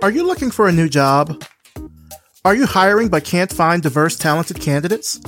Are 0.00 0.12
you 0.12 0.24
looking 0.24 0.52
for 0.52 0.68
a 0.68 0.72
new 0.72 0.88
job? 0.88 1.42
Are 2.44 2.54
you 2.54 2.66
hiring 2.66 3.08
but 3.08 3.24
can't 3.24 3.52
find 3.52 3.82
diverse, 3.82 4.16
talented 4.16 4.60
candidates? 4.60 5.20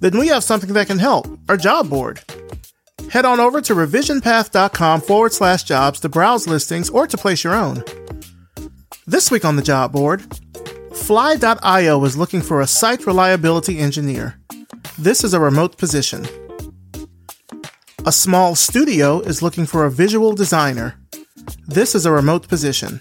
Then 0.00 0.18
we 0.18 0.28
have 0.28 0.44
something 0.44 0.74
that 0.74 0.88
can 0.88 0.98
help 0.98 1.26
our 1.48 1.56
job 1.56 1.88
board. 1.88 2.20
Head 3.10 3.24
on 3.24 3.40
over 3.40 3.62
to 3.62 3.74
revisionpath.com 3.74 5.00
forward 5.00 5.32
slash 5.32 5.62
jobs 5.62 6.00
to 6.00 6.10
browse 6.10 6.46
listings 6.46 6.90
or 6.90 7.06
to 7.06 7.16
place 7.16 7.42
your 7.42 7.54
own. 7.54 7.82
This 9.06 9.30
week 9.30 9.46
on 9.46 9.56
the 9.56 9.62
job 9.62 9.92
board, 9.92 10.22
Fly.io 10.92 12.04
is 12.04 12.16
looking 12.16 12.42
for 12.42 12.60
a 12.60 12.66
site 12.66 13.06
reliability 13.06 13.78
engineer. 13.78 14.38
This 14.98 15.24
is 15.24 15.32
a 15.32 15.40
remote 15.40 15.78
position. 15.78 16.26
A 18.04 18.12
small 18.12 18.54
studio 18.54 19.20
is 19.20 19.40
looking 19.40 19.64
for 19.64 19.86
a 19.86 19.90
visual 19.90 20.34
designer. 20.34 21.00
This 21.66 21.94
is 21.94 22.04
a 22.04 22.12
remote 22.12 22.48
position. 22.48 23.00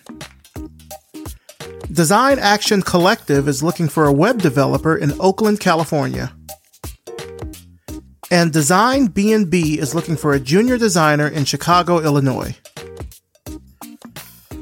Design 1.98 2.38
Action 2.38 2.84
Collective 2.84 3.48
is 3.48 3.64
looking 3.64 3.90
for 3.90 4.06
a 4.06 4.14
web 4.14 4.40
developer 4.40 4.96
in 4.96 5.20
Oakland, 5.20 5.60
California. 5.60 6.32
And 8.30 8.54
Design 8.54 9.08
B&B 9.08 9.80
is 9.80 9.96
looking 9.96 10.16
for 10.16 10.32
a 10.32 10.40
junior 10.40 10.78
designer 10.78 11.28
in 11.28 11.44
Chicago, 11.46 12.00
Illinois. 12.00 12.56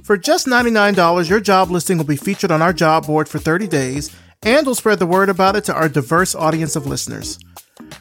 For 0.02 0.16
just 0.16 0.48
$99, 0.48 1.30
your 1.30 1.42
job 1.42 1.72
listing 1.72 1.98
will 1.98 2.06
be 2.06 2.16
featured 2.16 2.52
on 2.52 2.62
our 2.62 2.72
job 2.72 3.06
board 3.06 3.28
for 3.28 3.38
30 3.38 3.68
days 3.68 4.16
and 4.44 4.66
we'll 4.66 4.74
spread 4.74 5.00
the 5.00 5.06
word 5.06 5.28
about 5.28 5.58
it 5.58 5.66
to 5.66 5.76
our 5.76 5.90
diverse 5.90 6.36
audience 6.36 6.78
of 6.78 6.88
listeners. 6.88 7.38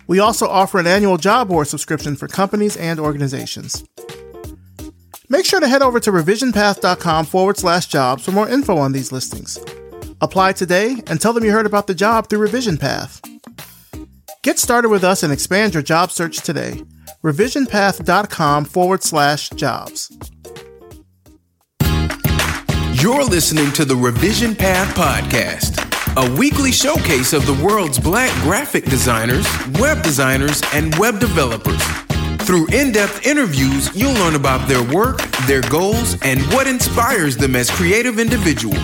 We 0.06 0.20
also 0.20 0.46
offer 0.46 0.78
an 0.78 0.86
annual 0.86 1.16
job 1.16 1.48
board 1.48 1.66
subscription 1.66 2.14
for 2.14 2.28
companies 2.28 2.76
and 2.76 3.00
organizations. 3.00 3.82
Make 5.28 5.46
sure 5.46 5.60
to 5.60 5.68
head 5.68 5.82
over 5.82 6.00
to 6.00 6.10
revisionpath.com 6.10 7.26
forward 7.26 7.56
slash 7.56 7.86
jobs 7.86 8.24
for 8.24 8.32
more 8.32 8.48
info 8.48 8.76
on 8.76 8.92
these 8.92 9.10
listings. 9.10 9.58
Apply 10.20 10.52
today 10.52 11.02
and 11.06 11.20
tell 11.20 11.32
them 11.32 11.44
you 11.44 11.52
heard 11.52 11.66
about 11.66 11.86
the 11.86 11.94
job 11.94 12.28
through 12.28 12.40
Revision 12.40 12.76
Path. 12.76 13.20
Get 14.42 14.58
started 14.58 14.90
with 14.90 15.02
us 15.04 15.22
and 15.22 15.32
expand 15.32 15.72
your 15.74 15.82
job 15.82 16.10
search 16.10 16.38
today. 16.38 16.82
revisionpath.com 17.22 18.66
forward 18.66 19.02
slash 19.02 19.48
jobs. 19.50 20.14
You're 23.02 23.24
listening 23.24 23.72
to 23.72 23.84
the 23.84 23.96
Revision 23.96 24.54
Path 24.54 24.94
Podcast, 24.94 25.80
a 26.16 26.38
weekly 26.38 26.72
showcase 26.72 27.32
of 27.32 27.44
the 27.46 27.54
world's 27.64 27.98
black 27.98 28.30
graphic 28.42 28.84
designers, 28.84 29.46
web 29.78 30.02
designers, 30.02 30.62
and 30.72 30.94
web 30.96 31.18
developers. 31.20 31.82
Through 32.40 32.66
in 32.68 32.92
depth 32.92 33.26
interviews, 33.26 33.94
you'll 33.94 34.12
learn 34.14 34.34
about 34.34 34.68
their 34.68 34.82
work, 34.94 35.20
their 35.46 35.62
goals, 35.62 36.20
and 36.22 36.40
what 36.52 36.66
inspires 36.66 37.36
them 37.36 37.56
as 37.56 37.70
creative 37.70 38.18
individuals. 38.18 38.78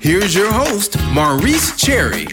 Here's 0.00 0.34
your 0.34 0.52
host, 0.52 0.96
Maurice 1.12 1.76
Cherry. 1.76 2.26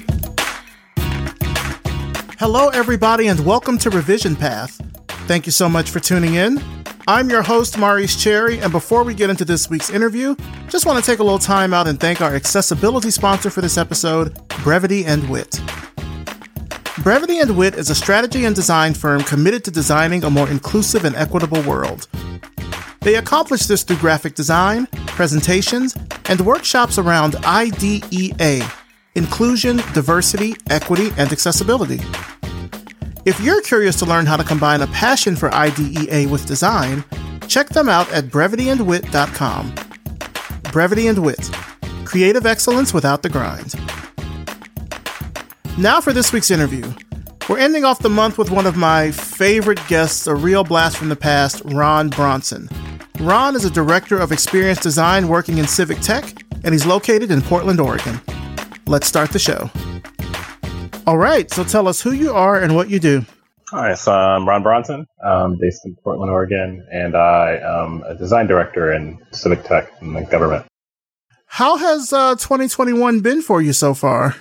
Hello, 2.40 2.70
everybody, 2.70 3.28
and 3.28 3.40
welcome 3.45 3.78
to 3.78 3.90
Revision 3.90 4.36
Path. 4.36 4.81
Thank 5.28 5.45
you 5.45 5.52
so 5.52 5.70
much 5.70 5.90
for 5.90 6.00
tuning 6.02 6.36
in. 6.36 6.62
I'm 7.08 7.30
your 7.30 7.42
host, 7.42 7.78
Maurice 7.78 8.22
Cherry, 8.22 8.59
and 8.59 8.72
before 8.72 9.03
we 9.03 9.14
get 9.14 9.30
into 9.30 9.45
this 9.45 9.70
week's 9.70 9.90
interview, 9.90 10.36
just 10.68 10.86
want 10.86 11.03
to 11.03 11.09
take 11.09 11.20
a 11.20 11.23
little 11.23 11.40
time 11.40 11.73
out 11.73 11.88
and 11.88 12.00
thank 12.00 12.22
our 12.22 12.36
accessibility 12.36 13.12
sponsor 13.12 13.50
for 13.50 13.62
this 13.62 13.78
episode, 13.78 14.38
Brevity 14.64 15.06
and 15.06 15.30
Wit. 15.30 15.62
Brevity 17.02 17.40
and 17.40 17.58
Wit 17.58 17.74
is 17.74 17.90
a 17.90 17.96
strategy 17.96 18.46
and 18.46 18.56
design 18.56 18.94
firm 18.94 19.24
committed 19.24 19.64
to 19.66 19.72
designing 19.72 20.24
a 20.24 20.30
more 20.30 20.48
inclusive 20.48 21.06
and 21.06 21.16
equitable 21.16 21.62
world. 21.64 22.08
They 23.02 23.16
accomplish 23.16 23.64
this 23.64 23.82
through 23.82 23.98
graphic 23.98 24.36
design, 24.36 24.86
presentations, 25.08 25.98
and 26.26 26.40
workshops 26.42 27.00
around 27.00 27.36
IDEA 27.44 28.64
inclusion, 29.16 29.78
diversity, 29.94 30.54
equity, 30.70 31.10
and 31.18 31.32
accessibility. 31.32 32.00
If 33.26 33.40
you're 33.40 33.62
curious 33.62 33.98
to 34.00 34.06
learn 34.06 34.26
how 34.26 34.38
to 34.38 34.44
combine 34.44 34.82
a 34.82 34.88
passion 34.88 35.36
for 35.36 35.53
IDEA 35.53 36.28
with 36.28 36.46
design, 36.46 37.03
check 37.48 37.70
them 37.70 37.90
out 37.90 38.12
at 38.12 38.26
brevityandwit.com. 38.26 39.76
Brevity 40.72 41.08
and 41.08 41.20
Wit 41.20 41.50
Creative 42.06 42.46
excellence 42.46 42.94
without 42.94 43.24
the 43.24 43.30
grind. 43.30 43.74
Now 45.78 46.00
for 46.01 46.13
this 46.13 46.31
week's 46.31 46.51
interview. 46.51 46.94
We're 47.50 47.57
ending 47.57 47.84
off 47.84 47.97
the 47.97 48.09
month 48.09 48.38
with 48.38 48.51
one 48.51 48.67
of 48.67 48.78
my 48.78 49.09
favorite 49.09 49.79
guests, 49.88 50.28
a 50.28 50.35
real 50.35 50.63
blast 50.63 50.97
from 50.97 51.09
the 51.09 51.16
past, 51.16 51.63
Ron 51.66 52.09
Bronson. 52.09 52.69
Ron 53.19 53.56
is 53.56 53.66
a 53.66 53.72
director 53.72 54.19
of 54.19 54.31
experience 54.31 54.79
design 54.79 55.28
working 55.28 55.57
in 55.57 55.66
civic 55.67 56.00
tech, 56.00 56.44
and 56.63 56.75
he's 56.75 56.85
located 56.85 57.31
in 57.31 57.41
Portland, 57.41 57.79
Oregon. 57.79 58.22
Let's 58.85 59.07
start 59.07 59.31
the 59.31 59.39
show. 59.39 59.72
All 61.07 61.17
right, 61.17 61.50
so 61.50 61.63
tell 61.63 61.88
us 61.88 62.00
who 62.00 62.11
you 62.11 62.34
are 62.34 62.59
and 62.61 62.75
what 62.75 62.91
you 62.91 63.00
do. 63.00 63.25
Hi, 63.72 63.95
so 63.95 64.11
I'm 64.13 64.47
Ron 64.47 64.61
Bronson, 64.61 65.07
I'm 65.25 65.57
based 65.59 65.84
in 65.85 65.95
Portland, 66.03 66.31
Oregon, 66.31 66.85
and 66.91 67.17
I 67.17 67.57
am 67.63 68.03
a 68.03 68.13
design 68.13 68.45
director 68.45 68.94
in 68.94 69.17
civic 69.31 69.63
tech 69.63 69.91
and 70.01 70.16
the 70.16 70.22
government. 70.22 70.67
How 71.47 71.78
has 71.78 72.13
uh, 72.13 72.35
2021 72.35 73.22
been 73.22 73.41
for 73.41 73.59
you 73.59 73.73
so 73.73 73.95
far? 73.95 74.35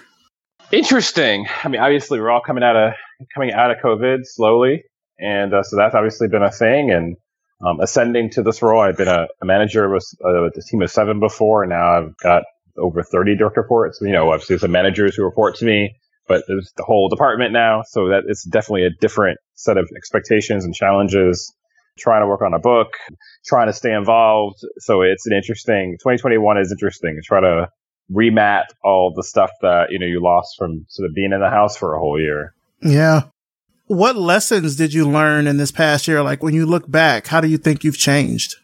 Interesting. 0.72 1.46
I 1.62 1.68
mean, 1.68 1.82
obviously, 1.82 2.18
we're 2.18 2.30
all 2.30 2.40
coming 2.40 2.64
out 2.64 2.76
of 2.76 2.94
coming 3.34 3.52
out 3.52 3.70
of 3.70 3.76
COVID 3.84 4.20
slowly, 4.24 4.84
and 5.18 5.52
uh, 5.52 5.62
so 5.62 5.76
that's 5.76 5.94
obviously 5.94 6.28
been 6.28 6.42
a 6.42 6.50
thing. 6.50 6.90
And 6.90 7.16
um, 7.60 7.78
ascending 7.80 8.30
to 8.30 8.42
this 8.42 8.62
role, 8.62 8.80
I've 8.80 8.96
been 8.96 9.06
a, 9.06 9.26
a 9.42 9.44
manager 9.44 9.90
with 9.90 10.06
a, 10.24 10.46
a, 10.46 10.50
team 10.70 10.80
of 10.80 10.90
seven 10.90 11.20
before, 11.20 11.62
and 11.62 11.70
now 11.70 11.98
I've 11.98 12.16
got 12.16 12.44
over 12.78 13.02
30 13.02 13.36
direct 13.36 13.58
reports. 13.58 13.98
You 14.00 14.12
know, 14.12 14.32
obviously, 14.32 14.56
some 14.56 14.72
managers 14.72 15.14
who 15.14 15.24
report 15.24 15.56
to 15.56 15.66
me, 15.66 15.94
but 16.26 16.44
there's 16.48 16.72
the 16.78 16.84
whole 16.84 17.10
department 17.10 17.52
now, 17.52 17.82
so 17.86 18.08
that 18.08 18.22
it's 18.26 18.42
definitely 18.42 18.86
a 18.86 18.90
different 18.98 19.38
set 19.52 19.76
of 19.76 19.90
expectations 19.94 20.64
and 20.64 20.74
challenges. 20.74 21.54
Trying 21.98 22.22
to 22.22 22.26
work 22.26 22.40
on 22.40 22.54
a 22.54 22.58
book, 22.58 22.94
trying 23.44 23.66
to 23.66 23.74
stay 23.74 23.92
involved. 23.92 24.56
So 24.78 25.02
it's 25.02 25.26
an 25.26 25.34
interesting. 25.34 25.98
2021 26.00 26.56
is 26.56 26.72
interesting. 26.72 27.20
Try 27.22 27.42
to 27.42 27.68
remat 28.12 28.64
all 28.84 29.12
the 29.14 29.22
stuff 29.22 29.50
that 29.62 29.90
you 29.90 29.98
know 29.98 30.06
you 30.06 30.22
lost 30.22 30.56
from 30.58 30.86
sort 30.88 31.08
of 31.08 31.14
being 31.14 31.32
in 31.32 31.40
the 31.40 31.50
house 31.50 31.76
for 31.76 31.94
a 31.94 31.98
whole 31.98 32.20
year. 32.20 32.54
Yeah. 32.82 33.22
What 33.86 34.16
lessons 34.16 34.76
did 34.76 34.94
you 34.94 35.08
learn 35.08 35.46
in 35.46 35.56
this 35.56 35.72
past 35.72 36.08
year? 36.08 36.22
Like 36.22 36.42
when 36.42 36.54
you 36.54 36.66
look 36.66 36.90
back, 36.90 37.26
how 37.26 37.40
do 37.40 37.48
you 37.48 37.58
think 37.58 37.84
you've 37.84 37.98
changed? 37.98 38.56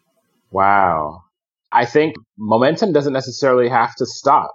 Wow. 0.51 1.25
I 1.71 1.85
think 1.85 2.15
momentum 2.39 2.93
doesn't 2.93 3.13
necessarily 3.13 3.69
have 3.69 3.95
to 3.97 4.07
stop. 4.07 4.53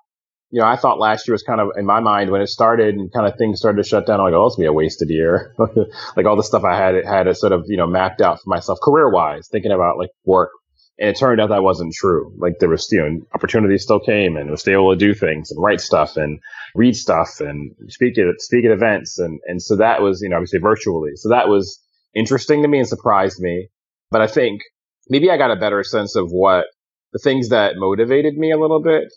You 0.50 0.62
know, 0.62 0.68
I 0.68 0.76
thought 0.76 1.00
last 1.00 1.28
year 1.28 1.34
was 1.34 1.44
kind 1.44 1.60
of 1.60 1.70
in 1.78 1.86
my 1.86 2.00
mind 2.00 2.30
when 2.30 2.42
it 2.42 2.48
started 2.48 2.96
and 2.96 3.12
kind 3.12 3.28
of 3.28 3.38
things 3.38 3.60
started 3.60 3.82
to 3.82 3.88
shut 3.88 4.06
down. 4.06 4.20
I'm 4.20 4.26
like, 4.26 4.34
oh, 4.34 4.46
it's 4.46 4.56
gonna 4.56 4.66
be 4.66 4.70
a 4.70 4.74
wasted 4.74 5.10
year. 5.10 5.54
like 6.16 6.26
all 6.26 6.36
the 6.36 6.44
stuff 6.44 6.64
I 6.64 6.76
had 6.76 6.96
it 6.96 7.06
had 7.06 7.36
sort 7.36 7.54
of 7.54 7.66
you 7.68 7.78
know 7.78 7.88
mapped 7.88 8.22
out 8.22 8.40
for 8.40 8.50
myself 8.50 8.80
career 8.82 9.10
wise, 9.10 9.48
thinking 9.52 9.72
about 9.72 9.98
like 9.98 10.12
work, 10.26 10.52
and 11.00 11.10
it 11.10 11.18
turned 11.18 11.42
out 11.42 11.50
that 11.50 11.64
wasn't 11.64 11.94
true. 11.94 12.34
Like 12.38 12.60
there 12.60 12.70
was, 12.70 12.88
you 12.92 13.00
know, 13.00 13.22
opportunities 13.34 13.84
still 13.84 14.00
came 14.00 14.38
and 14.38 14.52
was 14.52 14.62
still 14.62 14.74
able 14.74 14.94
to 14.94 14.98
do 14.98 15.14
things 15.14 15.52
and 15.52 15.62
write 15.62 15.82
stuff 15.82 16.18
and 16.18 16.40
read 16.76 16.96
stuff 16.96 17.40
and 17.40 17.76
speak 17.88 18.18
at, 18.18 18.26
speak 18.40 18.66
at 18.66 18.72
events. 18.72 19.18
And, 19.18 19.40
and 19.46 19.62
so 19.62 19.78
that 19.78 20.02
was, 20.02 20.22
you 20.22 20.30
know, 20.30 20.36
obviously 20.36 20.60
virtually. 20.60 21.12
So 21.16 21.30
that 21.30 21.48
was 21.48 21.80
interesting 22.14 22.62
to 22.62 22.68
me 22.68 22.80
and 22.80 22.88
surprised 22.88 23.40
me. 23.40 23.70
But 24.12 24.22
I 24.22 24.28
think 24.28 24.62
maybe 25.10 25.32
I 25.32 25.38
got 25.38 25.52
a 25.52 25.56
better 25.56 25.84
sense 25.84 26.16
of 26.16 26.30
what 26.30 26.66
the 27.12 27.20
things 27.20 27.50
that 27.50 27.74
motivated 27.76 28.38
me 28.38 28.52
a 28.52 28.60
little 28.60 28.82
bit. 28.82 29.12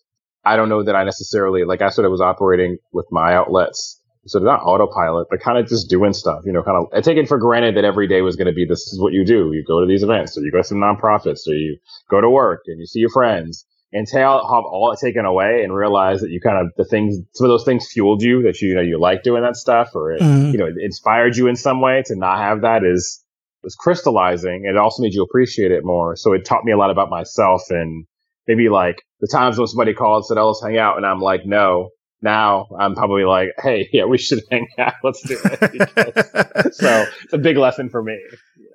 I 0.45 0.57
don't 0.57 0.69
know 0.69 0.83
that 0.83 0.97
I 0.97 1.05
necessarily, 1.05 1.65
like 1.65 1.83
I 1.83 1.91
sort 1.91 2.07
of 2.07 2.11
was 2.11 2.21
operating 2.21 2.79
with 2.93 3.07
my 3.11 3.35
outlets 3.35 4.01
of 4.35 4.43
not 4.43 4.63
autopilot, 4.63 5.29
but 5.31 5.41
kind 5.41 5.59
of 5.59 5.69
just 5.69 5.89
doing 5.89 6.13
stuff, 6.13 6.43
you 6.45 6.53
know, 6.53 6.63
kind 6.63 6.77
of 6.77 6.87
I 6.93 7.01
take 7.01 7.17
it 7.17 7.29
for 7.29 7.39
granted 7.39 7.77
that 7.77 7.85
every 7.85 8.09
day 8.09 8.23
was 8.23 8.37
going 8.37 8.47
to 8.47 8.53
be 8.53 8.65
this 8.65 8.93
is 8.93 9.01
what 9.01 9.13
you 9.13 9.25
do. 9.25 9.53
You 9.53 9.65
go 9.67 9.81
to 9.81 9.87
these 9.87 10.03
events 10.03 10.37
or 10.37 10.43
you 10.43 10.51
go 10.51 10.59
to 10.59 10.65
some 10.65 10.79
nonprofits 10.79 11.47
or 11.47 11.55
you 11.55 11.79
go 12.11 12.21
to 12.21 12.29
work 12.29 12.63
and 12.67 12.81
you 12.81 12.87
see 12.87 13.01
your 13.01 13.11
friends 13.11 13.67
until 13.93 14.21
have 14.21 14.65
all 14.65 14.93
it 14.93 14.99
taken 15.05 15.25
away 15.25 15.63
and 15.63 15.75
realize 15.75 16.21
that 16.21 16.31
you 16.31 16.41
kind 16.41 16.59
of 16.59 16.73
the 16.77 16.85
things 16.85 17.19
some 17.35 17.45
of 17.45 17.51
those 17.51 17.65
things 17.65 17.89
fueled 17.91 18.23
you 18.23 18.43
that 18.43 18.61
you, 18.61 18.71
you 18.71 18.75
know 18.75 18.81
you 18.81 18.99
like 18.99 19.23
doing 19.23 19.43
that 19.43 19.57
stuff 19.57 19.95
or 19.95 20.13
it, 20.13 20.21
mm-hmm. 20.21 20.51
you 20.51 20.59
know 20.59 20.67
it 20.67 20.75
inspired 20.81 21.37
you 21.37 21.47
in 21.47 21.57
some 21.57 21.81
way 21.81 22.03
to 22.05 22.17
not 22.17 22.39
have 22.39 22.63
that 22.63 22.83
is 22.85 23.25
was 23.63 23.75
crystallizing 23.75 24.65
it 24.65 24.77
also 24.77 25.03
made 25.03 25.15
you 25.15 25.23
appreciate 25.23 25.71
it 25.71 25.85
more 25.85 26.17
so 26.17 26.33
it 26.33 26.45
taught 26.45 26.65
me 26.65 26.73
a 26.73 26.77
lot 26.77 26.91
about 26.91 27.11
myself 27.11 27.63
and 27.71 28.07
maybe 28.49 28.69
like 28.69 28.97
the 29.21 29.29
times 29.31 29.57
when 29.57 29.67
somebody 29.67 29.95
called 29.95 30.27
said 30.27 30.37
oh 30.37 30.49
let's 30.49 30.63
hang 30.63 30.79
out 30.79 30.97
and 30.97 31.07
i'm 31.07 31.21
like 31.21 31.47
no 31.47 31.91
now 32.23 32.69
I'm 32.79 32.95
probably 32.95 33.25
like, 33.25 33.51
hey, 33.59 33.89
yeah, 33.93 34.05
we 34.05 34.19
should 34.19 34.43
hang 34.51 34.69
out. 34.79 34.95
Let's 35.03 35.23
do 35.23 35.39
it. 35.45 36.75
so 36.75 37.07
it's 37.25 37.33
a 37.33 37.39
big 37.39 37.57
lesson 37.57 37.89
for 37.89 38.03
me. 38.03 38.19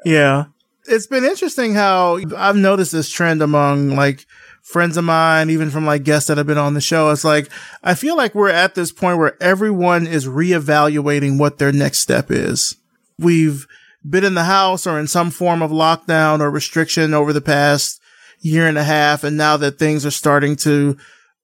Yeah. 0.06 0.14
yeah. 0.14 0.44
It's 0.88 1.08
been 1.08 1.24
interesting 1.24 1.76
how 1.76 2.20
I've 2.36 2.56
noticed 2.56 2.92
this 2.92 3.10
trend 3.10 3.44
among 3.44 3.92
like 3.92 4.26
friends 4.64 4.98
of 4.98 5.04
mine, 5.04 5.52
even 5.52 5.70
from 5.70 5.86
like 5.86 6.04
guests 6.04 6.28
that 6.28 6.38
have 6.38 6.48
been 6.48 6.58
on 6.58 6.74
the 6.74 6.82
show. 6.82 7.12
It's 7.12 7.24
like, 7.24 7.50
I 7.84 7.94
feel 7.94 8.18
like 8.18 8.34
we're 8.34 8.50
at 8.50 8.74
this 8.74 8.92
point 8.92 9.20
where 9.20 9.42
everyone 9.42 10.08
is 10.08 10.28
reevaluating 10.28 11.38
what 11.38 11.60
their 11.60 11.72
next 11.72 12.00
step 12.00 12.32
is. 12.32 12.76
We've 13.20 13.68
been 14.08 14.24
in 14.24 14.34
the 14.34 14.46
house 14.46 14.88
or 14.88 15.00
in 15.00 15.08
some 15.08 15.30
form 15.30 15.62
of 15.62 15.70
lockdown 15.70 16.40
or 16.40 16.50
restriction 16.50 17.14
over 17.14 17.32
the 17.32 17.42
past 17.42 18.02
year 18.40 18.68
and 18.68 18.78
a 18.78 18.84
half. 18.84 19.24
And 19.24 19.38
now 19.38 19.58
that 19.58 19.78
things 19.78 20.06
are 20.06 20.12
starting 20.12 20.56
to 20.58 20.98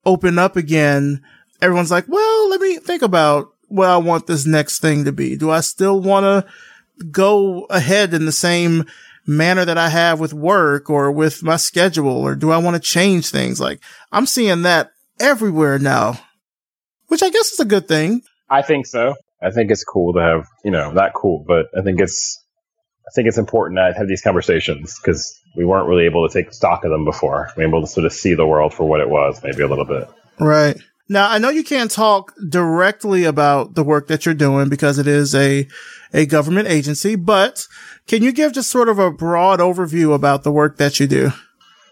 open 0.04 0.38
up 0.38 0.56
again, 0.56 1.22
everyone's 1.60 1.90
like, 1.90 2.06
well, 2.08 2.50
let 2.50 2.60
me 2.60 2.78
think 2.78 3.02
about 3.02 3.52
what 3.68 3.88
I 3.88 3.96
want 3.98 4.26
this 4.26 4.46
next 4.46 4.80
thing 4.80 5.04
to 5.04 5.12
be. 5.12 5.36
Do 5.36 5.50
I 5.50 5.60
still 5.60 6.00
want 6.00 6.24
to 6.24 7.04
go 7.10 7.64
ahead 7.64 8.14
in 8.14 8.26
the 8.26 8.32
same 8.32 8.86
manner 9.26 9.64
that 9.64 9.78
I 9.78 9.90
have 9.90 10.20
with 10.20 10.32
work 10.32 10.88
or 10.88 11.12
with 11.12 11.42
my 11.42 11.56
schedule? 11.56 12.16
Or 12.16 12.34
do 12.34 12.50
I 12.50 12.58
want 12.58 12.76
to 12.76 12.80
change 12.80 13.30
things? 13.30 13.60
Like 13.60 13.80
I'm 14.10 14.26
seeing 14.26 14.62
that 14.62 14.90
everywhere 15.20 15.78
now, 15.78 16.18
which 17.08 17.22
I 17.22 17.30
guess 17.30 17.52
is 17.52 17.60
a 17.60 17.64
good 17.64 17.88
thing. 17.88 18.22
I 18.48 18.62
think 18.62 18.86
so. 18.86 19.14
I 19.42 19.50
think 19.50 19.70
it's 19.70 19.84
cool 19.84 20.14
to 20.14 20.20
have, 20.20 20.46
you 20.64 20.70
know, 20.70 20.90
not 20.90 21.12
cool, 21.14 21.44
but 21.46 21.66
I 21.76 21.82
think 21.82 22.00
it's, 22.00 22.42
I 23.06 23.10
think 23.14 23.28
it's 23.28 23.38
important 23.38 23.78
to 23.78 23.94
have 23.96 24.08
these 24.08 24.22
conversations 24.22 24.98
because 24.98 25.38
we 25.56 25.64
weren't 25.64 25.88
really 25.88 26.04
able 26.04 26.28
to 26.28 26.32
take 26.32 26.52
stock 26.52 26.84
of 26.84 26.90
them 26.90 27.04
before. 27.04 27.50
We 27.56 27.62
were 27.62 27.68
able 27.68 27.80
to 27.82 27.86
sort 27.86 28.06
of 28.06 28.12
see 28.12 28.34
the 28.34 28.46
world 28.46 28.74
for 28.74 28.84
what 28.84 29.00
it 29.00 29.08
was, 29.08 29.40
maybe 29.42 29.62
a 29.62 29.68
little 29.68 29.84
bit. 29.84 30.08
Right. 30.40 30.76
Now, 31.10 31.30
I 31.30 31.38
know 31.38 31.48
you 31.48 31.64
can't 31.64 31.90
talk 31.90 32.34
directly 32.48 33.24
about 33.24 33.74
the 33.74 33.82
work 33.82 34.08
that 34.08 34.26
you're 34.26 34.34
doing 34.34 34.68
because 34.68 34.98
it 34.98 35.06
is 35.06 35.34
a, 35.34 35.66
a 36.12 36.26
government 36.26 36.68
agency, 36.68 37.16
but 37.16 37.66
can 38.06 38.22
you 38.22 38.30
give 38.30 38.52
just 38.52 38.70
sort 38.70 38.90
of 38.90 38.98
a 38.98 39.10
broad 39.10 39.58
overview 39.60 40.14
about 40.14 40.42
the 40.42 40.52
work 40.52 40.76
that 40.76 41.00
you 41.00 41.06
do? 41.06 41.30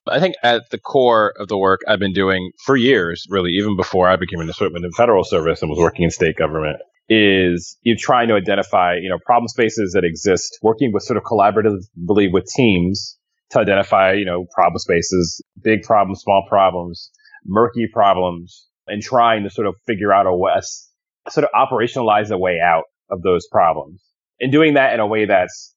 I 0.09 0.21
think 0.21 0.35
at 0.43 0.71
the 0.71 0.79
core 0.79 1.33
of 1.39 1.49
the 1.49 1.59
work 1.59 1.81
I've 1.89 1.99
been 1.99 2.13
doing 2.13 2.53
for 2.65 2.77
years, 2.77 3.27
really, 3.29 3.51
even 3.53 3.77
before 3.77 4.09
I 4.09 4.17
became 4.17 4.41
an 4.41 4.49
assistant 4.49 4.85
in 4.85 4.93
federal 4.93 5.25
service 5.25 5.63
and 5.63 5.71
was 5.71 5.81
working 5.81 6.05
in 6.05 6.11
state 6.11 6.37
government, 6.37 6.77
is 7.09 7.77
you 7.83 7.97
trying 7.97 8.29
to 8.29 8.35
identify, 8.35 8.97
you 9.01 9.09
know, 9.09 9.19
problem 9.25 9.49
spaces 9.49 9.93
that 9.93 10.05
exist, 10.05 10.59
working 10.63 10.93
with 10.93 11.03
sort 11.03 11.17
of 11.17 11.23
collaboratively 11.25 12.33
with 12.33 12.47
teams 12.55 13.17
to 13.51 13.61
identify, 13.61 14.13
you 14.13 14.27
know, 14.27 14.45
problem 14.55 14.79
spaces, 14.79 15.41
big 15.63 15.83
problems, 15.83 16.21
small 16.21 16.45
problems, 16.49 17.11
murky 17.45 17.89
problems, 17.93 18.67
and 18.87 19.03
trying 19.03 19.45
to 19.45 19.51
sort 19.51 19.67
of 19.67 19.75
figure 19.87 20.13
out 20.13 20.27
a 20.27 20.35
way, 20.35 20.53
sort 21.29 21.45
of 21.45 21.51
operationalize 21.55 22.31
a 22.31 22.39
way 22.39 22.61
out 22.63 22.85
of 23.11 23.23
those 23.23 23.47
problems 23.47 24.03
and 24.41 24.53
doing 24.53 24.75
that 24.75 24.95
in 24.95 25.01
a 25.01 25.07
way 25.07 25.25
that's 25.25 25.75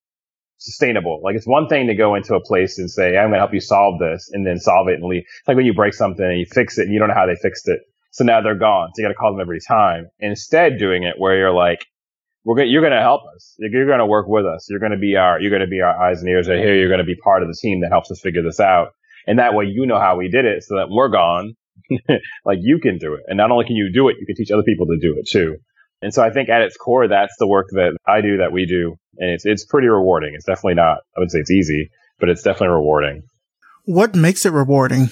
sustainable. 0.58 1.22
Like 1.24 1.36
it's 1.36 1.48
one 1.48 1.68
thing 1.68 1.88
to 1.88 1.96
go 1.96 2.16
into 2.16 2.36
a 2.36 2.42
place 2.42 2.78
and 2.78 2.90
say, 2.90 3.18
I'm 3.18 3.30
going 3.30 3.34
to 3.34 3.40
help 3.40 3.54
you 3.54 3.62
solve 3.62 4.00
this 4.00 4.30
and 4.32 4.46
then 4.46 4.60
solve 4.60 4.88
it 4.90 4.96
and 4.96 5.06
leave. 5.06 5.24
It's 5.24 5.48
like 5.48 5.58
when 5.58 5.66
you 5.66 5.74
break 5.74 5.94
something 5.94 6.26
and 6.26 6.40
you 6.40 6.46
fix 6.46 6.78
it 6.78 6.84
and 6.84 6.94
you 6.94 7.00
don't 7.00 7.08
know 7.08 7.16
how 7.16 7.26
they 7.26 7.36
fixed 7.42 7.68
it. 7.68 7.80
So 8.12 8.24
now 8.24 8.42
they're 8.42 8.58
gone. 8.58 8.90
So 8.94 9.02
you 9.02 9.08
got 9.08 9.14
to 9.14 9.16
call 9.16 9.32
them 9.32 9.42
every 9.42 9.60
time. 9.66 10.08
Instead 10.20 10.78
doing 10.78 11.04
it 11.04 11.16
where 11.18 11.38
you're 11.38 11.54
like, 11.54 11.86
we're 12.44 12.56
going 12.56 12.70
you're 12.70 12.82
going 12.82 12.94
to 12.94 13.02
help 13.02 13.22
us. 13.36 13.56
You're 13.60 13.86
going 13.86 14.00
to 14.00 14.06
work 14.06 14.28
with 14.28 14.46
us. 14.46 14.68
You're 14.70 14.80
going 14.80 14.92
to 14.92 14.98
be 14.98 15.16
our, 15.16 15.40
you're 15.40 15.52
going 15.52 15.62
to 15.62 15.68
be 15.68 15.82
our 15.82 15.96
eyes 15.96 16.20
and 16.22 16.30
ears 16.30 16.50
right 16.50 16.60
here. 16.60 16.76
You're 16.76 16.90
going 16.90 17.00
to 17.00 17.06
be 17.06 17.16
part 17.16 17.44
of 17.44 17.50
the 17.50 17.58
team 17.60 17.82
that 17.82 17.90
helps 17.92 18.12
us 18.12 18.20
figure 18.20 18.44
this 18.44 18.60
out. 18.60 18.90
And 19.28 19.40
that 19.40 19.54
way 19.54 19.66
you 19.66 19.86
know 19.86 20.00
how 20.00 20.18
we 20.18 20.30
did 20.30 20.46
it 20.46 20.64
so 20.64 20.76
that 20.76 20.88
we're 20.90 21.10
gone. 21.10 21.54
like 22.46 22.60
you 22.62 22.80
can 22.80 22.98
do 22.98 23.14
it. 23.16 23.22
And 23.28 23.38
not 23.38 23.52
only 23.52 23.66
can 23.66 23.76
you 23.76 23.92
do 23.92 24.10
it, 24.10 24.18
you 24.20 24.26
can 24.26 24.36
teach 24.36 24.52
other 24.52 24.64
people 24.64 24.88
to 24.88 24.98
do 25.02 25.16
it 25.18 25.28
too. 25.28 25.58
And 26.02 26.14
so 26.14 26.24
I 26.24 26.30
think 26.30 26.50
at 26.50 26.62
its 26.62 26.78
core, 26.78 27.08
that's 27.08 27.36
the 27.40 27.48
work 27.48 27.68
that 27.72 27.98
I 28.08 28.22
do, 28.22 28.38
that 28.38 28.52
we 28.52 28.66
do. 28.66 28.96
And 29.18 29.32
it's, 29.32 29.46
it's 29.46 29.66
pretty 29.66 29.88
rewarding. 29.88 30.34
It's 30.34 30.46
definitely 30.46 30.76
not, 30.76 31.00
I 31.16 31.20
would 31.20 31.30
say 31.30 31.40
it's 31.40 31.52
easy, 31.52 31.90
but 32.20 32.30
it's 32.30 32.42
definitely 32.42 32.76
rewarding. 32.76 33.24
What 33.86 34.16
makes 34.16 34.46
it 34.46 34.54
rewarding? 34.54 35.10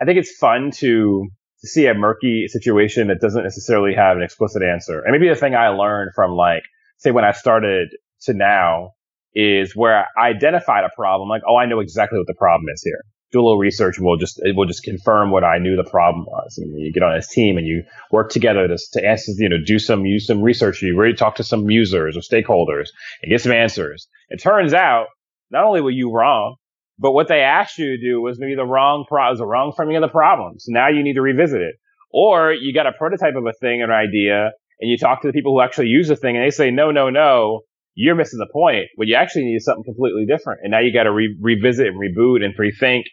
I 0.00 0.04
think 0.04 0.18
it's 0.18 0.36
fun 0.36 0.70
to, 0.78 1.28
to 1.60 1.66
see 1.66 1.86
a 1.86 1.94
murky 1.94 2.46
situation 2.48 3.08
that 3.08 3.20
doesn't 3.20 3.42
necessarily 3.42 3.94
have 3.94 4.16
an 4.16 4.22
explicit 4.22 4.62
answer. 4.62 5.00
And 5.00 5.12
maybe 5.12 5.28
the 5.28 5.34
thing 5.34 5.54
I 5.54 5.68
learned 5.68 6.10
from 6.14 6.32
like, 6.32 6.64
say 6.98 7.10
when 7.10 7.24
I 7.24 7.32
started 7.32 7.88
to 8.22 8.34
now 8.34 8.90
is 9.34 9.74
where 9.74 10.06
I 10.18 10.28
identified 10.28 10.84
a 10.84 10.90
problem, 10.94 11.30
like, 11.30 11.42
oh, 11.48 11.56
I 11.56 11.64
know 11.64 11.80
exactly 11.80 12.18
what 12.18 12.26
the 12.26 12.34
problem 12.34 12.66
is 12.74 12.82
here 12.82 13.00
do 13.32 13.40
a 13.40 13.42
little 13.42 13.58
research 13.58 13.96
and 13.96 14.06
we'll 14.06 14.18
just 14.18 14.40
it 14.42 14.54
will 14.54 14.66
just 14.66 14.82
confirm 14.82 15.30
what 15.30 15.42
I 15.42 15.58
knew 15.58 15.76
the 15.76 15.88
problem 15.88 16.26
was. 16.26 16.58
And 16.58 16.78
you 16.78 16.92
get 16.92 17.02
on 17.02 17.16
his 17.16 17.28
team 17.28 17.56
and 17.56 17.66
you 17.66 17.82
work 18.10 18.30
together 18.30 18.68
to, 18.68 18.78
to 18.92 19.04
answer, 19.04 19.32
you 19.36 19.48
know, 19.48 19.56
do 19.64 19.78
some 19.78 20.04
use 20.04 20.26
some 20.26 20.42
research. 20.42 20.82
You 20.82 20.96
really 20.96 21.16
talk 21.16 21.36
to 21.36 21.44
some 21.44 21.68
users 21.70 22.16
or 22.16 22.20
stakeholders 22.20 22.88
and 23.22 23.30
get 23.30 23.40
some 23.40 23.52
answers. 23.52 24.06
It 24.28 24.40
turns 24.40 24.74
out 24.74 25.06
not 25.50 25.64
only 25.64 25.80
were 25.80 25.90
you 25.90 26.12
wrong, 26.12 26.56
but 26.98 27.12
what 27.12 27.28
they 27.28 27.40
asked 27.40 27.78
you 27.78 27.96
to 27.96 27.98
do 27.98 28.20
was 28.20 28.38
maybe 28.38 28.54
the 28.54 28.64
wrong 28.64 29.04
pro 29.08 29.30
was 29.30 29.38
the 29.38 29.46
wrong 29.46 29.72
framing 29.74 29.96
of 29.96 30.02
the 30.02 30.08
problem. 30.08 30.58
So 30.58 30.72
now 30.72 30.88
you 30.88 31.02
need 31.02 31.14
to 31.14 31.22
revisit 31.22 31.60
it. 31.60 31.74
Or 32.10 32.52
you 32.52 32.74
got 32.74 32.86
a 32.86 32.92
prototype 32.92 33.34
of 33.36 33.46
a 33.46 33.54
thing, 33.58 33.80
or 33.80 33.84
an 33.84 33.90
idea, 33.90 34.50
and 34.80 34.90
you 34.90 34.98
talk 34.98 35.22
to 35.22 35.28
the 35.28 35.32
people 35.32 35.52
who 35.52 35.62
actually 35.62 35.86
use 35.86 36.08
the 36.08 36.16
thing 36.16 36.36
and 36.36 36.44
they 36.44 36.50
say, 36.50 36.70
no, 36.70 36.90
no, 36.90 37.08
no, 37.08 37.60
you're 37.94 38.14
missing 38.14 38.38
the 38.38 38.52
point. 38.52 38.86
What 38.96 39.08
you 39.08 39.14
actually 39.14 39.44
need 39.44 39.56
is 39.56 39.64
something 39.64 39.84
completely 39.84 40.26
different. 40.26 40.60
And 40.62 40.72
now 40.72 40.80
you 40.80 40.92
got 40.92 41.04
to 41.04 41.12
re- 41.12 41.36
revisit 41.40 41.86
and 41.86 41.96
reboot 41.98 42.44
and 42.44 42.54
rethink 42.56 43.04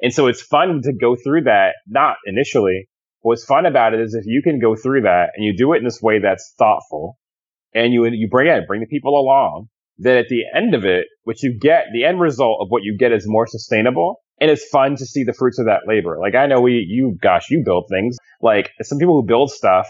and 0.00 0.12
so 0.12 0.26
it's 0.26 0.42
fun 0.42 0.82
to 0.82 0.92
go 0.92 1.16
through 1.16 1.44
that, 1.44 1.74
not 1.86 2.16
initially. 2.26 2.88
What's 3.20 3.44
fun 3.44 3.66
about 3.66 3.94
it 3.94 4.00
is 4.00 4.14
if 4.14 4.24
you 4.26 4.42
can 4.42 4.60
go 4.60 4.76
through 4.76 5.02
that 5.02 5.30
and 5.34 5.44
you 5.44 5.56
do 5.56 5.72
it 5.72 5.78
in 5.78 5.84
this 5.84 6.00
way 6.00 6.20
that's 6.20 6.54
thoughtful 6.58 7.18
and 7.74 7.92
you, 7.92 8.04
you 8.06 8.28
bring 8.28 8.48
it, 8.48 8.66
bring 8.66 8.80
the 8.80 8.86
people 8.86 9.18
along, 9.18 9.68
then 9.98 10.18
at 10.18 10.28
the 10.28 10.42
end 10.54 10.74
of 10.74 10.84
it, 10.84 11.06
what 11.24 11.42
you 11.42 11.58
get, 11.58 11.86
the 11.92 12.04
end 12.04 12.20
result 12.20 12.58
of 12.60 12.68
what 12.68 12.82
you 12.84 12.96
get 12.96 13.12
is 13.12 13.24
more 13.26 13.46
sustainable. 13.46 14.20
And 14.38 14.50
it's 14.50 14.68
fun 14.68 14.96
to 14.96 15.06
see 15.06 15.24
the 15.24 15.32
fruits 15.32 15.58
of 15.58 15.64
that 15.66 15.88
labor. 15.88 16.18
Like 16.20 16.34
I 16.34 16.46
know 16.46 16.60
we, 16.60 16.84
you, 16.86 17.16
gosh, 17.20 17.46
you 17.50 17.62
build 17.64 17.86
things. 17.90 18.18
Like 18.42 18.70
some 18.82 18.98
people 18.98 19.20
who 19.20 19.26
build 19.26 19.50
stuff, 19.50 19.88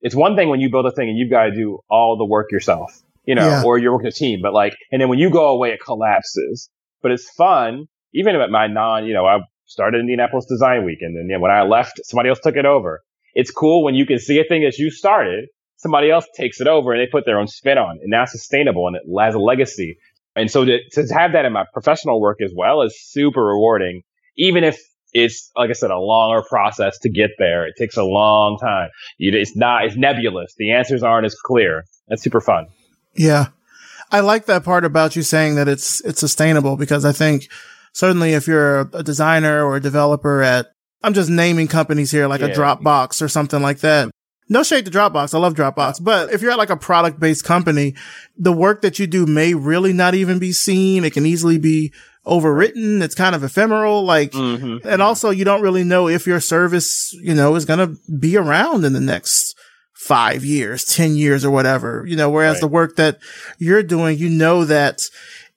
it's 0.00 0.14
one 0.14 0.36
thing 0.36 0.48
when 0.48 0.60
you 0.60 0.70
build 0.70 0.86
a 0.86 0.92
thing 0.92 1.08
and 1.08 1.18
you've 1.18 1.30
got 1.30 1.46
to 1.46 1.50
do 1.50 1.80
all 1.90 2.16
the 2.16 2.24
work 2.24 2.52
yourself, 2.52 2.92
you 3.24 3.34
know, 3.34 3.46
yeah. 3.46 3.62
or 3.64 3.78
you're 3.78 3.92
working 3.92 4.08
a 4.08 4.12
team, 4.12 4.38
but 4.42 4.54
like, 4.54 4.76
and 4.92 5.02
then 5.02 5.08
when 5.08 5.18
you 5.18 5.28
go 5.28 5.48
away, 5.48 5.70
it 5.70 5.80
collapses. 5.84 6.70
But 7.02 7.10
it's 7.12 7.28
fun 7.30 7.86
even 8.12 8.36
at 8.36 8.50
my 8.50 8.66
non, 8.66 9.06
you 9.06 9.14
know, 9.14 9.26
I 9.26 9.38
started 9.66 10.00
Indianapolis 10.00 10.46
Design 10.46 10.84
Week, 10.84 10.98
and 11.00 11.16
then 11.16 11.40
when 11.40 11.50
I 11.50 11.62
left, 11.62 12.00
somebody 12.04 12.28
else 12.28 12.40
took 12.40 12.56
it 12.56 12.66
over. 12.66 13.02
It's 13.34 13.50
cool 13.50 13.84
when 13.84 13.94
you 13.94 14.06
can 14.06 14.18
see 14.18 14.40
a 14.40 14.44
thing 14.44 14.64
that 14.64 14.78
you 14.78 14.90
started, 14.90 15.46
somebody 15.76 16.10
else 16.10 16.26
takes 16.36 16.60
it 16.60 16.66
over 16.66 16.92
and 16.92 17.00
they 17.00 17.10
put 17.10 17.24
their 17.24 17.38
own 17.38 17.46
spin 17.46 17.78
on 17.78 17.96
it, 17.96 18.02
and 18.02 18.10
now 18.10 18.24
it's 18.24 18.32
sustainable 18.32 18.86
and 18.86 18.96
it 18.96 19.02
has 19.18 19.34
a 19.34 19.38
legacy. 19.38 19.98
And 20.36 20.50
so 20.50 20.64
to, 20.64 20.78
to 20.92 21.06
have 21.12 21.32
that 21.32 21.44
in 21.44 21.52
my 21.52 21.64
professional 21.72 22.20
work 22.20 22.38
as 22.42 22.52
well 22.54 22.82
is 22.82 22.96
super 23.00 23.44
rewarding, 23.44 24.02
even 24.36 24.64
if 24.64 24.80
it's 25.12 25.50
like 25.56 25.70
I 25.70 25.72
said, 25.72 25.90
a 25.90 25.98
longer 25.98 26.42
process 26.48 26.98
to 27.00 27.10
get 27.10 27.30
there. 27.38 27.66
It 27.66 27.74
takes 27.76 27.96
a 27.96 28.04
long 28.04 28.58
time. 28.58 28.90
It's 29.18 29.56
not, 29.56 29.84
it's 29.84 29.96
nebulous. 29.96 30.54
The 30.56 30.72
answers 30.72 31.02
aren't 31.02 31.26
as 31.26 31.34
clear. 31.34 31.84
That's 32.08 32.22
super 32.22 32.40
fun. 32.40 32.66
Yeah. 33.14 33.48
I 34.12 34.20
like 34.20 34.46
that 34.46 34.64
part 34.64 34.84
about 34.84 35.16
you 35.16 35.22
saying 35.22 35.54
that 35.56 35.68
it's, 35.68 36.00
it's 36.02 36.20
sustainable 36.20 36.76
because 36.76 37.04
I 37.04 37.12
think 37.12 37.48
certainly 37.92 38.32
if 38.32 38.46
you're 38.46 38.88
a 38.92 39.02
designer 39.02 39.64
or 39.64 39.76
a 39.76 39.80
developer 39.80 40.42
at, 40.42 40.66
I'm 41.02 41.14
just 41.14 41.30
naming 41.30 41.68
companies 41.68 42.10
here 42.10 42.26
like 42.26 42.40
yeah. 42.40 42.48
a 42.48 42.54
Dropbox 42.54 43.22
or 43.22 43.28
something 43.28 43.62
like 43.62 43.78
that. 43.80 44.10
No 44.48 44.64
shade 44.64 44.84
to 44.84 44.90
Dropbox. 44.90 45.32
I 45.32 45.38
love 45.38 45.54
Dropbox. 45.54 46.02
But 46.02 46.32
if 46.32 46.42
you're 46.42 46.50
at 46.50 46.58
like 46.58 46.70
a 46.70 46.76
product 46.76 47.20
based 47.20 47.44
company, 47.44 47.94
the 48.36 48.52
work 48.52 48.82
that 48.82 48.98
you 48.98 49.06
do 49.06 49.24
may 49.24 49.54
really 49.54 49.92
not 49.92 50.14
even 50.14 50.38
be 50.40 50.52
seen. 50.52 51.04
It 51.04 51.12
can 51.12 51.24
easily 51.24 51.56
be 51.56 51.92
overwritten. 52.26 53.00
It's 53.00 53.14
kind 53.14 53.34
of 53.34 53.44
ephemeral. 53.44 54.02
Like, 54.02 54.32
mm-hmm. 54.32 54.86
and 54.86 55.00
also 55.00 55.30
you 55.30 55.44
don't 55.44 55.62
really 55.62 55.84
know 55.84 56.08
if 56.08 56.26
your 56.26 56.40
service, 56.40 57.12
you 57.22 57.34
know, 57.34 57.54
is 57.54 57.64
going 57.64 57.78
to 57.78 57.96
be 58.18 58.36
around 58.36 58.84
in 58.84 58.92
the 58.92 59.00
next 59.00 59.56
five 60.00 60.44
years, 60.44 60.84
10 60.84 61.14
years 61.14 61.44
or 61.44 61.50
whatever, 61.50 62.04
you 62.06 62.16
know, 62.16 62.30
whereas 62.30 62.54
right. 62.54 62.60
the 62.62 62.68
work 62.68 62.96
that 62.96 63.18
you're 63.58 63.82
doing, 63.82 64.16
you 64.18 64.30
know 64.30 64.64
that 64.64 65.02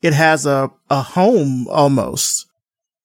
it 0.04 0.14
has 0.14 0.46
a, 0.46 0.70
a 0.90 1.02
home 1.02 1.68
almost. 1.70 2.46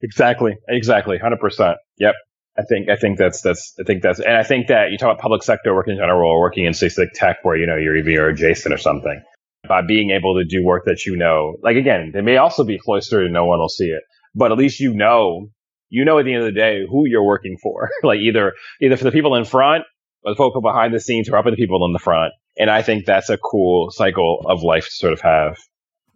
Exactly. 0.02 0.57
Exactly. 0.69 1.19
Hundred 1.19 1.40
percent. 1.40 1.78
Yep. 1.99 2.14
I 2.59 2.62
think 2.62 2.88
I 2.88 2.97
think 2.97 3.19
that's 3.19 3.40
that's 3.40 3.75
I 3.81 3.85
think 3.85 4.02
that's 4.02 4.19
and 4.19 4.37
I 4.37 4.43
think 4.43 4.67
that 4.67 4.90
you 4.90 4.99
talk 4.99 5.12
about 5.12 5.21
public 5.23 5.45
sector 5.45 5.75
working 5.75 5.93
in 5.95 5.99
general 6.00 6.31
or 6.31 6.40
working 6.40 6.64
in 6.64 6.75
like 6.99 7.12
tech 7.14 7.38
where 7.43 7.57
you 7.57 7.67
know 7.67 7.76
you're 7.76 7.97
even 7.97 8.12
you're 8.12 8.28
adjacent 8.28 8.75
or 8.75 8.78
something. 8.78 9.23
By 9.69 9.83
being 9.83 10.11
able 10.11 10.37
to 10.37 10.45
do 10.45 10.64
work 10.64 10.85
that 10.87 11.05
you 11.05 11.17
know, 11.17 11.57
like 11.62 11.76
again, 11.76 12.11
they 12.12 12.21
may 12.21 12.37
also 12.37 12.64
be 12.64 12.78
cloistered 12.78 13.25
and 13.25 13.33
no 13.35 13.45
one 13.45 13.59
will 13.59 13.69
see 13.69 13.87
it, 13.87 14.02
but 14.35 14.50
at 14.50 14.59
least 14.59 14.81
you 14.81 14.95
know, 14.95 15.49
you 15.88 16.05
know 16.05 16.19
at 16.19 16.25
the 16.25 16.35
end 16.35 16.43
of 16.43 16.52
the 16.52 16.59
day 16.59 16.81
who 16.88 17.07
you're 17.07 17.25
working 17.25 17.57
for. 17.62 17.90
like 18.02 18.19
either 18.19 18.55
either 18.83 18.97
for 18.97 19.05
the 19.05 19.12
people 19.12 19.37
in 19.37 19.45
front 19.45 19.85
or 20.25 20.33
the 20.33 20.37
people 20.37 20.61
behind 20.61 20.93
the 20.93 21.00
scenes 21.00 21.28
are 21.28 21.37
up 21.37 21.45
with 21.45 21.55
the 21.55 21.62
people 21.62 21.85
in 21.87 21.93
the 21.93 21.99
front. 21.99 22.33
And 22.59 22.71
I 22.71 22.83
think 22.83 23.05
that's 23.05 23.31
a 23.31 23.38
cool 23.38 23.90
cycle 23.90 24.45
of 24.47 24.62
life 24.62 24.85
to 24.85 24.90
sort 24.90 25.12
of 25.12 25.21
have. 25.21 25.57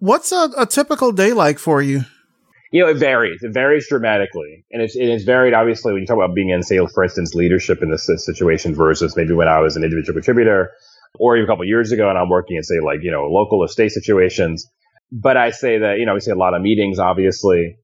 What's 0.03 0.33
a, 0.33 0.51
a 0.59 0.67
typical 0.67 1.13
day 1.13 1.33
like 1.33 1.61
for 1.61 1.81
you? 1.81 2.01
You 2.73 2.83
know, 2.83 2.91
it 2.91 2.97
varies. 2.97 3.41
It 3.45 3.55
varies 3.55 3.89
dramatically. 3.89 4.65
And 4.73 4.83
it's, 4.83 4.97
it's 4.97 5.23
varied, 5.23 5.55
obviously, 5.55 5.93
when 5.93 6.01
you 6.01 6.09
talk 6.09 6.17
about 6.17 6.35
being 6.35 6.49
in, 6.49 6.65
say, 6.65 6.85
for 6.93 7.05
instance, 7.05 7.37
leadership 7.37 7.85
in 7.85 7.89
this 7.89 8.11
situation 8.17 8.75
versus 8.75 9.17
maybe 9.17 9.33
when 9.33 9.47
I 9.47 9.61
was 9.61 9.77
an 9.77 9.85
individual 9.85 10.15
contributor 10.15 10.73
or 11.21 11.37
even 11.37 11.49
a 11.49 11.53
couple 11.53 11.65
years 11.67 11.93
ago 11.93 12.09
and 12.09 12.19
I'm 12.19 12.29
working 12.29 12.57
in, 12.57 12.65
say, 12.65 12.81
like, 12.85 12.99
you 13.03 13.13
know, 13.13 13.29
local 13.29 13.61
or 13.61 13.69
state 13.69 13.93
situations. 13.93 14.69
But 15.13 15.37
I 15.37 15.51
say 15.51 15.79
that, 15.79 16.01
you 16.01 16.07
know, 16.07 16.15
we 16.15 16.21
say 16.21 16.33
a 16.33 16.35
lot 16.35 16.55
of 16.55 16.63
meetings, 16.63 16.99
obviously, 16.99 17.77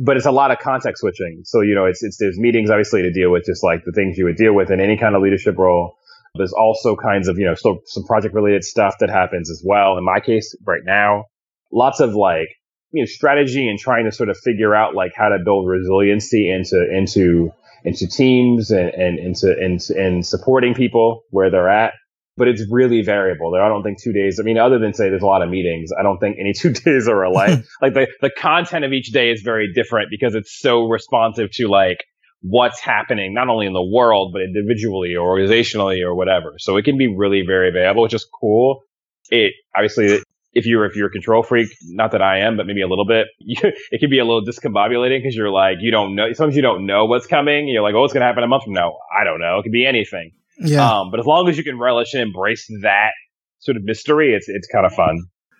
but 0.00 0.16
it's 0.16 0.26
a 0.26 0.32
lot 0.32 0.50
of 0.50 0.58
context 0.58 1.02
switching. 1.02 1.42
So, 1.44 1.60
you 1.60 1.76
know, 1.76 1.84
it's, 1.84 2.02
it's, 2.02 2.16
there's 2.16 2.40
meetings, 2.40 2.70
obviously, 2.70 3.02
to 3.02 3.12
deal 3.12 3.30
with 3.30 3.44
just 3.46 3.62
like 3.62 3.84
the 3.84 3.92
things 3.92 4.18
you 4.18 4.24
would 4.24 4.36
deal 4.36 4.52
with 4.52 4.72
in 4.72 4.80
any 4.80 4.96
kind 4.96 5.14
of 5.14 5.22
leadership 5.22 5.56
role. 5.56 5.94
There's 6.34 6.54
also 6.54 6.96
kinds 6.96 7.28
of, 7.28 7.38
you 7.38 7.44
know, 7.44 7.54
some 7.54 8.04
project 8.04 8.34
related 8.34 8.64
stuff 8.64 8.96
that 8.98 9.10
happens 9.10 9.48
as 9.48 9.62
well. 9.64 9.96
In 9.96 10.04
my 10.04 10.18
case, 10.18 10.56
right 10.66 10.82
now, 10.84 11.26
lots 11.72 12.00
of 12.00 12.14
like 12.14 12.48
you 12.92 13.02
know 13.02 13.06
strategy 13.06 13.68
and 13.68 13.78
trying 13.78 14.04
to 14.04 14.12
sort 14.12 14.28
of 14.28 14.36
figure 14.38 14.74
out 14.74 14.94
like 14.94 15.12
how 15.16 15.28
to 15.28 15.38
build 15.44 15.66
resiliency 15.66 16.50
into 16.50 16.86
into 16.90 17.52
into 17.84 18.06
teams 18.06 18.70
and, 18.70 18.90
and 18.90 19.18
into 19.18 19.58
into 19.58 19.96
and 19.98 20.24
supporting 20.24 20.74
people 20.74 21.24
where 21.30 21.50
they're 21.50 21.68
at. 21.68 21.94
But 22.36 22.48
it's 22.48 22.64
really 22.70 23.02
variable. 23.02 23.50
There 23.50 23.62
I 23.62 23.68
don't 23.68 23.82
think 23.82 24.00
two 24.00 24.12
days. 24.12 24.40
I 24.40 24.42
mean, 24.42 24.56
other 24.56 24.78
than 24.78 24.94
say 24.94 25.10
there's 25.10 25.22
a 25.22 25.26
lot 25.26 25.42
of 25.42 25.50
meetings, 25.50 25.90
I 25.98 26.02
don't 26.02 26.18
think 26.18 26.36
any 26.38 26.52
two 26.56 26.72
days 26.72 27.08
are 27.08 27.22
alike. 27.22 27.64
like 27.82 27.94
the 27.94 28.06
the 28.20 28.30
content 28.30 28.84
of 28.84 28.92
each 28.92 29.12
day 29.12 29.30
is 29.30 29.42
very 29.42 29.72
different 29.72 30.08
because 30.10 30.34
it's 30.34 30.58
so 30.58 30.86
responsive 30.86 31.50
to 31.52 31.68
like 31.68 32.04
what's 32.44 32.80
happening 32.80 33.32
not 33.32 33.48
only 33.48 33.66
in 33.66 33.72
the 33.72 33.82
world 33.84 34.32
but 34.32 34.42
individually 34.42 35.14
or 35.14 35.36
organizationally 35.36 36.04
or 36.04 36.14
whatever. 36.14 36.54
So 36.58 36.76
it 36.76 36.84
can 36.84 36.98
be 36.98 37.06
really 37.06 37.44
very 37.46 37.70
variable, 37.70 38.02
which 38.02 38.14
is 38.14 38.24
cool. 38.24 38.82
It 39.30 39.52
obviously 39.76 40.20
if 40.52 40.66
you're 40.66 40.84
if 40.84 40.96
you're 40.96 41.08
a 41.08 41.10
control 41.10 41.42
freak, 41.42 41.68
not 41.84 42.12
that 42.12 42.22
I 42.22 42.40
am, 42.40 42.56
but 42.56 42.66
maybe 42.66 42.82
a 42.82 42.88
little 42.88 43.06
bit, 43.06 43.28
you, 43.38 43.56
it 43.90 43.98
can 43.98 44.10
be 44.10 44.18
a 44.18 44.24
little 44.24 44.44
discombobulating 44.44 45.18
because 45.22 45.34
you're 45.34 45.50
like 45.50 45.78
you 45.80 45.90
don't 45.90 46.14
know. 46.14 46.32
Sometimes 46.32 46.56
you 46.56 46.62
don't 46.62 46.86
know 46.86 47.04
what's 47.04 47.26
coming. 47.26 47.68
You're 47.68 47.82
like, 47.82 47.94
oh, 47.94 48.00
what's 48.00 48.12
going 48.12 48.22
to 48.22 48.26
happen 48.26 48.44
a 48.44 48.48
month 48.48 48.64
from 48.64 48.74
now? 48.74 48.98
I 49.18 49.24
don't 49.24 49.40
know. 49.40 49.58
It 49.58 49.62
could 49.62 49.72
be 49.72 49.86
anything. 49.86 50.32
Yeah. 50.58 51.00
Um, 51.00 51.10
but 51.10 51.20
as 51.20 51.26
long 51.26 51.48
as 51.48 51.56
you 51.56 51.64
can 51.64 51.78
relish 51.78 52.14
and 52.14 52.22
embrace 52.22 52.66
that 52.82 53.12
sort 53.60 53.76
of 53.76 53.84
mystery, 53.84 54.34
it's 54.34 54.48
it's 54.48 54.68
kind 54.68 54.86
of 54.86 54.92
fun. 54.92 55.18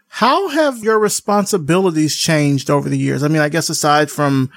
How 0.08 0.48
have 0.48 0.78
your 0.84 0.98
responsibilities 0.98 2.16
changed 2.16 2.68
over 2.68 2.88
the 2.88 2.98
years? 2.98 3.22
I 3.22 3.28
mean, 3.28 3.40
I 3.40 3.48
guess 3.48 3.70
aside 3.70 4.10
from 4.10 4.50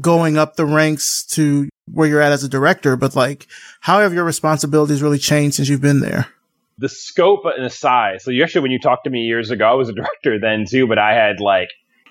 going 0.00 0.36
up 0.36 0.56
the 0.56 0.66
ranks 0.66 1.24
to 1.26 1.68
where 1.86 2.08
you're 2.08 2.20
at 2.20 2.32
as 2.32 2.42
a 2.42 2.48
director, 2.48 2.96
but 2.96 3.14
like, 3.14 3.46
how 3.80 4.00
have 4.00 4.12
your 4.12 4.24
responsibilities 4.24 5.02
really 5.02 5.18
changed 5.18 5.56
since 5.56 5.68
you've 5.68 5.80
been 5.80 6.00
there? 6.00 6.26
The 6.80 6.88
scope 6.88 7.42
and 7.44 7.64
the 7.64 7.70
size. 7.70 8.24
So 8.24 8.30
you 8.30 8.42
actually, 8.42 8.62
when 8.62 8.70
you 8.70 8.78
talked 8.78 9.04
to 9.04 9.10
me 9.10 9.20
years 9.20 9.50
ago, 9.50 9.66
I 9.66 9.74
was 9.74 9.88
a 9.88 9.92
director 10.00 10.40
then 10.40 10.64
too, 10.68 10.86
but 10.86 10.98
I 10.98 11.14
had 11.14 11.40
like, 11.40 11.68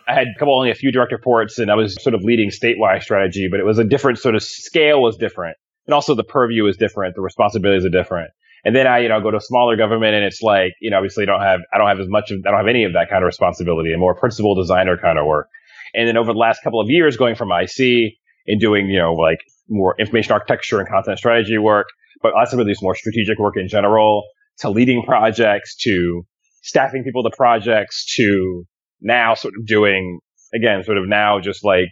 I 0.08 0.14
had 0.14 0.28
a 0.28 0.40
couple, 0.40 0.56
only 0.56 0.72
a 0.72 0.76
few 0.76 0.92
direct 0.92 1.12
reports 1.12 1.60
and 1.60 1.70
I 1.70 1.76
was 1.76 2.02
sort 2.02 2.14
of 2.14 2.24
leading 2.24 2.50
statewide 2.50 3.04
strategy, 3.04 3.48
but 3.50 3.60
it 3.60 3.66
was 3.66 3.80
a 3.80 3.84
different 3.84 4.20
sort 4.20 4.36
of 4.36 4.44
scale 4.44 5.02
was 5.02 5.18
different. 5.18 5.58
And 5.88 5.94
also 5.94 6.16
the 6.16 6.24
purview 6.24 6.68
is 6.68 6.78
different. 6.78 7.16
The 7.16 7.22
responsibilities 7.22 7.86
are 7.86 7.90
different. 7.90 8.32
And 8.64 8.76
then 8.76 8.88
I, 8.88 9.00
you 9.00 9.10
know, 9.10 9.22
go 9.22 9.32
to 9.32 9.38
a 9.38 9.42
smaller 9.42 9.76
government 9.76 10.16
and 10.16 10.26
it's 10.26 10.42
like, 10.42 10.74
you 10.82 10.92
know, 10.92 10.98
obviously 10.98 11.24
I 11.24 11.26
don't 11.26 11.42
have, 11.42 11.62
I 11.74 11.78
don't 11.78 11.88
have 11.88 12.00
as 12.00 12.10
much 12.10 12.32
of, 12.32 12.40
I 12.46 12.52
don't 12.52 12.60
have 12.60 12.68
any 12.68 12.84
of 12.84 12.94
that 12.94 13.10
kind 13.10 13.24
of 13.24 13.28
responsibility 13.28 13.92
and 13.92 14.00
more 14.00 14.16
principal 14.16 14.56
designer 14.56 14.98
kind 14.98 15.18
of 15.18 15.26
work. 15.26 15.48
And 15.94 16.08
then 16.08 16.18
over 16.18 16.34
the 16.34 16.40
last 16.40 16.62
couple 16.64 16.80
of 16.80 16.90
years, 16.90 17.18
going 17.18 17.36
from 17.36 17.52
IC 17.52 18.14
and 18.48 18.60
doing, 18.60 18.88
you 18.88 19.00
know, 19.00 19.14
like 19.14 19.40
more 19.70 19.96
information 20.00 20.34
architecture 20.34 20.80
and 20.80 20.88
content 20.88 21.18
strategy 21.18 21.58
work, 21.58 21.88
but 22.22 22.34
also 22.34 22.58
really 22.58 22.76
more 22.82 22.96
strategic 22.96 23.40
work 23.40 23.56
in 23.58 23.68
general 23.68 24.24
to 24.60 24.70
leading 24.70 25.04
projects 25.04 25.76
to 25.78 26.24
staffing 26.62 27.04
people 27.04 27.24
to 27.24 27.32
projects 27.36 28.06
to 28.16 28.66
now 29.02 29.34
sort 29.34 29.54
of 29.58 29.66
doing, 29.66 30.20
again, 30.54 30.84
sort 30.84 30.98
of 30.98 31.08
now 31.08 31.40
just 31.40 31.64
like 31.64 31.88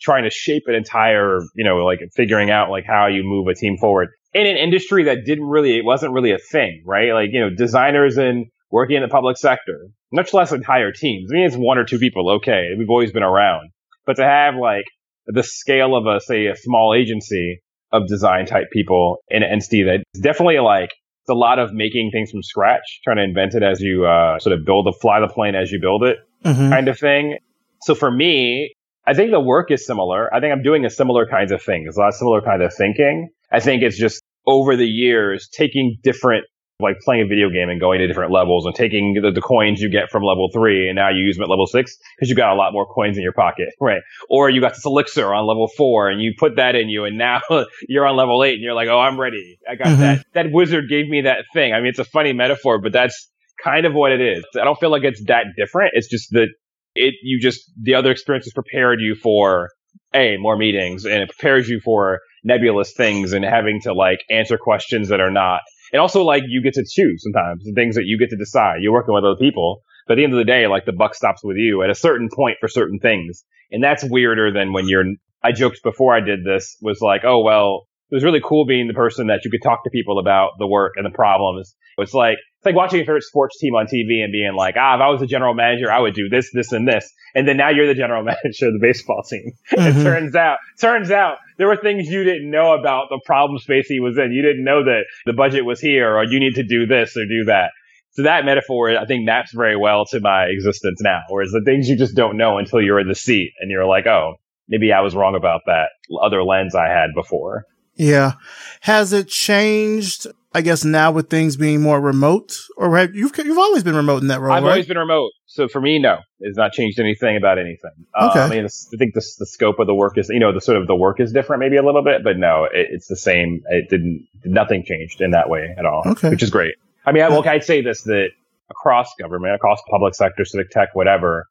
trying 0.00 0.24
to 0.24 0.30
shape 0.30 0.62
an 0.66 0.74
entire, 0.74 1.40
you 1.54 1.64
know, 1.64 1.78
like 1.78 1.98
figuring 2.14 2.50
out 2.50 2.70
like 2.70 2.84
how 2.86 3.06
you 3.08 3.22
move 3.24 3.48
a 3.48 3.54
team 3.54 3.76
forward 3.78 4.08
in 4.32 4.46
an 4.46 4.56
industry 4.56 5.04
that 5.04 5.24
didn't 5.24 5.46
really, 5.46 5.76
it 5.76 5.84
wasn't 5.84 6.12
really 6.12 6.32
a 6.32 6.38
thing, 6.38 6.82
right? 6.86 7.12
Like, 7.12 7.30
you 7.32 7.40
know, 7.40 7.50
designers 7.50 8.16
and 8.18 8.46
working 8.70 8.96
in 8.96 9.02
the 9.02 9.08
public 9.08 9.36
sector, 9.36 9.88
much 10.12 10.32
less 10.32 10.52
entire 10.52 10.92
teams. 10.92 11.30
I 11.32 11.34
mean, 11.34 11.46
it's 11.46 11.56
one 11.56 11.78
or 11.78 11.84
two 11.84 11.98
people. 11.98 12.30
Okay. 12.36 12.68
We've 12.78 12.90
always 12.90 13.10
been 13.10 13.22
around, 13.22 13.70
but 14.06 14.16
to 14.16 14.24
have 14.24 14.54
like 14.54 14.84
the 15.26 15.42
scale 15.42 15.96
of 15.96 16.06
a, 16.06 16.20
say, 16.20 16.46
a 16.46 16.54
small 16.56 16.94
agency 16.94 17.60
of 17.90 18.06
design 18.06 18.46
type 18.46 18.66
people 18.72 19.16
in 19.28 19.42
an 19.42 19.50
entity 19.50 19.82
that's 19.82 20.20
definitely 20.22 20.60
like, 20.60 20.90
it's 21.28 21.34
a 21.34 21.38
lot 21.38 21.58
of 21.58 21.74
making 21.74 22.10
things 22.10 22.30
from 22.30 22.42
scratch, 22.42 23.00
trying 23.04 23.16
to 23.18 23.22
invent 23.22 23.54
it 23.54 23.62
as 23.62 23.80
you 23.82 24.06
uh, 24.06 24.38
sort 24.38 24.58
of 24.58 24.64
build 24.64 24.86
the 24.86 24.94
fly 24.98 25.20
the 25.20 25.28
plane 25.28 25.54
as 25.54 25.70
you 25.70 25.78
build 25.78 26.02
it 26.02 26.16
Mhm. 26.44 26.70
kind 26.70 26.88
of 26.88 26.98
thing. 26.98 27.36
So 27.82 27.94
for 27.94 28.10
me, 28.10 28.72
I 29.06 29.12
think 29.12 29.30
the 29.30 29.40
work 29.40 29.70
is 29.70 29.84
similar. 29.86 30.32
I 30.34 30.40
think 30.40 30.52
I'm 30.52 30.62
doing 30.62 30.84
a 30.86 30.90
similar 30.90 31.26
kinds 31.26 31.52
of 31.52 31.60
things, 31.62 31.96
a 31.96 32.00
lot 32.00 32.08
of 32.08 32.14
similar 32.14 32.40
kind 32.40 32.62
of 32.62 32.72
thinking. 32.74 33.28
I 33.52 33.60
think 33.60 33.82
it's 33.82 33.98
just 33.98 34.22
over 34.46 34.74
the 34.76 34.86
years 34.86 35.48
taking 35.52 35.96
different, 36.02 36.44
like 36.80 37.00
playing 37.00 37.22
a 37.22 37.26
video 37.26 37.50
game 37.50 37.68
and 37.68 37.80
going 37.80 37.98
to 37.98 38.06
different 38.06 38.30
levels 38.30 38.64
and 38.64 38.72
taking 38.74 39.14
the, 39.20 39.32
the 39.32 39.40
coins 39.40 39.80
you 39.80 39.88
get 39.88 40.10
from 40.10 40.22
level 40.22 40.48
three 40.52 40.88
and 40.88 40.94
now 40.94 41.08
you 41.08 41.24
use 41.24 41.36
them 41.36 41.42
at 41.42 41.48
level 41.50 41.66
six 41.66 41.96
because 42.16 42.30
you 42.30 42.36
got 42.36 42.52
a 42.52 42.54
lot 42.54 42.72
more 42.72 42.86
coins 42.86 43.16
in 43.16 43.22
your 43.22 43.32
pocket, 43.32 43.68
right? 43.80 44.00
Or 44.30 44.48
you 44.48 44.60
got 44.60 44.74
this 44.74 44.84
elixir 44.86 45.34
on 45.34 45.46
level 45.46 45.68
four 45.76 46.08
and 46.08 46.22
you 46.22 46.34
put 46.38 46.54
that 46.56 46.76
in 46.76 46.88
you 46.88 47.04
and 47.04 47.18
now 47.18 47.40
you're 47.88 48.06
on 48.06 48.16
level 48.16 48.44
eight 48.44 48.54
and 48.54 48.62
you're 48.62 48.74
like, 48.74 48.88
oh, 48.88 49.00
I'm 49.00 49.18
ready. 49.18 49.58
I 49.68 49.74
got 49.74 49.88
Mhm. 49.88 49.98
that. 49.98 50.24
That 50.34 50.46
wizard 50.52 50.88
gave 50.88 51.08
me 51.08 51.22
that 51.22 51.46
thing. 51.52 51.72
I 51.72 51.78
mean, 51.80 51.88
it's 51.88 51.98
a 51.98 52.04
funny 52.04 52.32
metaphor, 52.32 52.80
but 52.80 52.92
that's 52.92 53.28
kind 53.62 53.84
of 53.84 53.92
what 53.92 54.12
it 54.12 54.20
is. 54.20 54.44
I 54.54 54.62
don't 54.62 54.78
feel 54.78 54.90
like 54.90 55.02
it's 55.02 55.24
that 55.24 55.46
different. 55.56 55.92
It's 55.94 56.08
just 56.08 56.30
that 56.30 56.48
it 56.94 57.14
you 57.24 57.40
just 57.40 57.72
the 57.82 57.94
other 57.96 58.12
experience 58.12 58.46
has 58.46 58.52
prepared 58.52 59.00
you 59.00 59.16
for 59.16 59.70
a 60.14 60.36
more 60.38 60.56
meetings 60.56 61.04
and 61.04 61.22
it 61.22 61.28
prepares 61.28 61.68
you 61.68 61.80
for 61.80 62.20
nebulous 62.44 62.92
things 62.92 63.32
and 63.32 63.44
having 63.44 63.80
to 63.82 63.92
like 63.92 64.20
answer 64.30 64.56
questions 64.56 65.08
that 65.08 65.20
are 65.20 65.30
not 65.30 65.60
and 65.92 66.00
also 66.00 66.22
like 66.22 66.42
you 66.46 66.62
get 66.62 66.74
to 66.74 66.84
choose 66.88 67.22
sometimes 67.22 67.64
the 67.64 67.72
things 67.72 67.94
that 67.96 68.04
you 68.04 68.18
get 68.18 68.30
to 68.30 68.36
decide. 68.36 68.78
You're 68.80 68.92
working 68.92 69.14
with 69.14 69.24
other 69.24 69.36
people 69.36 69.82
but 70.06 70.14
at 70.14 70.16
the 70.16 70.24
end 70.24 70.32
of 70.32 70.38
the 70.38 70.44
day 70.44 70.66
like 70.66 70.86
the 70.86 70.92
buck 70.92 71.14
stops 71.14 71.44
with 71.44 71.58
you 71.58 71.82
at 71.82 71.90
a 71.90 71.94
certain 71.94 72.28
point 72.34 72.56
for 72.60 72.68
certain 72.68 72.98
things. 72.98 73.44
And 73.70 73.84
that's 73.84 74.02
weirder 74.02 74.52
than 74.52 74.72
when 74.72 74.88
you're 74.88 75.04
i 75.44 75.52
joked 75.52 75.82
before 75.84 76.16
i 76.16 76.20
did 76.20 76.44
this 76.44 76.76
was 76.80 77.00
like 77.00 77.22
oh 77.24 77.40
well 77.40 77.86
it 78.10 78.14
was 78.14 78.24
really 78.24 78.40
cool 78.42 78.64
being 78.64 78.88
the 78.88 78.94
person 78.94 79.26
that 79.26 79.44
you 79.44 79.50
could 79.50 79.62
talk 79.62 79.84
to 79.84 79.90
people 79.90 80.18
about 80.18 80.52
the 80.58 80.66
work 80.66 80.94
and 80.96 81.04
the 81.04 81.10
problems. 81.10 81.74
It's 81.98 82.14
like 82.14 82.38
it's 82.58 82.66
like 82.66 82.74
watching 82.74 82.98
your 82.98 83.06
favorite 83.06 83.22
sports 83.22 83.56
team 83.58 83.74
on 83.74 83.86
TV 83.86 84.22
and 84.22 84.32
being 84.32 84.54
like, 84.56 84.74
ah, 84.76 84.96
if 84.96 85.00
I 85.00 85.08
was 85.10 85.22
a 85.22 85.26
general 85.26 85.54
manager, 85.54 85.92
I 85.92 86.00
would 86.00 86.14
do 86.14 86.28
this, 86.28 86.50
this, 86.52 86.72
and 86.72 86.88
this. 86.88 87.08
And 87.36 87.46
then 87.46 87.56
now 87.56 87.70
you're 87.70 87.86
the 87.86 87.94
general 87.94 88.24
manager 88.24 88.66
of 88.66 88.72
the 88.72 88.80
baseball 88.82 89.22
team. 89.22 89.52
Mhm. 89.70 90.00
It 90.00 90.02
turns 90.02 90.34
out, 90.34 90.58
turns 90.80 91.12
out 91.12 91.36
there 91.56 91.68
were 91.68 91.76
things 91.76 92.08
you 92.08 92.24
didn't 92.24 92.50
know 92.50 92.74
about 92.74 93.10
the 93.10 93.20
problem 93.24 93.60
space 93.60 93.86
he 93.86 94.00
was 94.00 94.18
in. 94.18 94.32
You 94.32 94.42
didn't 94.42 94.64
know 94.64 94.82
that 94.84 95.02
the 95.24 95.34
budget 95.34 95.64
was 95.64 95.80
here 95.80 96.16
or 96.16 96.24
you 96.24 96.40
need 96.40 96.56
to 96.56 96.64
do 96.64 96.86
this 96.86 97.16
or 97.16 97.26
do 97.26 97.44
that. 97.46 97.70
So 98.10 98.22
that 98.24 98.44
metaphor, 98.44 98.98
I 98.98 99.06
think 99.06 99.24
maps 99.24 99.52
very 99.54 99.76
well 99.76 100.04
to 100.06 100.18
my 100.18 100.46
existence 100.46 101.00
now. 101.00 101.20
Whereas 101.28 101.52
the 101.52 101.62
things 101.64 101.88
you 101.88 101.96
just 101.96 102.16
don't 102.16 102.36
know 102.36 102.58
until 102.58 102.80
you're 102.80 102.98
in 102.98 103.06
the 103.06 103.14
seat 103.14 103.52
and 103.60 103.70
you're 103.70 103.86
like, 103.86 104.06
oh, 104.08 104.34
maybe 104.66 104.92
I 104.92 105.02
was 105.02 105.14
wrong 105.14 105.36
about 105.36 105.60
that 105.66 105.90
other 106.20 106.42
lens 106.42 106.74
I 106.74 106.88
had 106.88 107.10
before. 107.14 107.64
Yeah. 107.94 108.32
Has 108.80 109.12
it 109.12 109.28
changed, 109.28 110.26
I 110.54 110.62
guess, 110.62 110.82
now 110.84 111.12
with 111.12 111.28
things 111.28 111.56
being 111.56 111.82
more 111.82 112.00
remote? 112.00 112.56
Or 112.76 112.96
have, 112.96 113.14
you've, 113.14 113.36
you've 113.36 113.58
always 113.58 113.82
been 113.82 113.94
remote 113.94 114.22
in 114.22 114.28
that 114.28 114.40
role, 114.40 114.52
I've 114.52 114.62
right? 114.62 114.70
always 114.70 114.86
been 114.86 114.96
remote. 114.98 115.32
So 115.46 115.68
for 115.68 115.80
me, 115.80 115.98
no, 115.98 116.18
it's 116.40 116.56
not 116.56 116.72
changed 116.72 116.98
anything 116.98 117.36
about 117.36 117.58
anything. 117.58 117.90
Uh, 118.14 118.28
Okay. 118.30 118.40
I 118.40 118.48
mean, 118.48 118.64
I 118.64 118.96
think 118.96 119.14
the, 119.14 119.24
the 119.38 119.46
scope 119.46 119.78
of 119.78 119.86
the 119.86 119.94
work 119.94 120.16
is, 120.16 120.28
you 120.30 120.40
know, 120.40 120.52
the 120.52 120.60
sort 120.60 120.78
of 120.78 120.86
the 120.86 120.94
work 120.96 121.20
is 121.20 121.32
different 121.32 121.60
maybe 121.60 121.76
a 121.76 121.82
little 121.82 122.02
bit, 122.02 122.24
but 122.24 122.38
no, 122.38 122.64
it, 122.64 122.88
it's 122.90 123.08
the 123.08 123.16
same. 123.16 123.62
It 123.68 123.90
didn't, 123.90 124.26
nothing 124.44 124.84
changed 124.84 125.20
in 125.20 125.32
that 125.32 125.50
way 125.50 125.74
at 125.78 125.84
all, 125.84 126.02
Okay. 126.06 126.30
which 126.30 126.42
is 126.42 126.50
great. 126.50 126.74
I 127.04 127.12
mean, 127.12 127.22
I, 127.22 127.28
well, 127.28 127.46
I'd 127.46 127.64
say 127.64 127.82
this, 127.82 128.02
that 128.04 128.28
across 128.70 129.14
government, 129.18 129.54
across 129.54 129.80
public 129.90 130.14
sector, 130.14 130.44
civic 130.44 130.70
tech, 130.70 130.94
whatever, 130.94 131.46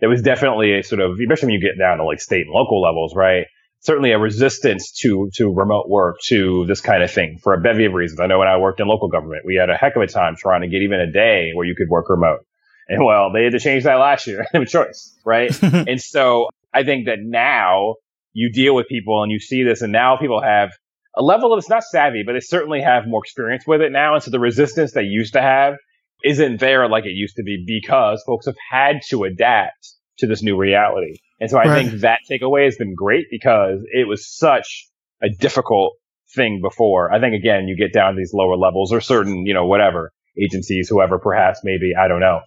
there 0.00 0.08
was 0.08 0.22
definitely 0.22 0.78
a 0.78 0.82
sort 0.82 1.00
of, 1.00 1.18
especially 1.20 1.46
when 1.46 1.54
you 1.54 1.60
get 1.60 1.78
down 1.78 1.98
to 1.98 2.04
like 2.04 2.20
state 2.20 2.42
and 2.46 2.50
local 2.50 2.80
levels, 2.80 3.14
right? 3.14 3.46
Certainly 3.86 4.10
a 4.10 4.18
resistance 4.18 4.90
to, 5.02 5.30
to 5.34 5.54
remote 5.54 5.88
work, 5.88 6.16
to 6.24 6.66
this 6.66 6.80
kind 6.80 7.04
of 7.04 7.10
thing 7.10 7.38
for 7.40 7.54
a 7.54 7.60
bevy 7.60 7.84
of 7.84 7.92
reasons. 7.92 8.18
I 8.18 8.26
know 8.26 8.40
when 8.40 8.48
I 8.48 8.56
worked 8.56 8.80
in 8.80 8.88
local 8.88 9.08
government, 9.08 9.44
we 9.46 9.54
had 9.54 9.70
a 9.70 9.76
heck 9.76 9.94
of 9.94 10.02
a 10.02 10.08
time 10.08 10.34
trying 10.36 10.62
to 10.62 10.68
get 10.68 10.82
even 10.82 10.98
a 10.98 11.10
day 11.10 11.52
where 11.54 11.64
you 11.64 11.76
could 11.76 11.88
work 11.88 12.10
remote. 12.10 12.40
And 12.88 13.04
well, 13.04 13.32
they 13.32 13.44
had 13.44 13.52
to 13.52 13.60
change 13.60 13.84
that 13.84 13.94
last 13.94 14.26
year. 14.26 14.38
They 14.52 14.58
have 14.58 14.66
a 14.66 14.70
choice, 14.70 15.16
right? 15.24 15.62
and 15.62 16.00
so 16.00 16.48
I 16.74 16.82
think 16.82 17.06
that 17.06 17.18
now 17.20 17.94
you 18.32 18.50
deal 18.52 18.74
with 18.74 18.88
people 18.88 19.22
and 19.22 19.30
you 19.30 19.38
see 19.38 19.62
this, 19.62 19.82
and 19.82 19.92
now 19.92 20.16
people 20.16 20.42
have 20.42 20.70
a 21.16 21.22
level 21.22 21.52
of 21.52 21.58
it's 21.58 21.70
not 21.70 21.84
savvy, 21.84 22.22
but 22.26 22.32
they 22.32 22.40
certainly 22.40 22.82
have 22.82 23.06
more 23.06 23.20
experience 23.24 23.64
with 23.66 23.80
it 23.80 23.92
now. 23.92 24.14
And 24.14 24.22
so 24.22 24.30
the 24.30 24.40
resistance 24.40 24.92
they 24.92 25.02
used 25.02 25.32
to 25.32 25.40
have 25.40 25.74
isn't 26.22 26.60
there 26.60 26.88
like 26.88 27.04
it 27.04 27.12
used 27.14 27.36
to 27.36 27.42
be 27.42 27.64
because 27.66 28.22
folks 28.26 28.46
have 28.46 28.56
had 28.70 29.00
to 29.08 29.24
adapt 29.24 29.95
to 30.18 30.26
this 30.26 30.42
new 30.42 30.56
reality. 30.56 31.16
And 31.40 31.50
so 31.50 31.58
I 31.58 31.64
Right. 31.64 31.86
think 31.86 32.00
that 32.00 32.20
takeaway 32.30 32.64
has 32.64 32.76
been 32.76 32.94
great 32.94 33.26
because 33.30 33.80
it 33.92 34.08
was 34.08 34.26
such 34.26 34.86
a 35.22 35.28
difficult 35.28 35.94
thing 36.34 36.60
before. 36.62 37.12
I 37.12 37.20
think 37.20 37.34
again, 37.34 37.68
you 37.68 37.76
get 37.76 37.92
down 37.92 38.14
to 38.14 38.18
these 38.18 38.32
lower 38.32 38.56
levels 38.56 38.92
or 38.92 39.00
certain, 39.00 39.46
you 39.46 39.54
know, 39.54 39.66
whatever 39.66 40.12
agencies, 40.42 40.88
whoever, 40.88 41.18
perhaps, 41.18 41.60
maybe, 41.64 41.92
I 41.98 42.08
don't 42.08 42.20
know. 42.20 42.40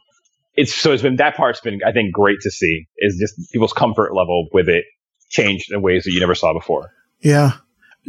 It's 0.55 0.75
so 0.75 0.91
it's 0.91 1.01
been 1.01 1.17
that 1.17 1.35
part's 1.35 1.61
been, 1.61 1.79
I 1.85 1.91
think, 1.91 2.11
great 2.11 2.39
to 2.41 2.51
see 2.51 2.85
is 2.97 3.17
just 3.19 3.51
people's 3.51 3.73
comfort 3.73 4.13
level 4.13 4.47
with 4.51 4.67
it 4.67 4.85
changed 5.29 5.71
in 5.71 5.81
ways 5.81 6.03
that 6.03 6.11
you 6.11 6.19
never 6.19 6.35
saw 6.35 6.53
before. 6.53 6.91
Yeah. 7.21 7.53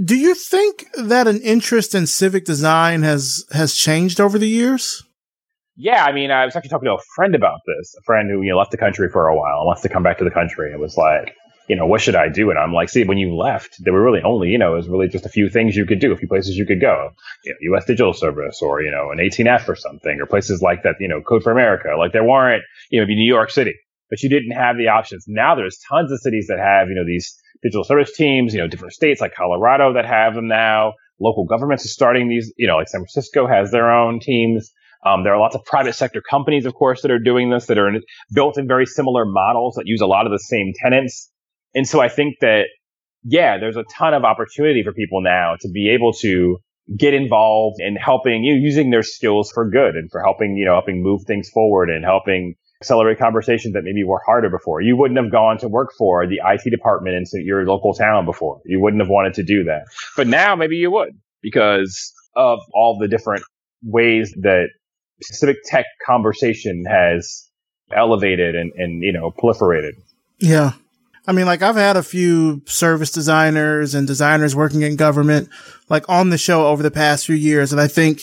Do 0.03 0.17
you 0.17 0.35
think 0.35 0.87
that 0.97 1.29
an 1.29 1.41
interest 1.43 1.95
in 1.95 2.07
civic 2.07 2.45
design 2.45 3.03
has 3.03 3.45
has 3.53 3.75
changed 3.75 4.21
over 4.21 4.39
the 4.39 4.49
years? 4.49 5.05
Yeah, 5.83 6.05
I 6.05 6.13
mean, 6.13 6.31
I 6.31 6.45
was 6.45 6.55
actually 6.55 6.69
talking 6.69 6.89
to 6.89 6.95
a 6.95 7.03
friend 7.17 7.35
about 7.35 7.61
this, 7.67 7.95
a 7.99 8.03
friend 8.03 8.31
who 8.31 8.43
you 8.43 8.51
know 8.51 8.59
left 8.59 8.71
the 8.71 8.77
country 8.77 9.09
for 9.09 9.29
a 9.29 9.35
while 9.35 9.61
and 9.61 9.67
wants 9.67 9.81
to 9.81 9.89
come 9.89 10.03
back 10.03 10.19
to 10.19 10.25
the 10.25 10.31
country. 10.31 10.73
and 10.73 10.79
was 10.79 10.99
like, 10.99 11.35
you 11.71 11.77
know, 11.77 11.87
what 11.87 12.03
should 12.03 12.17
I 12.17 12.29
do? 12.29 12.51
And 12.51 12.59
I'm 12.59 12.75
like, 12.75 12.91
see, 12.91 13.05
when 13.05 13.17
you 13.17 13.35
left, 13.35 13.83
there 13.83 13.95
were 13.95 14.03
really 14.03 14.21
only, 14.23 14.51
you 14.51 14.59
know, 14.59 14.75
it 14.75 14.77
was 14.77 14.89
really 14.91 15.09
just 15.09 15.25
a 15.25 15.31
few 15.31 15.49
things 15.49 15.75
you 15.75 15.87
could 15.87 15.99
do, 15.99 16.13
a 16.13 16.17
few 16.17 16.29
places 16.29 16.55
you 16.55 16.67
could 16.67 16.83
go, 16.83 17.09
you 17.45 17.53
know, 17.53 17.73
U.S. 17.73 17.87
Digital 17.87 18.13
Service 18.13 18.61
or 18.61 18.83
you 18.83 18.91
know, 18.91 19.11
an 19.11 19.19
18F 19.19 19.69
or 19.69 19.75
something, 19.75 20.21
or 20.21 20.27
places 20.27 20.61
like 20.61 20.83
that, 20.83 20.97
you 21.01 21.09
know, 21.09 21.23
Code 21.23 21.43
for 21.43 21.51
America. 21.51 21.89
Like 21.97 22.13
there 22.13 22.25
weren't, 22.25 22.63
you 22.91 23.01
know, 23.01 23.07
New 23.07 23.25
York 23.25 23.51
City. 23.51 23.75
but 24.11 24.23
you 24.23 24.29
didn't 24.29 24.51
have 24.51 24.77
the 24.77 24.89
options. 24.89 25.25
Now 25.29 25.55
there's 25.55 25.79
tons 25.89 26.13
of 26.13 26.21
cities 26.21 26.49
that 26.49 26.59
have, 26.59 26.89
you 26.89 26.95
know, 26.95 27.07
these 27.07 27.35
digital 27.63 27.85
service 27.85 28.15
teams, 28.15 28.53
you 28.53 28.61
know, 28.61 28.69
different 28.69 28.93
states 28.93 29.23
like 29.23 29.35
Colorado 29.35 29.95
that 29.95 30.05
have 30.05 30.35
them 30.35 30.49
now. 30.49 30.93
Local 31.19 31.47
governments 31.47 31.87
are 31.87 31.89
starting 31.89 32.29
these, 32.29 32.53
you 32.59 32.67
know, 32.67 32.77
like 32.77 32.89
San 32.89 33.01
Francisco 33.01 33.47
has 33.47 33.71
their 33.71 33.91
own 33.91 34.21
teams. 34.21 34.71
Um, 35.05 35.25
there 35.25 35.33
are 35.33 35.41
lots 35.41 35.55
of 35.55 35.65
private 35.65 35.95
sector 35.95 36.21
companies, 36.21 36.67
of 36.67 36.75
course, 36.75 37.03
that 37.03 37.11
are 37.11 37.19
doing 37.19 37.51
this 37.51 37.67
that 37.67 37.79
are 37.79 37.89
in, 37.89 38.03
built 38.33 38.59
in 38.59 38.69
very 38.69 38.87
similar 38.87 39.25
models 39.25 39.75
that 39.77 39.87
use 39.87 40.01
a 40.01 40.07
lot 40.07 40.27
of 40.27 40.33
the 40.33 40.39
same 40.39 40.73
tenants. 40.83 41.31
And 41.75 41.87
so 41.89 42.01
I 42.01 42.09
think 42.09 42.37
that, 42.41 42.65
yeah, 43.23 43.59
there's 43.59 43.77
a 43.77 43.85
ton 43.97 44.15
of 44.15 44.25
opportunity 44.25 44.83
for 44.83 44.93
people 44.93 45.23
now 45.23 45.55
to 45.61 45.69
be 45.69 45.91
able 45.91 46.13
to 46.15 46.59
get 46.99 47.15
involved 47.15 47.81
in 47.81 47.97
helping 47.97 48.43
you 48.43 48.55
know, 48.55 48.61
using 48.61 48.91
their 48.91 49.03
skills 49.03 49.51
for 49.53 49.69
good 49.71 49.95
and 49.95 50.11
for 50.11 50.21
helping, 50.23 50.57
you 50.57 50.65
know, 50.65 50.73
helping 50.73 51.03
move 51.03 51.23
things 51.27 51.49
forward 51.49 51.89
and 51.89 52.05
helping 52.05 52.55
accelerate 52.83 53.19
conversations 53.19 53.75
that 53.75 53.83
maybe 53.85 54.03
were 54.05 54.21
harder 54.25 54.49
before. 54.49 54.81
You 54.81 54.97
wouldn't 54.97 55.19
have 55.19 55.31
gone 55.31 55.59
to 55.59 55.69
work 55.69 55.91
for 55.97 56.27
the 56.27 56.41
IT 56.45 56.69
department 56.71 57.15
in 57.33 57.47
your 57.47 57.65
local 57.67 57.95
town 57.95 58.25
before. 58.25 58.61
You 58.65 58.81
wouldn't 58.81 59.03
have 59.03 59.11
wanted 59.11 59.35
to 59.35 59.43
do 59.43 59.65
that. 59.65 59.85
But 60.17 60.27
now 60.27 60.57
maybe 60.57 60.77
you 60.77 60.91
would 60.91 61.11
because 61.43 62.13
of 62.35 62.59
all 62.73 62.99
the 62.99 63.09
different 63.09 63.43
ways 63.83 64.35
that 64.41 64.69
civic 65.23 65.59
tech 65.65 65.87
conversation 66.07 66.85
has 66.89 67.49
elevated 67.93 68.55
and, 68.55 68.73
and, 68.77 69.03
you 69.03 69.13
know, 69.13 69.31
proliferated. 69.31 69.93
Yeah. 70.39 70.73
I 71.27 71.33
mean, 71.33 71.47
like 71.47 71.63
I've 71.63 71.77
had 71.77 71.97
a 71.97 72.03
few 72.03 72.63
service 72.67 73.11
designers 73.11 73.95
and 73.95 74.07
designers 74.07 74.57
working 74.57 74.83
in 74.83 74.97
government, 74.97 75.49
like 75.89 76.09
on 76.09 76.31
the 76.31 76.39
show 76.39 76.67
over 76.67 76.83
the 76.83 76.91
past 76.91 77.27
few 77.27 77.37
years. 77.37 77.73
And 77.73 77.81
I 77.81 77.89
think 77.89 78.23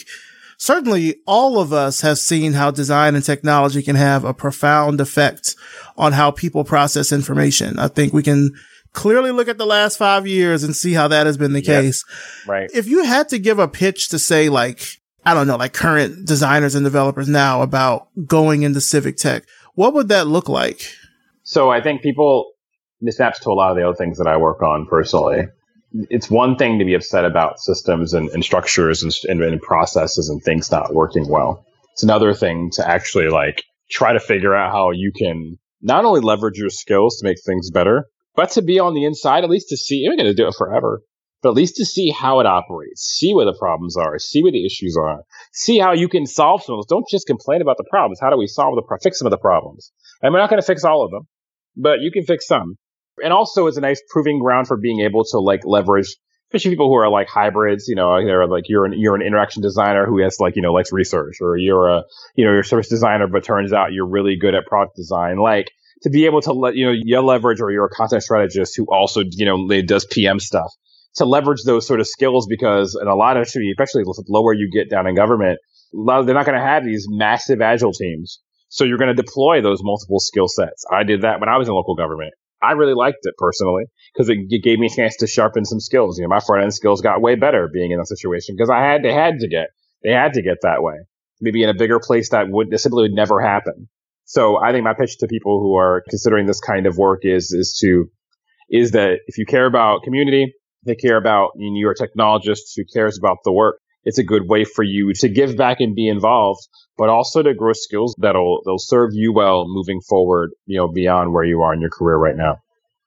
certainly 0.58 1.16
all 1.28 1.60
of 1.60 1.72
us 1.72 2.02
have 2.02 2.18
seen 2.18 2.54
how 2.54 2.72
design 2.72 3.16
and 3.16 3.24
technology 3.24 3.84
can 3.84 3.96
have 3.96 4.26
a 4.26 4.34
profound 4.34 5.00
effect 5.00 5.56
on 5.96 6.14
how 6.14 6.32
people 6.32 6.64
process 6.64 7.12
information. 7.12 7.78
I 7.78 7.88
think 7.88 8.14
we 8.14 8.24
can 8.24 8.56
clearly 8.94 9.32
look 9.32 9.48
at 9.48 9.60
the 9.60 9.66
last 9.66 9.98
five 9.98 10.26
years 10.26 10.64
and 10.64 10.76
see 10.76 10.94
how 10.94 11.08
that 11.08 11.28
has 11.28 11.38
been 11.38 11.54
the 11.54 11.64
yep. 11.64 11.84
case. 11.84 12.04
Right. 12.48 12.70
If 12.74 12.88
you 12.88 13.04
had 13.04 13.30
to 13.30 13.38
give 13.38 13.60
a 13.60 13.68
pitch 13.68 14.10
to 14.10 14.20
say 14.20 14.50
like, 14.50 14.82
I 15.26 15.34
don't 15.34 15.48
know, 15.48 15.58
like 15.58 15.74
current 15.74 16.26
designers 16.26 16.76
and 16.76 16.84
developers 16.84 17.28
now 17.28 17.62
about 17.62 18.08
going 18.26 18.64
into 18.64 18.80
civic 18.80 19.18
tech, 19.18 19.44
what 19.76 19.94
would 19.94 20.08
that 20.10 20.28
look 20.28 20.50
like? 20.50 20.82
So 21.44 21.70
I 21.70 21.82
think 21.82 22.02
people, 22.02 22.52
this 23.02 23.20
maps 23.20 23.40
to 23.42 23.50
a 23.50 23.52
lot 23.52 23.72
of 23.72 23.78
the 23.78 23.88
other 23.88 23.96
things 23.96 24.18
that 24.18 24.28
I 24.28 24.38
work 24.38 24.62
on 24.62 24.86
personally. 24.86 25.48
It's 26.10 26.30
one 26.30 26.58
thing 26.58 26.80
to 26.80 26.86
be 26.86 26.94
upset 26.94 27.26
about 27.26 27.60
systems 27.60 28.14
and, 28.14 28.30
and 28.30 28.44
structures 28.44 29.04
and, 29.04 29.14
and, 29.30 29.42
and 29.42 29.62
processes 29.62 30.30
and 30.30 30.42
things 30.44 30.72
not 30.72 30.94
working 30.94 31.28
well. 31.28 31.66
It's 31.94 32.04
another 32.04 32.34
thing 32.34 32.70
to 32.74 32.88
actually 32.88 33.30
like 33.30 33.64
try 33.90 34.14
to 34.14 34.20
figure 34.20 34.54
out 34.54 34.72
how 34.72 34.92
you 34.92 35.12
can 35.16 35.58
not 35.82 36.06
only 36.06 36.22
leverage 36.22 36.58
your 36.58 36.70
skills 36.70 37.18
to 37.18 37.26
make 37.26 37.38
things 37.46 37.72
better, 37.72 38.06
but 38.36 38.52
to 38.52 38.62
be 38.62 38.80
on 38.80 38.94
the 38.94 39.06
inside, 39.06 39.44
at 39.44 39.50
least 39.50 39.70
to 39.70 39.78
see, 39.78 39.98
you're 39.98 40.16
going 40.16 40.26
to 40.26 40.34
do 40.34 40.48
it 40.48 40.56
forever 40.58 41.02
but 41.42 41.50
at 41.50 41.56
least 41.56 41.76
to 41.76 41.86
see 41.86 42.10
how 42.10 42.40
it 42.40 42.46
operates, 42.46 43.02
see 43.02 43.34
where 43.34 43.46
the 43.46 43.58
problems 43.58 43.96
are, 43.96 44.18
see 44.18 44.42
where 44.42 44.52
the 44.52 44.66
issues 44.66 44.98
are, 45.00 45.22
see 45.54 45.78
how 45.78 45.94
you 45.94 46.10
can 46.10 46.26
solve 46.26 46.64
some 46.64 46.74
of 46.74 46.80
those. 46.80 46.88
Don't 46.88 47.08
just 47.10 47.28
complain 47.28 47.62
about 47.62 47.78
the 47.78 47.86
problems. 47.90 48.20
How 48.22 48.30
do 48.30 48.38
we 48.38 48.48
solve 48.48 48.76
the 48.76 48.82
pro- 48.82 48.98
fix 49.02 49.20
some 49.20 49.28
of 49.28 49.32
the 49.32 49.38
problems? 49.38 49.92
And 50.22 50.34
we're 50.34 50.40
not 50.40 50.50
going 50.50 50.62
to 50.62 50.66
fix 50.66 50.84
all 50.84 51.06
of 51.06 51.12
them, 51.12 51.28
but 51.76 52.00
you 52.02 52.12
can 52.12 52.24
fix 52.24 52.48
some. 52.48 52.76
And 53.24 53.34
also, 53.34 53.68
it's 53.68 53.78
a 53.78 53.82
nice 53.82 54.02
proving 54.10 54.40
ground 54.40 54.68
for 54.68 54.78
being 54.78 55.02
able 55.02 55.24
to 55.26 55.40
like 55.40 55.62
leverage, 55.64 56.16
especially 56.50 56.72
people 56.72 56.88
who 56.88 56.96
are 56.96 57.10
like 57.10 57.28
hybrids. 57.28 57.88
You 57.88 57.96
know, 57.96 58.24
they're 58.24 58.48
like 58.48 58.66
you're 58.68 58.86
an 58.86 58.94
you're 58.96 59.16
an 59.16 59.24
interaction 59.24 59.64
designer 59.64 60.06
who 60.06 60.22
has 60.22 60.38
like 60.40 60.56
you 60.56 60.62
know 60.62 60.72
likes 60.72 60.92
research, 60.92 61.38
or 61.42 61.58
you're 61.58 61.88
a 61.88 62.04
you 62.36 62.46
know 62.46 62.52
you're 62.52 62.62
a 62.62 62.66
service 62.66 62.90
designer, 62.90 63.28
but 63.28 63.44
turns 63.44 63.74
out 63.74 63.92
you're 63.92 64.08
really 64.08 64.38
good 64.40 64.54
at 64.54 64.68
product 64.68 64.96
design. 64.96 65.38
Like 65.38 65.72
to 66.04 66.12
be 66.12 66.26
able 66.26 66.42
to 66.42 66.54
let 66.54 66.76
you 66.76 66.86
know 66.86 66.92
you 66.92 67.20
leverage, 67.22 67.60
or 67.60 67.72
you're 67.72 67.86
a 67.86 67.90
content 67.90 68.22
strategist 68.22 68.76
who 68.78 68.86
also 68.86 69.24
you 69.28 69.46
know 69.48 69.82
does 69.82 70.06
PM 70.06 70.40
stuff 70.40 70.72
to 71.18 71.26
leverage 71.26 71.64
those 71.66 71.86
sort 71.86 72.00
of 72.00 72.08
skills 72.08 72.48
because 72.48 72.98
in 73.00 73.08
a 73.08 73.16
lot 73.16 73.38
of 73.38 73.44
especially 73.44 74.04
the 74.04 74.24
lower 74.30 74.54
you 74.54 74.70
get 74.72 74.90
down 74.90 75.08
in 75.08 75.16
government, 75.16 75.60
they're 75.92 76.36
not 76.36 76.46
going 76.46 76.58
to 76.58 76.66
have 76.66 76.86
these 76.86 77.08
massive 77.10 77.62
agile 77.62 77.94
teams. 77.94 78.40
So 78.70 78.84
you're 78.84 78.98
going 78.98 79.16
to 79.16 79.22
deploy 79.22 79.62
those 79.62 79.80
multiple 79.82 80.20
skill 80.20 80.48
sets. 80.48 80.86
I 80.92 81.04
did 81.04 81.22
that 81.22 81.40
when 81.40 81.50
I 81.50 81.58
was 81.58 81.68
in 81.68 81.74
local 81.74 81.96
government. 81.96 82.34
I 82.62 82.74
really 82.74 82.94
liked 82.94 83.20
it 83.22 83.36
personally 83.38 83.86
because 84.14 84.30
it, 84.30 84.62
gave 84.64 84.80
me 84.80 84.88
a 84.88 84.96
chance 84.96 85.18
to 85.18 85.28
sharpen 85.28 85.64
some 85.64 85.80
skills. 85.80 86.18
You 86.18 86.24
know, 86.24 86.30
my 86.30 86.40
front 86.40 86.64
end 86.64 86.74
skills 86.74 87.02
got 87.02 87.22
way 87.22 87.36
better 87.36 87.70
being 87.72 87.92
in 87.92 87.98
that 87.98 88.08
situation 88.08 88.56
because 88.56 88.70
I 88.70 88.82
had, 88.82 89.04
they 89.04 89.14
had 89.14 89.40
to 89.40 89.48
get, 89.48 89.68
they 90.04 90.12
had 90.12 90.34
to 90.34 90.42
get 90.42 90.58
that 90.64 90.82
way. 90.82 90.96
Maybe 91.40 91.64
in 91.64 91.70
a 91.70 91.76
bigger 91.76 92.00
place 92.00 92.30
that 92.30 92.50
would, 92.50 92.72
that 92.72 92.80
simply 92.80 93.04
would 93.04 93.14
never 93.14 93.40
happen. 93.40 93.90
So 94.26 94.58
I 94.58 94.72
think 94.72 94.84
my 94.84 94.94
pitch 94.94 95.20
to 95.20 95.28
people 95.28 95.62
who 95.62 95.76
are 95.76 96.04
considering 96.10 96.48
this 96.48 96.60
kind 96.60 96.88
of 96.88 96.98
work 96.98 97.22
is, 97.24 97.52
is 97.52 97.78
to, 97.82 98.10
is 98.70 98.92
that 98.92 99.20
if 99.28 99.38
you 99.38 99.46
care 99.46 99.66
about 99.66 100.04
community, 100.04 100.54
they 100.84 100.96
care 100.96 101.18
about 101.18 101.52
you 101.56 101.70
know, 101.70 101.78
you're 101.78 101.92
a 101.92 101.96
technologist 101.96 102.76
who 102.76 102.84
cares 102.86 103.18
about 103.18 103.38
the 103.44 103.52
work. 103.52 103.80
It's 104.04 104.18
a 104.18 104.24
good 104.24 104.48
way 104.48 104.64
for 104.64 104.84
you 104.84 105.12
to 105.14 105.28
give 105.28 105.58
back 105.58 105.82
and 105.82 105.94
be 105.94 106.08
involved, 106.08 106.66
but 106.98 107.10
also 107.10 107.44
to 107.44 107.54
grow 107.54 107.74
skills 107.74 108.16
that'll 108.18 108.62
they'll 108.66 108.78
serve 108.78 109.12
you 109.14 109.34
well 109.34 109.66
moving 109.68 110.00
forward, 110.02 110.52
you 110.66 110.78
know, 110.78 110.88
beyond 110.88 111.34
where 111.34 111.44
you 111.44 111.62
are 111.62 111.74
in 111.74 111.82
your 111.82 111.90
career 111.90 112.16
right 112.16 112.38
now. 112.38 112.58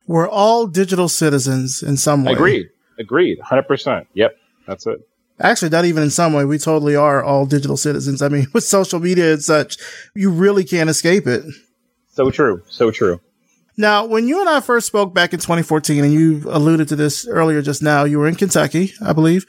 We're 0.07 0.29
all 0.29 0.67
digital 0.67 1.09
citizens 1.09 1.83
in 1.83 1.97
some 1.97 2.25
way. 2.25 2.33
Agreed. 2.33 2.67
Agreed. 2.99 3.39
100%. 3.39 4.07
Yep. 4.15 4.37
That's 4.67 4.87
it. 4.87 4.99
Actually, 5.41 5.71
not 5.71 5.87
even 5.87 6.03
in 6.03 6.11
some 6.11 6.33
way. 6.33 6.45
We 6.45 6.59
totally 6.59 6.97
are 6.97 7.23
all 7.23 7.47
digital 7.47 7.77
citizens. 7.77 8.21
I 8.21 8.29
mean, 8.29 8.47
with 8.53 8.65
social 8.65 9.01
media 9.01 9.33
and 9.33 9.43
such, 9.43 9.79
you 10.15 10.31
really 10.31 10.65
can't 10.65 10.91
escape 10.91 11.27
it. 11.27 11.45
So 12.09 12.31
true. 12.31 12.63
So 12.69 12.91
true. 12.91 13.21
Now, 13.81 14.05
when 14.05 14.29
you 14.29 14.41
and 14.41 14.49
I 14.49 14.61
first 14.61 14.87
spoke 14.87 15.15
back 15.15 15.33
in 15.33 15.41
2014, 15.41 16.05
and 16.05 16.13
you 16.13 16.43
alluded 16.51 16.89
to 16.89 16.97
this 16.97 17.27
earlier 17.27 17.63
just 17.63 17.83
now, 17.83 18.05
you 18.05 18.19
were 18.19 18.29
in 18.29 18.35
Kentucky, 18.35 18.93
I 19.03 19.15
believe. 19.15 19.47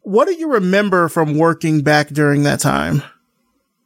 What 0.00 0.28
do 0.28 0.32
you 0.32 0.52
remember 0.52 1.10
from 1.10 1.36
working 1.36 1.82
back 1.82 2.08
during 2.08 2.44
that 2.44 2.58
time? 2.58 3.02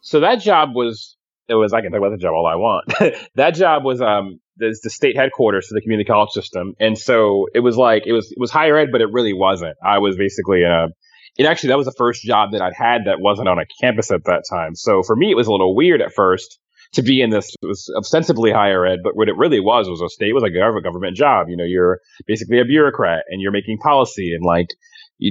So 0.00 0.20
that 0.20 0.36
job 0.36 0.76
was, 0.76 1.16
it 1.48 1.54
was, 1.54 1.72
I 1.72 1.80
can 1.80 1.90
talk 1.90 1.98
about 1.98 2.12
the 2.12 2.18
job 2.18 2.34
all 2.34 2.46
I 2.46 2.54
want. 2.54 2.94
that 3.34 3.56
job 3.56 3.84
was, 3.84 4.00
um, 4.00 4.38
the, 4.58 4.78
the 4.80 4.90
state 4.90 5.16
headquarters 5.16 5.66
for 5.66 5.74
the 5.74 5.80
community 5.80 6.06
college 6.06 6.30
system. 6.30 6.74
And 6.78 6.96
so 6.96 7.48
it 7.52 7.60
was 7.60 7.76
like, 7.76 8.04
it 8.06 8.12
was, 8.12 8.30
it 8.30 8.38
was 8.38 8.52
higher 8.52 8.76
ed, 8.76 8.90
but 8.92 9.00
it 9.00 9.08
really 9.10 9.32
wasn't. 9.32 9.76
I 9.84 9.98
was 9.98 10.16
basically 10.16 10.62
a, 10.62 10.86
it 11.36 11.46
actually, 11.46 11.70
that 11.70 11.78
was 11.78 11.86
the 11.86 11.94
first 11.98 12.22
job 12.22 12.52
that 12.52 12.62
I'd 12.62 12.74
had 12.76 13.06
that 13.06 13.18
wasn't 13.18 13.48
on 13.48 13.58
a 13.58 13.64
campus 13.80 14.12
at 14.12 14.22
that 14.26 14.44
time. 14.48 14.76
So 14.76 15.02
for 15.02 15.16
me, 15.16 15.32
it 15.32 15.36
was 15.36 15.48
a 15.48 15.50
little 15.50 15.74
weird 15.74 16.00
at 16.00 16.12
first 16.12 16.60
to 16.92 17.02
be 17.02 17.20
in 17.20 17.30
this 17.30 17.54
was 17.62 17.92
ostensibly 17.96 18.50
higher 18.50 18.84
ed, 18.84 19.00
but 19.02 19.16
what 19.16 19.28
it 19.28 19.36
really 19.36 19.60
was 19.60 19.88
was 19.88 20.00
a 20.00 20.08
state 20.08 20.32
was 20.34 20.42
like 20.42 20.52
a 20.52 20.82
government 20.82 21.16
job. 21.16 21.48
You 21.48 21.56
know, 21.56 21.64
you're 21.64 22.00
basically 22.26 22.60
a 22.60 22.64
bureaucrat 22.64 23.24
and 23.28 23.40
you're 23.40 23.52
making 23.52 23.78
policy 23.78 24.34
and 24.34 24.44
like 24.44 24.68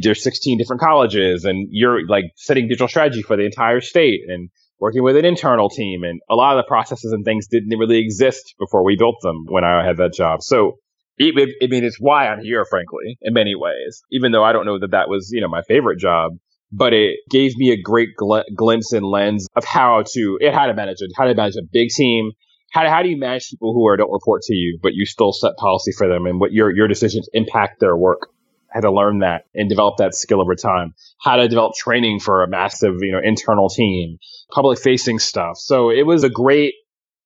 there's 0.01 0.23
16 0.23 0.57
different 0.57 0.81
colleges 0.81 1.45
and 1.45 1.67
you're 1.71 2.07
like 2.07 2.25
setting 2.35 2.67
digital 2.67 2.87
strategy 2.87 3.23
for 3.23 3.35
the 3.35 3.43
entire 3.43 3.81
state 3.81 4.21
and 4.27 4.49
working 4.79 5.03
with 5.03 5.17
an 5.17 5.25
internal 5.25 5.69
team. 5.69 6.03
And 6.03 6.21
a 6.29 6.35
lot 6.35 6.57
of 6.57 6.63
the 6.63 6.67
processes 6.67 7.11
and 7.11 7.25
things 7.25 7.47
didn't 7.47 7.77
really 7.77 7.99
exist 7.99 8.55
before 8.59 8.83
we 8.85 8.95
built 8.95 9.17
them 9.21 9.45
when 9.47 9.63
I 9.63 9.85
had 9.85 9.97
that 9.97 10.13
job. 10.13 10.41
So 10.41 10.77
I 11.21 11.31
mean, 11.35 11.83
it's 11.83 11.99
why 11.99 12.27
I'm 12.27 12.41
here, 12.41 12.63
frankly, 12.69 13.17
in 13.21 13.33
many 13.33 13.53
ways, 13.53 14.01
even 14.09 14.31
though 14.31 14.43
I 14.43 14.53
don't 14.53 14.65
know 14.65 14.79
that 14.79 14.91
that 14.91 15.09
was, 15.09 15.29
you 15.33 15.41
know, 15.41 15.49
my 15.49 15.63
favorite 15.63 15.99
job 15.99 16.31
but 16.71 16.93
it 16.93 17.19
gave 17.29 17.57
me 17.57 17.71
a 17.71 17.81
great 17.81 18.09
gl- 18.19 18.43
glimpse 18.55 18.93
and 18.93 19.05
lens 19.05 19.47
of 19.55 19.65
how 19.65 20.03
to 20.13 20.37
it 20.39 20.53
how 20.53 20.67
to 20.67 20.73
manage 20.73 20.97
it, 20.99 21.11
how 21.15 21.25
to 21.25 21.35
manage 21.35 21.55
a 21.55 21.63
big 21.71 21.89
team. 21.89 22.31
How, 22.71 22.87
how 22.87 23.01
do 23.01 23.09
you 23.09 23.17
manage 23.17 23.49
people 23.49 23.73
who 23.73 23.87
are 23.87 23.97
don't 23.97 24.11
report 24.11 24.43
to 24.43 24.53
you, 24.53 24.77
but 24.81 24.93
you 24.93 25.05
still 25.07 25.33
set 25.33 25.57
policy 25.57 25.91
for 25.91 26.07
them 26.07 26.27
and 26.27 26.39
what 26.39 26.51
your, 26.51 26.69
your 26.75 26.87
decisions 26.87 27.27
impact 27.33 27.79
their 27.79 27.97
work? 27.97 28.29
How 28.71 28.81
to 28.81 28.91
learn 28.91 29.19
that 29.19 29.45
and 29.55 29.67
develop 29.67 29.97
that 29.97 30.13
skill 30.13 30.39
over 30.39 30.53
time. 30.53 30.93
How 31.19 31.37
to 31.37 31.47
develop 31.47 31.73
training 31.73 32.19
for 32.19 32.43
a 32.43 32.47
massive, 32.47 32.93
you 32.99 33.11
know, 33.11 33.21
internal 33.23 33.69
team, 33.69 34.19
public 34.51 34.77
facing 34.77 35.17
stuff. 35.17 35.57
So 35.57 35.89
it 35.89 36.05
was 36.05 36.23
a 36.23 36.29
great 36.29 36.75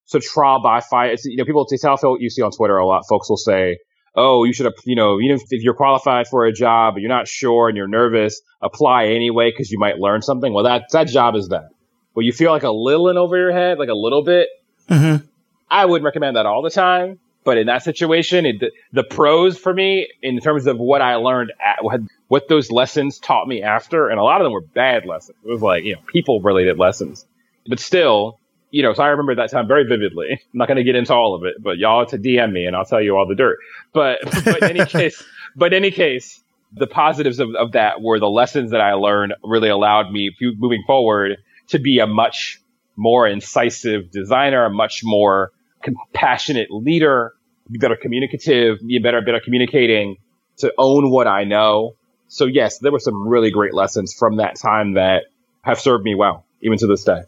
so 0.05 0.19
trial 0.19 0.61
by 0.61 0.79
fire. 0.79 1.11
It's, 1.11 1.25
you 1.25 1.35
know, 1.35 1.43
people 1.43 1.65
tell 1.65 1.97
you 2.17 2.29
see 2.29 2.41
on 2.41 2.51
Twitter 2.51 2.77
a 2.77 2.85
lot. 2.85 3.03
Folks 3.09 3.29
will 3.29 3.35
say, 3.35 3.79
oh, 4.15 4.43
you 4.43 4.53
should 4.53 4.65
have, 4.65 4.75
you 4.85 4.95
know, 4.95 5.19
even 5.19 5.39
if 5.49 5.63
you're 5.63 5.73
qualified 5.73 6.27
for 6.27 6.45
a 6.45 6.53
job, 6.53 6.95
but 6.95 7.01
you're 7.01 7.09
not 7.09 7.27
sure 7.27 7.67
and 7.67 7.77
you're 7.77 7.87
nervous, 7.87 8.41
apply 8.61 9.07
anyway 9.07 9.51
because 9.51 9.71
you 9.71 9.79
might 9.79 9.97
learn 9.97 10.21
something. 10.21 10.53
Well, 10.53 10.65
that 10.65 10.85
that 10.91 11.07
job 11.07 11.35
is 11.35 11.49
that. 11.49 11.69
Well, 12.13 12.25
you 12.25 12.31
feel 12.31 12.51
like 12.51 12.63
a 12.63 12.71
little 12.71 13.09
in 13.09 13.17
over 13.17 13.37
your 13.37 13.51
head, 13.51 13.79
like 13.79 13.89
a 13.89 13.95
little 13.95 14.23
bit. 14.23 14.49
Mm-hmm. 14.89 15.25
I 15.69 15.85
wouldn't 15.85 16.05
recommend 16.05 16.35
that 16.35 16.45
all 16.45 16.61
the 16.61 16.69
time, 16.69 17.19
but 17.43 17.57
in 17.57 17.67
that 17.67 17.81
situation, 17.81 18.45
it, 18.45 18.59
the, 18.59 18.71
the, 18.91 19.03
pros 19.03 19.57
for 19.57 19.73
me 19.73 20.07
in 20.21 20.39
terms 20.39 20.67
of 20.67 20.77
what 20.77 21.01
I 21.01 21.15
learned, 21.15 21.51
at, 21.65 21.83
what, 21.83 22.01
what 22.27 22.47
those 22.47 22.69
lessons 22.69 23.17
taught 23.17 23.47
me 23.47 23.63
after, 23.63 24.09
and 24.09 24.19
a 24.19 24.23
lot 24.23 24.39
of 24.41 24.45
them 24.45 24.53
were 24.53 24.61
bad 24.61 25.05
lessons. 25.05 25.37
It 25.43 25.49
was 25.49 25.61
like 25.61 25.83
you 25.83 25.95
know 25.95 26.01
people 26.05 26.41
related 26.41 26.77
lessons, 26.77 27.25
but 27.67 27.79
still, 27.79 28.39
you 28.73 28.81
know, 28.81 28.91
so 28.91 29.03
I 29.03 29.09
remember 29.09 29.35
that 29.35 29.51
time 29.51 29.67
very 29.67 29.83
vividly. 29.83 30.31
I'm 30.31 30.39
not 30.57 30.67
going 30.67 30.77
to 30.77 30.83
get 30.83 30.95
into 30.95 31.13
all 31.13 31.35
of 31.35 31.45
it, 31.45 31.61
but 31.61 31.77
y'all 31.77 32.07
to 32.07 32.17
DM 32.17 32.51
me 32.51 32.65
and 32.65 32.75
I'll 32.75 32.85
tell 32.85 33.01
you 33.01 33.15
all 33.15 33.27
the 33.27 33.35
dirt. 33.35 33.59
But, 33.93 34.17
but 34.23 34.63
in 34.63 34.77
any 34.77 34.85
case, 34.89 35.23
but 35.55 35.73
in 35.73 35.83
any 35.83 35.91
case, 35.91 36.43
the 36.75 36.87
positives 36.87 37.39
of, 37.39 37.49
of 37.53 37.73
that 37.73 38.01
were 38.01 38.19
the 38.19 38.27
lessons 38.27 38.71
that 38.71 38.81
I 38.81 38.93
learned 38.93 39.35
really 39.43 39.69
allowed 39.69 40.11
me 40.11 40.31
moving 40.41 40.83
forward 40.87 41.37
to 41.67 41.77
be 41.77 41.99
a 41.99 42.07
much 42.07 42.59
more 42.95 43.27
incisive 43.27 44.09
designer, 44.09 44.65
a 44.65 44.71
much 44.71 45.01
more 45.03 45.51
compassionate 45.83 46.71
leader, 46.71 47.33
be 47.69 47.77
better 47.77 47.95
communicative, 47.95 48.79
be 48.85 48.97
better, 48.97 49.21
better 49.21 49.39
communicating, 49.39 50.17
to 50.57 50.73
own 50.79 51.11
what 51.11 51.27
I 51.27 51.43
know. 51.43 51.95
So 52.27 52.45
yes, 52.45 52.79
there 52.79 52.91
were 52.91 52.99
some 52.99 53.27
really 53.27 53.51
great 53.51 53.75
lessons 53.75 54.15
from 54.17 54.37
that 54.37 54.55
time 54.55 54.95
that 54.95 55.25
have 55.61 55.79
served 55.79 56.03
me 56.03 56.15
well, 56.15 56.43
even 56.61 56.79
to 56.79 56.87
this 56.87 57.03
day. 57.03 57.21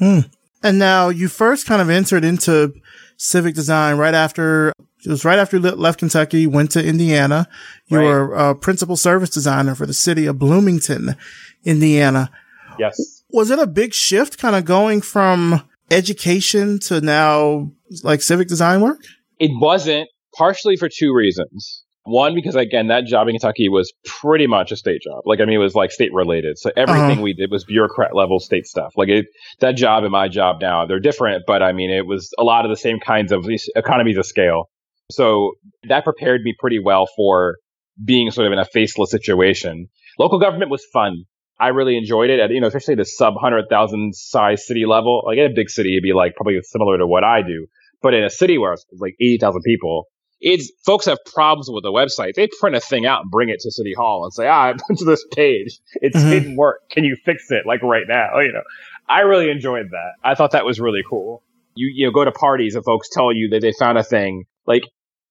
Mm. 0.00 0.30
And 0.62 0.78
now 0.78 1.08
you 1.08 1.28
first 1.28 1.66
kind 1.66 1.82
of 1.82 1.90
entered 1.90 2.24
into 2.24 2.74
civic 3.16 3.54
design 3.54 3.96
right 3.96 4.14
after 4.14 4.72
it 5.04 5.10
was 5.10 5.24
right 5.24 5.38
after 5.38 5.58
you 5.58 5.62
left 5.62 6.00
Kentucky, 6.00 6.46
went 6.46 6.72
to 6.72 6.84
Indiana. 6.84 7.48
You 7.86 7.98
right. 7.98 8.04
were 8.04 8.34
a 8.34 8.54
principal 8.56 8.96
service 8.96 9.30
designer 9.30 9.76
for 9.76 9.86
the 9.86 9.94
city 9.94 10.26
of 10.26 10.38
Bloomington, 10.38 11.16
Indiana. 11.64 12.30
Yes. 12.78 13.22
Was 13.30 13.50
it 13.50 13.58
a 13.58 13.66
big 13.68 13.94
shift 13.94 14.38
kind 14.38 14.56
of 14.56 14.64
going 14.64 15.00
from 15.00 15.62
education 15.90 16.80
to 16.80 17.00
now 17.00 17.70
like 18.02 18.20
civic 18.20 18.48
design 18.48 18.80
work? 18.80 19.00
It 19.38 19.52
wasn't, 19.54 20.08
partially 20.34 20.76
for 20.76 20.88
two 20.88 21.14
reasons. 21.14 21.84
One, 22.06 22.36
because 22.36 22.54
again, 22.54 22.86
that 22.86 23.04
job 23.04 23.26
in 23.26 23.34
Kentucky 23.34 23.68
was 23.68 23.92
pretty 24.04 24.46
much 24.46 24.70
a 24.70 24.76
state 24.76 25.02
job. 25.02 25.22
Like, 25.24 25.40
I 25.40 25.44
mean, 25.44 25.54
it 25.54 25.62
was 25.62 25.74
like 25.74 25.90
state 25.90 26.14
related. 26.14 26.56
So 26.56 26.70
everything 26.76 27.10
uh-huh. 27.10 27.22
we 27.22 27.32
did 27.32 27.50
was 27.50 27.64
bureaucrat 27.64 28.14
level 28.14 28.38
state 28.38 28.66
stuff. 28.66 28.92
Like 28.96 29.08
it, 29.08 29.26
that 29.58 29.72
job 29.72 30.04
and 30.04 30.12
my 30.12 30.28
job 30.28 30.60
now, 30.60 30.86
they're 30.86 31.00
different, 31.00 31.42
but 31.48 31.64
I 31.64 31.72
mean, 31.72 31.90
it 31.90 32.06
was 32.06 32.32
a 32.38 32.44
lot 32.44 32.64
of 32.64 32.70
the 32.70 32.76
same 32.76 33.00
kinds 33.00 33.32
of 33.32 33.44
economies 33.74 34.18
of 34.18 34.24
scale. 34.24 34.70
So 35.10 35.54
that 35.88 36.04
prepared 36.04 36.42
me 36.42 36.54
pretty 36.56 36.78
well 36.78 37.06
for 37.16 37.56
being 38.04 38.30
sort 38.30 38.46
of 38.46 38.52
in 38.52 38.60
a 38.60 38.64
faceless 38.64 39.10
situation. 39.10 39.88
Local 40.16 40.38
government 40.38 40.70
was 40.70 40.84
fun. 40.92 41.24
I 41.58 41.68
really 41.68 41.96
enjoyed 41.96 42.30
it 42.30 42.38
at, 42.38 42.50
you 42.50 42.60
know, 42.60 42.68
especially 42.68 42.96
the 42.96 43.04
sub 43.04 43.34
100,000 43.34 44.14
size 44.14 44.64
city 44.64 44.84
level. 44.86 45.22
Like 45.26 45.38
in 45.38 45.50
a 45.50 45.54
big 45.54 45.70
city, 45.70 45.94
it'd 45.94 46.02
be 46.02 46.12
like 46.12 46.36
probably 46.36 46.60
similar 46.62 46.98
to 46.98 47.06
what 47.06 47.24
I 47.24 47.42
do. 47.42 47.66
But 48.00 48.14
in 48.14 48.22
a 48.22 48.30
city 48.30 48.58
where 48.58 48.74
it's 48.74 48.84
like 49.00 49.14
80,000 49.20 49.62
people, 49.62 50.04
it's 50.40 50.70
folks 50.84 51.06
have 51.06 51.18
problems 51.24 51.68
with 51.70 51.82
the 51.82 51.92
website. 51.92 52.34
They 52.34 52.48
print 52.60 52.76
a 52.76 52.80
thing 52.80 53.06
out 53.06 53.22
and 53.22 53.30
bring 53.30 53.48
it 53.48 53.60
to 53.60 53.70
City 53.70 53.94
Hall 53.94 54.24
and 54.24 54.32
say, 54.32 54.46
"Ah, 54.46 54.68
I 54.68 54.68
went 54.88 54.98
to 54.98 55.04
this 55.04 55.24
page. 55.34 55.78
It 55.94 56.12
mm-hmm. 56.12 56.30
didn't 56.30 56.56
work. 56.56 56.88
Can 56.90 57.04
you 57.04 57.16
fix 57.24 57.50
it? 57.50 57.66
Like 57.66 57.82
right 57.82 58.04
now?" 58.06 58.38
You 58.40 58.52
know, 58.52 58.62
I 59.08 59.20
really 59.20 59.50
enjoyed 59.50 59.90
that. 59.90 60.12
I 60.22 60.34
thought 60.34 60.52
that 60.52 60.64
was 60.64 60.80
really 60.80 61.02
cool. 61.08 61.42
You 61.74 61.90
you 61.92 62.06
know 62.06 62.12
go 62.12 62.24
to 62.24 62.32
parties 62.32 62.74
and 62.74 62.84
folks 62.84 63.08
tell 63.08 63.32
you 63.32 63.50
that 63.50 63.62
they 63.62 63.72
found 63.72 63.98
a 63.98 64.04
thing. 64.04 64.44
Like 64.66 64.82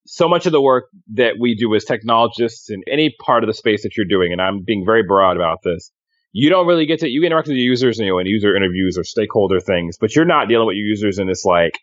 so 0.08 0.28
much 0.28 0.46
of 0.46 0.52
the 0.52 0.62
work 0.62 0.86
that 1.14 1.36
we 1.40 1.56
do 1.56 1.74
as 1.76 1.84
technologists 1.84 2.70
in 2.70 2.84
any 2.88 3.16
part 3.20 3.44
of 3.44 3.48
the 3.48 3.54
space 3.54 3.84
that 3.84 3.98
you're 3.98 4.06
doing, 4.06 4.32
and 4.32 4.42
I'm 4.42 4.64
being 4.64 4.86
very 4.86 5.04
broad 5.04 5.36
about 5.36 5.60
this. 5.64 5.92
You 6.32 6.50
don't 6.50 6.68
really 6.68 6.86
get 6.86 7.00
to 7.00 7.10
you 7.10 7.24
interact 7.24 7.48
with 7.48 7.58
your 7.58 7.66
users, 7.66 7.98
you 8.00 8.08
know, 8.08 8.20
in 8.20 8.26
user 8.26 8.56
interviews 8.56 8.98
or 8.98 9.04
stakeholder 9.04 9.60
things, 9.60 9.98
but 10.00 10.16
you're 10.16 10.26
not 10.26 10.50
dealing 10.50 10.68
with 10.68 10.76
your 10.76 10.86
users 10.86 11.20
in 11.20 11.28
this 11.28 11.46
like 11.46 11.80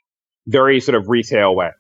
very 0.46 0.80
sort 0.80 0.96
of 0.96 1.08
retail 1.08 1.54
way 1.54 1.70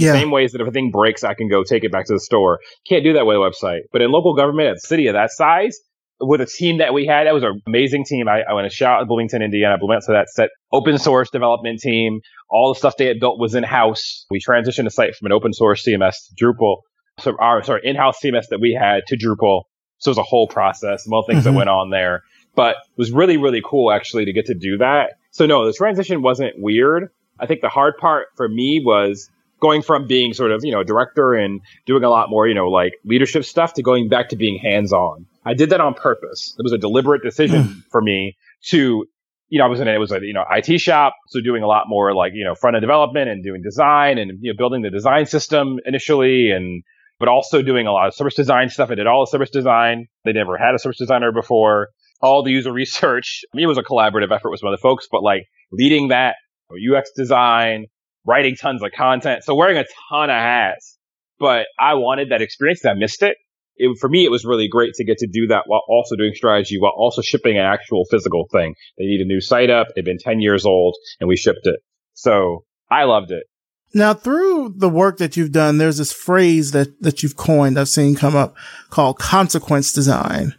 yeah. 0.00 0.12
Same 0.12 0.30
ways 0.30 0.52
that 0.52 0.60
if 0.60 0.68
a 0.68 0.70
thing 0.70 0.90
breaks, 0.90 1.24
I 1.24 1.34
can 1.34 1.48
go 1.48 1.62
take 1.64 1.84
it 1.84 1.92
back 1.92 2.06
to 2.06 2.12
the 2.12 2.20
store. 2.20 2.60
Can't 2.88 3.04
do 3.04 3.14
that 3.14 3.26
with 3.26 3.36
a 3.36 3.40
website. 3.40 3.80
But 3.92 4.02
in 4.02 4.10
local 4.10 4.34
government, 4.34 4.68
at 4.68 4.76
a 4.76 4.80
city 4.80 5.06
of 5.06 5.14
that 5.14 5.30
size, 5.30 5.78
with 6.20 6.40
a 6.40 6.46
team 6.46 6.78
that 6.78 6.92
we 6.92 7.06
had, 7.06 7.26
that 7.26 7.34
was 7.34 7.44
an 7.44 7.62
amazing 7.66 8.04
team. 8.04 8.28
I, 8.28 8.42
I 8.42 8.52
want 8.52 8.68
to 8.68 8.74
shout 8.74 9.00
out 9.00 9.08
Bloomington, 9.08 9.42
Indiana. 9.42 9.78
Bloomington, 9.78 10.02
so 10.02 10.12
that 10.12 10.28
set 10.28 10.50
open 10.72 10.98
source 10.98 11.30
development 11.30 11.80
team. 11.80 12.20
All 12.50 12.72
the 12.72 12.78
stuff 12.78 12.96
they 12.96 13.06
had 13.06 13.20
built 13.20 13.38
was 13.38 13.54
in 13.54 13.62
house. 13.62 14.26
We 14.30 14.40
transitioned 14.40 14.84
the 14.84 14.90
site 14.90 15.14
from 15.14 15.26
an 15.26 15.32
open 15.32 15.52
source 15.52 15.84
CMS 15.84 16.14
to 16.28 16.44
Drupal. 16.44 16.78
So 17.20 17.36
our 17.38 17.62
sorry 17.62 17.82
in-house 17.84 18.18
CMS 18.22 18.48
that 18.50 18.60
we 18.60 18.76
had 18.78 19.02
to 19.08 19.16
Drupal. 19.16 19.62
So 19.98 20.10
it 20.10 20.12
was 20.12 20.18
a 20.18 20.22
whole 20.22 20.46
process, 20.46 21.04
more 21.06 21.24
things 21.26 21.44
mm-hmm. 21.44 21.52
that 21.52 21.56
went 21.56 21.68
on 21.68 21.90
there. 21.90 22.22
But 22.54 22.76
it 22.76 22.98
was 22.98 23.12
really, 23.12 23.36
really 23.36 23.62
cool 23.64 23.92
actually 23.92 24.24
to 24.24 24.32
get 24.32 24.46
to 24.46 24.54
do 24.54 24.78
that. 24.78 25.14
So 25.32 25.46
no, 25.46 25.66
the 25.66 25.72
transition 25.72 26.22
wasn't 26.22 26.54
weird. 26.56 27.08
I 27.38 27.46
think 27.46 27.60
the 27.60 27.68
hard 27.68 27.94
part 27.98 28.28
for 28.36 28.48
me 28.48 28.82
was 28.84 29.28
going 29.60 29.82
from 29.82 30.06
being 30.06 30.34
sort 30.34 30.52
of, 30.52 30.64
you 30.64 30.72
know, 30.72 30.82
director 30.82 31.34
and 31.34 31.60
doing 31.86 32.04
a 32.04 32.10
lot 32.10 32.30
more, 32.30 32.46
you 32.46 32.54
know, 32.54 32.68
like 32.68 32.94
leadership 33.04 33.44
stuff 33.44 33.74
to 33.74 33.82
going 33.82 34.08
back 34.08 34.30
to 34.30 34.36
being 34.36 34.58
hands 34.58 34.92
on. 34.92 35.26
I 35.44 35.54
did 35.54 35.70
that 35.70 35.80
on 35.80 35.94
purpose. 35.94 36.54
It 36.58 36.62
was 36.62 36.72
a 36.72 36.78
deliberate 36.78 37.22
decision 37.22 37.64
hmm. 37.64 37.78
for 37.90 38.00
me 38.00 38.36
to, 38.66 39.06
you 39.48 39.58
know, 39.58 39.64
I 39.64 39.68
was 39.68 39.80
in 39.80 39.88
it 39.88 39.98
was 39.98 40.12
a, 40.12 40.20
you 40.20 40.34
know, 40.34 40.44
IT 40.50 40.80
shop. 40.80 41.14
So 41.28 41.40
doing 41.40 41.62
a 41.62 41.66
lot 41.66 41.84
more 41.88 42.14
like, 42.14 42.32
you 42.34 42.44
know, 42.44 42.54
front 42.54 42.76
end 42.76 42.82
development 42.82 43.30
and 43.30 43.42
doing 43.42 43.62
design 43.62 44.18
and, 44.18 44.38
you 44.40 44.52
know, 44.52 44.56
building 44.56 44.82
the 44.82 44.90
design 44.90 45.26
system 45.26 45.78
initially 45.84 46.50
and, 46.50 46.82
but 47.18 47.28
also 47.28 47.62
doing 47.62 47.86
a 47.86 47.92
lot 47.92 48.06
of 48.06 48.14
service 48.14 48.34
design 48.34 48.68
stuff. 48.68 48.90
I 48.90 48.94
did 48.94 49.06
all 49.06 49.22
the 49.22 49.30
service 49.30 49.50
design. 49.50 50.06
They 50.24 50.32
never 50.32 50.56
had 50.56 50.74
a 50.74 50.78
service 50.78 50.98
designer 50.98 51.32
before. 51.32 51.88
All 52.20 52.42
the 52.42 52.50
user 52.50 52.72
research. 52.72 53.44
I 53.52 53.56
mean, 53.56 53.64
it 53.64 53.68
was 53.68 53.78
a 53.78 53.82
collaborative 53.82 54.34
effort 54.34 54.50
with 54.50 54.60
some 54.60 54.68
other 54.68 54.76
folks, 54.76 55.08
but 55.10 55.22
like 55.22 55.46
leading 55.72 56.08
that 56.08 56.36
UX 56.70 57.10
design, 57.16 57.86
writing 58.28 58.54
tons 58.54 58.82
of 58.82 58.92
content. 58.92 59.42
So 59.42 59.54
wearing 59.54 59.78
a 59.78 59.84
ton 60.10 60.28
of 60.28 60.36
hats, 60.36 60.98
but 61.38 61.66
I 61.80 61.94
wanted 61.94 62.30
that 62.30 62.42
experience. 62.42 62.84
and 62.84 62.92
I 62.92 62.94
missed 62.94 63.22
it. 63.22 63.36
it. 63.76 63.96
For 63.98 64.08
me, 64.08 64.24
it 64.24 64.30
was 64.30 64.44
really 64.44 64.68
great 64.68 64.94
to 64.94 65.04
get 65.04 65.18
to 65.18 65.26
do 65.26 65.46
that 65.48 65.62
while 65.66 65.82
also 65.88 66.14
doing 66.14 66.34
strategy, 66.34 66.78
while 66.78 66.92
also 66.94 67.22
shipping 67.22 67.58
an 67.58 67.64
actual 67.64 68.04
physical 68.10 68.46
thing. 68.52 68.74
They 68.98 69.06
need 69.06 69.22
a 69.22 69.24
new 69.24 69.40
site 69.40 69.70
up. 69.70 69.88
They've 69.94 70.04
been 70.04 70.18
10 70.18 70.40
years 70.40 70.66
old 70.66 70.96
and 71.18 71.28
we 71.28 71.36
shipped 71.36 71.64
it. 71.66 71.80
So 72.12 72.64
I 72.90 73.04
loved 73.04 73.30
it. 73.30 73.44
Now, 73.94 74.12
through 74.12 74.74
the 74.76 74.90
work 74.90 75.16
that 75.16 75.36
you've 75.36 75.52
done, 75.52 75.78
there's 75.78 75.96
this 75.96 76.12
phrase 76.12 76.72
that, 76.72 77.00
that 77.00 77.22
you've 77.22 77.36
coined, 77.36 77.78
I've 77.78 77.88
seen 77.88 78.14
come 78.14 78.36
up 78.36 78.54
called 78.90 79.18
consequence 79.18 79.94
design. 79.94 80.54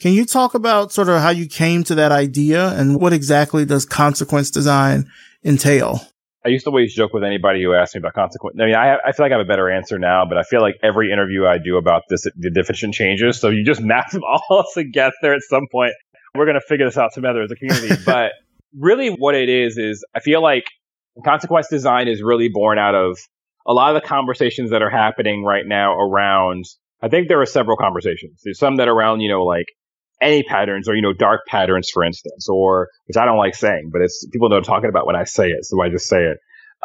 Can 0.00 0.12
you 0.12 0.26
talk 0.26 0.54
about 0.54 0.92
sort 0.92 1.08
of 1.08 1.22
how 1.22 1.30
you 1.30 1.46
came 1.46 1.84
to 1.84 1.94
that 1.94 2.10
idea 2.10 2.70
and 2.70 3.00
what 3.00 3.12
exactly 3.12 3.64
does 3.64 3.86
consequence 3.86 4.50
design 4.50 5.08
entail? 5.44 6.00
I 6.46 6.50
used 6.50 6.64
to 6.64 6.70
always 6.70 6.94
joke 6.94 7.12
with 7.12 7.24
anybody 7.24 7.60
who 7.60 7.74
asked 7.74 7.96
me 7.96 7.98
about 7.98 8.14
consequence. 8.14 8.56
I 8.60 8.66
mean, 8.66 8.76
I, 8.76 8.98
I 9.04 9.10
feel 9.10 9.24
like 9.24 9.32
I 9.32 9.36
have 9.36 9.44
a 9.44 9.48
better 9.48 9.68
answer 9.68 9.98
now, 9.98 10.24
but 10.24 10.38
I 10.38 10.44
feel 10.44 10.60
like 10.60 10.76
every 10.80 11.10
interview 11.10 11.44
I 11.44 11.58
do 11.58 11.76
about 11.76 12.04
this, 12.08 12.22
the 12.36 12.50
definition 12.50 12.92
changes. 12.92 13.40
So 13.40 13.48
you 13.48 13.64
just 13.64 13.80
map 13.82 14.12
them 14.12 14.22
all 14.22 14.64
together 14.72 15.34
at 15.34 15.42
some 15.48 15.66
point. 15.72 15.92
We're 16.36 16.44
going 16.44 16.54
to 16.54 16.60
figure 16.60 16.86
this 16.86 16.96
out 16.96 17.12
together 17.12 17.42
as 17.42 17.50
a 17.50 17.56
community. 17.56 18.00
but 18.06 18.30
really 18.78 19.08
what 19.08 19.34
it 19.34 19.48
is, 19.48 19.76
is 19.76 20.04
I 20.14 20.20
feel 20.20 20.40
like 20.40 20.66
consequence 21.24 21.66
design 21.68 22.06
is 22.06 22.22
really 22.22 22.48
born 22.48 22.78
out 22.78 22.94
of 22.94 23.18
a 23.66 23.72
lot 23.72 23.96
of 23.96 24.00
the 24.00 24.06
conversations 24.06 24.70
that 24.70 24.82
are 24.82 24.90
happening 24.90 25.42
right 25.42 25.66
now 25.66 25.98
around, 25.98 26.64
I 27.02 27.08
think 27.08 27.26
there 27.26 27.40
are 27.40 27.46
several 27.46 27.76
conversations. 27.76 28.40
There's 28.44 28.60
some 28.60 28.76
that 28.76 28.86
are 28.86 28.94
around, 28.94 29.20
you 29.20 29.28
know, 29.28 29.42
like 29.42 29.66
anti-patterns 30.20 30.88
or, 30.88 30.94
you 30.94 31.02
know, 31.02 31.12
dark 31.12 31.42
patterns, 31.46 31.90
for 31.92 32.04
instance, 32.04 32.48
or, 32.48 32.88
which 33.06 33.16
I 33.16 33.24
don't 33.24 33.38
like 33.38 33.54
saying, 33.54 33.90
but 33.92 34.02
it's, 34.02 34.26
people 34.32 34.52
I'm 34.52 34.62
talking 34.62 34.88
about 34.88 35.06
when 35.06 35.16
I 35.16 35.24
say 35.24 35.48
it. 35.48 35.64
So 35.64 35.82
I 35.82 35.88
just 35.88 36.08
say 36.08 36.22
it. 36.22 36.38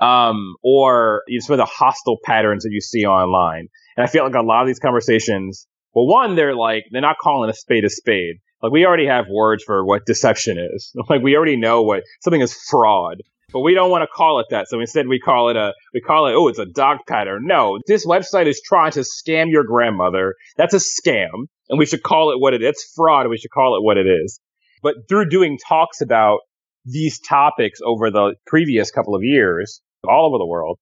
Um, 0.03 0.55
or 0.63 1.21
you 1.27 1.39
know, 1.39 1.45
some 1.45 1.53
of 1.53 1.57
the 1.57 1.71
hostile 1.71 2.17
patterns 2.23 2.63
that 2.63 2.71
you 2.71 2.81
see 2.81 3.05
online. 3.05 3.67
And 3.97 4.03
I 4.03 4.07
feel 4.07 4.23
like 4.23 4.33
a 4.35 4.41
lot 4.41 4.61
of 4.61 4.67
these 4.67 4.79
conversations, 4.79 5.67
well, 5.93 6.07
one, 6.07 6.35
they're 6.35 6.55
like, 6.55 6.85
they're 6.91 7.01
not 7.01 7.17
calling 7.21 7.49
a 7.49 7.53
spade 7.53 7.85
a 7.85 7.89
spade. 7.89 8.37
Like 8.63 8.71
we 8.71 8.85
already 8.85 9.07
have 9.07 9.25
words 9.29 9.63
for 9.63 9.85
what 9.85 10.05
deception 10.05 10.57
is. 10.57 10.95
Like 11.09 11.21
we 11.21 11.35
already 11.35 11.57
know 11.57 11.81
what 11.83 12.03
something 12.21 12.41
is 12.41 12.53
fraud 12.53 13.17
but 13.51 13.61
we 13.61 13.73
don't 13.73 13.89
want 13.89 14.03
to 14.03 14.07
call 14.07 14.39
it 14.39 14.47
that. 14.49 14.67
So 14.67 14.79
instead 14.79 15.07
we 15.07 15.19
call 15.19 15.49
it 15.49 15.55
a, 15.55 15.73
we 15.93 16.01
call 16.01 16.27
it, 16.27 16.33
oh, 16.33 16.47
it's 16.47 16.59
a 16.59 16.65
dark 16.65 17.01
pattern. 17.07 17.43
No, 17.45 17.79
this 17.87 18.05
website 18.05 18.47
is 18.47 18.61
trying 18.63 18.91
to 18.91 19.01
scam 19.01 19.51
your 19.51 19.63
grandmother. 19.63 20.35
That's 20.57 20.73
a 20.73 20.77
scam. 20.77 21.47
And 21.69 21.79
we 21.79 21.85
should 21.85 22.03
call 22.03 22.31
it 22.31 22.39
what 22.39 22.53
it 22.53 22.61
is. 22.61 22.69
It's 22.69 22.93
fraud. 22.95 23.27
We 23.29 23.37
should 23.37 23.51
call 23.51 23.77
it 23.77 23.83
what 23.83 23.97
it 23.97 24.07
is. 24.07 24.39
But 24.83 24.95
through 25.07 25.29
doing 25.29 25.57
talks 25.67 26.01
about 26.01 26.39
these 26.85 27.19
topics 27.19 27.79
over 27.85 28.09
the 28.09 28.35
previous 28.47 28.91
couple 28.91 29.15
of 29.15 29.21
years, 29.23 29.81
all 30.07 30.27
over 30.27 30.37
the 30.37 30.45
world, 30.45 30.79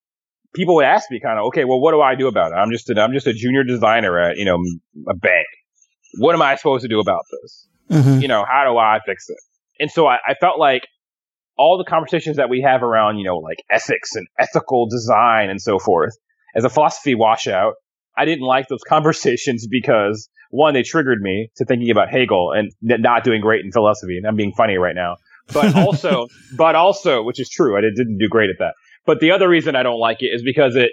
people 0.55 0.75
would 0.75 0.85
ask 0.85 1.11
me 1.11 1.19
kind 1.19 1.37
of, 1.37 1.45
okay, 1.47 1.65
well, 1.65 1.79
what 1.79 1.91
do 1.91 2.01
I 2.01 2.15
do 2.15 2.27
about 2.27 2.51
it? 2.51 2.55
I'm 2.55 2.71
just, 2.71 2.89
a, 2.89 2.99
I'm 2.99 3.13
just 3.13 3.27
a 3.27 3.33
junior 3.33 3.63
designer 3.63 4.19
at, 4.19 4.37
you 4.37 4.45
know, 4.45 4.57
a 5.07 5.15
bank. 5.15 5.45
What 6.17 6.33
am 6.33 6.41
I 6.41 6.55
supposed 6.55 6.83
to 6.83 6.87
do 6.87 6.99
about 6.99 7.23
this? 7.41 7.67
Mm-hmm. 7.91 8.21
You 8.21 8.27
know, 8.27 8.45
how 8.49 8.63
do 8.63 8.77
I 8.77 8.99
fix 9.05 9.29
it? 9.29 9.37
And 9.79 9.91
so 9.91 10.07
I, 10.07 10.17
I 10.25 10.33
felt 10.39 10.57
like 10.57 10.83
all 11.59 11.77
the 11.77 11.83
conversations 11.83 12.37
that 12.37 12.49
we 12.49 12.61
have 12.61 12.81
around, 12.81 13.17
you 13.17 13.25
know, 13.25 13.37
like 13.37 13.57
ethics 13.69 14.15
and 14.15 14.25
ethical 14.39 14.87
design 14.87 15.49
and 15.49 15.61
so 15.61 15.77
forth, 15.77 16.13
as 16.55 16.63
a 16.63 16.69
philosophy 16.69 17.15
washout, 17.15 17.73
I 18.17 18.23
didn't 18.23 18.45
like 18.45 18.69
those 18.69 18.83
conversations 18.87 19.67
because 19.69 20.29
one, 20.51 20.73
they 20.73 20.83
triggered 20.83 21.19
me 21.21 21.49
to 21.57 21.65
thinking 21.65 21.91
about 21.91 22.09
Hegel 22.09 22.53
and 22.53 22.71
not 22.81 23.25
doing 23.25 23.41
great 23.41 23.63
in 23.63 23.71
philosophy. 23.73 24.17
And 24.17 24.25
I'm 24.25 24.37
being 24.37 24.53
funny 24.53 24.77
right 24.77 24.95
now. 24.95 25.17
But 25.53 25.75
also, 25.85 26.27
but 26.55 26.75
also, 26.75 27.23
which 27.23 27.41
is 27.41 27.49
true, 27.49 27.77
I 27.77 27.81
didn't 27.81 28.17
do 28.17 28.29
great 28.29 28.49
at 28.49 28.55
that. 28.59 28.73
But 29.05 29.19
the 29.19 29.31
other 29.31 29.49
reason 29.49 29.75
I 29.75 29.83
don't 29.83 29.99
like 29.99 30.17
it 30.21 30.29
is 30.33 30.41
because 30.43 30.77
it, 30.77 30.91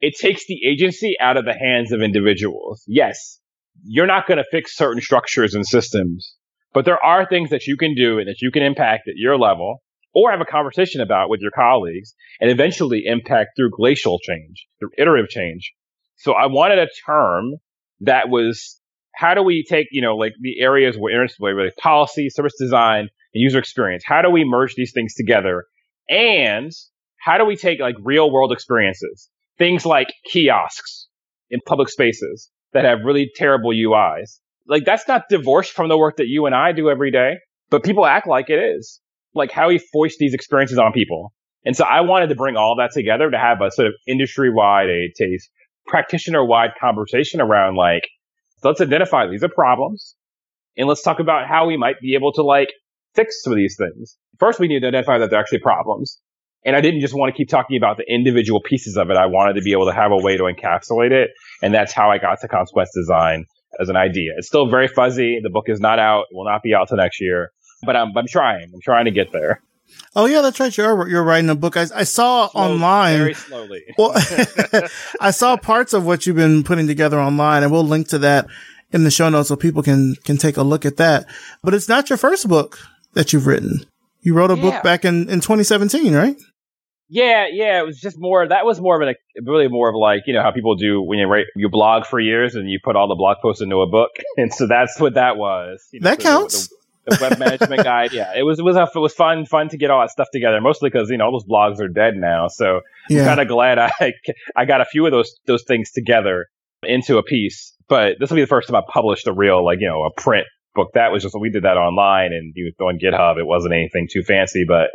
it 0.00 0.14
takes 0.18 0.46
the 0.46 0.58
agency 0.66 1.16
out 1.20 1.36
of 1.36 1.44
the 1.44 1.54
hands 1.54 1.92
of 1.92 2.00
individuals. 2.00 2.82
Yes, 2.88 3.38
you're 3.84 4.06
not 4.06 4.26
going 4.26 4.38
to 4.38 4.44
fix 4.50 4.74
certain 4.74 5.02
structures 5.02 5.54
and 5.54 5.66
systems 5.66 6.34
but 6.72 6.84
there 6.84 7.02
are 7.04 7.26
things 7.26 7.50
that 7.50 7.66
you 7.66 7.76
can 7.76 7.94
do 7.94 8.18
and 8.18 8.28
that 8.28 8.40
you 8.40 8.50
can 8.50 8.62
impact 8.62 9.08
at 9.08 9.14
your 9.16 9.38
level 9.38 9.82
or 10.14 10.30
have 10.30 10.40
a 10.40 10.46
conversation 10.46 11.00
about 11.00 11.30
with 11.30 11.40
your 11.40 11.50
colleagues 11.50 12.14
and 12.40 12.50
eventually 12.50 13.04
impact 13.06 13.50
through 13.56 13.70
glacial 13.70 14.18
change, 14.18 14.66
through 14.78 14.90
iterative 14.98 15.30
change. 15.30 15.72
So 16.16 16.32
I 16.32 16.46
wanted 16.46 16.78
a 16.78 16.88
term 17.06 17.54
that 18.00 18.28
was 18.28 18.78
how 19.14 19.34
do 19.34 19.42
we 19.42 19.64
take, 19.68 19.88
you 19.90 20.02
know, 20.02 20.16
like 20.16 20.32
the 20.40 20.60
areas 20.60 20.96
where 20.96 21.12
interested, 21.12 21.42
like 21.42 21.76
policy, 21.76 22.28
service 22.30 22.54
design, 22.58 23.00
and 23.00 23.08
user 23.34 23.58
experience? 23.58 24.02
How 24.06 24.22
do 24.22 24.30
we 24.30 24.44
merge 24.44 24.74
these 24.74 24.92
things 24.92 25.14
together? 25.14 25.64
And 26.08 26.72
how 27.18 27.38
do 27.38 27.44
we 27.44 27.56
take 27.56 27.80
like 27.80 27.94
real 28.02 28.30
world 28.30 28.52
experiences, 28.52 29.28
things 29.58 29.86
like 29.86 30.08
kiosks 30.30 31.08
in 31.50 31.60
public 31.66 31.88
spaces 31.88 32.50
that 32.72 32.84
have 32.84 33.00
really 33.04 33.30
terrible 33.34 33.70
UIs. 33.70 34.40
Like 34.66 34.84
that's 34.84 35.06
not 35.08 35.28
divorced 35.28 35.72
from 35.72 35.88
the 35.88 35.98
work 35.98 36.16
that 36.16 36.26
you 36.26 36.46
and 36.46 36.54
I 36.54 36.72
do 36.72 36.88
every 36.88 37.10
day, 37.10 37.34
but 37.70 37.82
people 37.82 38.06
act 38.06 38.26
like 38.26 38.50
it 38.50 38.58
is. 38.58 39.00
Like 39.34 39.50
how 39.50 39.68
we 39.68 39.78
foist 39.78 40.18
these 40.18 40.34
experiences 40.34 40.78
on 40.78 40.92
people. 40.92 41.32
And 41.64 41.76
so 41.76 41.84
I 41.84 42.02
wanted 42.02 42.28
to 42.28 42.34
bring 42.34 42.56
all 42.56 42.76
that 42.76 42.90
together 42.92 43.30
to 43.30 43.38
have 43.38 43.60
a 43.60 43.70
sort 43.70 43.88
of 43.88 43.94
industry 44.06 44.50
wide, 44.52 44.88
a, 44.88 45.24
a 45.24 45.38
practitioner 45.86 46.44
wide 46.44 46.70
conversation 46.80 47.40
around 47.40 47.76
like, 47.76 48.08
let's 48.62 48.80
identify 48.80 49.26
these 49.26 49.42
are 49.42 49.48
problems 49.48 50.16
and 50.76 50.88
let's 50.88 51.02
talk 51.02 51.20
about 51.20 51.48
how 51.48 51.66
we 51.66 51.76
might 51.76 52.00
be 52.00 52.14
able 52.14 52.32
to 52.32 52.42
like 52.42 52.68
fix 53.14 53.42
some 53.42 53.52
of 53.52 53.56
these 53.56 53.76
things. 53.76 54.16
First, 54.38 54.58
we 54.58 54.68
need 54.68 54.80
to 54.80 54.88
identify 54.88 55.18
that 55.18 55.30
they're 55.30 55.40
actually 55.40 55.60
problems. 55.60 56.20
And 56.64 56.76
I 56.76 56.80
didn't 56.80 57.00
just 57.00 57.14
want 57.14 57.32
to 57.34 57.36
keep 57.36 57.48
talking 57.48 57.76
about 57.76 57.96
the 57.96 58.04
individual 58.08 58.60
pieces 58.60 58.96
of 58.96 59.10
it. 59.10 59.16
I 59.16 59.26
wanted 59.26 59.54
to 59.54 59.62
be 59.62 59.72
able 59.72 59.86
to 59.86 59.92
have 59.92 60.12
a 60.12 60.16
way 60.16 60.36
to 60.36 60.44
encapsulate 60.44 61.10
it. 61.10 61.30
And 61.60 61.74
that's 61.74 61.92
how 61.92 62.10
I 62.10 62.18
got 62.18 62.40
to 62.40 62.48
consequence 62.48 62.90
design 62.94 63.46
as 63.80 63.88
an 63.88 63.96
idea. 63.96 64.32
It's 64.36 64.48
still 64.48 64.68
very 64.68 64.88
fuzzy. 64.88 65.40
The 65.42 65.50
book 65.50 65.68
is 65.68 65.80
not 65.80 65.98
out. 65.98 66.26
It 66.30 66.36
will 66.36 66.44
not 66.44 66.62
be 66.62 66.74
out 66.74 66.88
till 66.88 66.96
next 66.96 67.20
year, 67.20 67.50
but 67.84 67.96
I'm, 67.96 68.16
I'm 68.16 68.26
trying. 68.26 68.70
I'm 68.72 68.80
trying 68.80 69.06
to 69.06 69.10
get 69.10 69.32
there. 69.32 69.62
Oh 70.14 70.26
yeah, 70.26 70.40
that's 70.40 70.58
right. 70.60 70.74
You're 70.76 71.08
you're 71.08 71.22
writing 71.22 71.50
a 71.50 71.54
book. 71.54 71.76
I, 71.76 71.86
I 71.94 72.04
saw 72.04 72.48
slowly, 72.48 72.72
online 72.72 73.18
very 73.18 73.34
slowly. 73.34 73.82
well, 73.98 74.12
I 75.20 75.30
saw 75.30 75.56
parts 75.56 75.92
of 75.92 76.06
what 76.06 76.26
you've 76.26 76.36
been 76.36 76.64
putting 76.64 76.86
together 76.86 77.20
online, 77.20 77.62
and 77.62 77.72
we'll 77.72 77.84
link 77.84 78.08
to 78.08 78.18
that 78.18 78.46
in 78.92 79.04
the 79.04 79.10
show 79.10 79.28
notes 79.28 79.48
so 79.48 79.56
people 79.56 79.82
can 79.82 80.14
can 80.24 80.36
take 80.36 80.56
a 80.56 80.62
look 80.62 80.86
at 80.86 80.96
that. 80.96 81.26
But 81.62 81.74
it's 81.74 81.88
not 81.88 82.10
your 82.10 82.16
first 82.16 82.48
book 82.48 82.78
that 83.14 83.32
you've 83.32 83.46
written. 83.46 83.84
You 84.20 84.34
wrote 84.34 84.50
a 84.50 84.56
yeah. 84.56 84.62
book 84.62 84.82
back 84.82 85.04
in 85.04 85.28
in 85.28 85.40
2017, 85.40 86.14
right? 86.14 86.36
Yeah, 87.12 87.44
yeah, 87.52 87.78
it 87.78 87.84
was 87.84 88.00
just 88.00 88.18
more. 88.18 88.48
That 88.48 88.64
was 88.64 88.80
more 88.80 88.98
of 89.00 89.06
a 89.06 89.14
really 89.42 89.68
more 89.68 89.90
of 89.90 89.94
like 89.94 90.22
you 90.24 90.32
know 90.32 90.40
how 90.40 90.50
people 90.50 90.76
do 90.76 91.02
when 91.02 91.18
you 91.18 91.26
write 91.26 91.44
you 91.54 91.68
blog 91.68 92.06
for 92.06 92.18
years 92.18 92.54
and 92.54 92.70
you 92.70 92.78
put 92.82 92.96
all 92.96 93.06
the 93.06 93.14
blog 93.14 93.36
posts 93.42 93.60
into 93.60 93.82
a 93.82 93.86
book, 93.86 94.12
and 94.38 94.50
so 94.50 94.66
that's 94.66 94.98
what 94.98 95.12
that 95.14 95.36
was. 95.36 95.86
You 95.92 96.00
know, 96.00 96.08
that 96.08 96.22
so 96.22 96.26
counts. 96.26 96.68
The, 96.68 96.76
the, 97.04 97.16
the 97.16 97.28
web 97.28 97.38
management 97.38 97.84
guide, 97.84 98.14
yeah, 98.14 98.32
it 98.34 98.44
was 98.44 98.60
it 98.60 98.62
was 98.62 98.76
a, 98.76 98.84
it 98.94 98.98
was 98.98 99.12
fun 99.12 99.44
fun 99.44 99.68
to 99.68 99.76
get 99.76 99.90
all 99.90 100.00
that 100.00 100.08
stuff 100.08 100.28
together. 100.32 100.58
Mostly 100.62 100.88
because 100.88 101.10
you 101.10 101.18
know 101.18 101.26
all 101.26 101.32
those 101.32 101.44
blogs 101.44 101.80
are 101.80 101.88
dead 101.88 102.14
now, 102.16 102.48
so 102.48 102.80
yeah. 103.10 103.20
I'm 103.20 103.26
kind 103.26 103.40
of 103.40 103.48
glad 103.48 103.78
I 103.78 103.92
I 104.56 104.64
got 104.64 104.80
a 104.80 104.86
few 104.86 105.04
of 105.04 105.12
those 105.12 105.38
those 105.46 105.64
things 105.64 105.90
together 105.90 106.46
into 106.82 107.18
a 107.18 107.22
piece. 107.22 107.76
But 107.88 108.16
this 108.20 108.30
will 108.30 108.36
be 108.36 108.40
the 108.40 108.46
first 108.46 108.68
time 108.68 108.76
I 108.76 108.90
published 108.90 109.26
a 109.26 109.34
real 109.34 109.62
like 109.62 109.80
you 109.80 109.88
know 109.88 110.04
a 110.04 110.18
print 110.18 110.46
book. 110.74 110.92
That 110.94 111.12
was 111.12 111.22
just 111.22 111.38
we 111.38 111.50
did 111.50 111.64
that 111.64 111.76
online 111.76 112.32
and 112.32 112.54
you 112.56 112.72
know 112.80 112.86
on 112.86 112.98
GitHub. 112.98 113.38
It 113.38 113.46
wasn't 113.46 113.74
anything 113.74 114.08
too 114.10 114.22
fancy, 114.22 114.64
but 114.66 114.88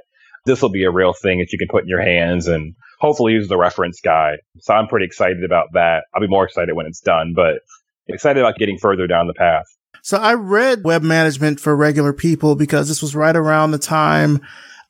this 0.48 0.62
will 0.62 0.70
be 0.70 0.84
a 0.86 0.92
real 0.92 1.14
thing 1.14 1.40
that 1.40 1.52
you 1.52 1.60
can 1.60 1.68
put 1.70 1.84
in 1.84 1.90
your 1.90 2.02
hands 2.02 2.48
and 2.48 2.74
hopefully 3.00 3.34
use 3.34 3.48
the 3.48 3.58
reference 3.58 4.02
guide. 4.02 4.40
So 4.62 4.74
I'm 4.74 4.88
pretty 4.88 5.06
excited 5.06 5.44
about 5.44 5.68
that. 5.74 6.06
I'll 6.14 6.22
be 6.22 6.28
more 6.28 6.46
excited 6.46 6.74
when 6.74 6.88
it's 6.88 7.02
done, 7.02 7.34
but 7.36 7.60
excited 8.08 8.40
about 8.40 8.58
getting 8.58 8.78
further 8.78 9.06
down 9.06 9.28
the 9.28 9.34
path. 9.34 9.66
So 10.02 10.18
I 10.18 10.34
read 10.34 10.84
web 10.84 11.04
management 11.04 11.60
for 11.60 11.76
regular 11.76 12.14
people 12.14 12.56
because 12.56 12.88
this 12.88 13.02
was 13.02 13.16
right 13.16 13.36
around 13.36 13.72
the 13.72 13.78
time 13.78 14.42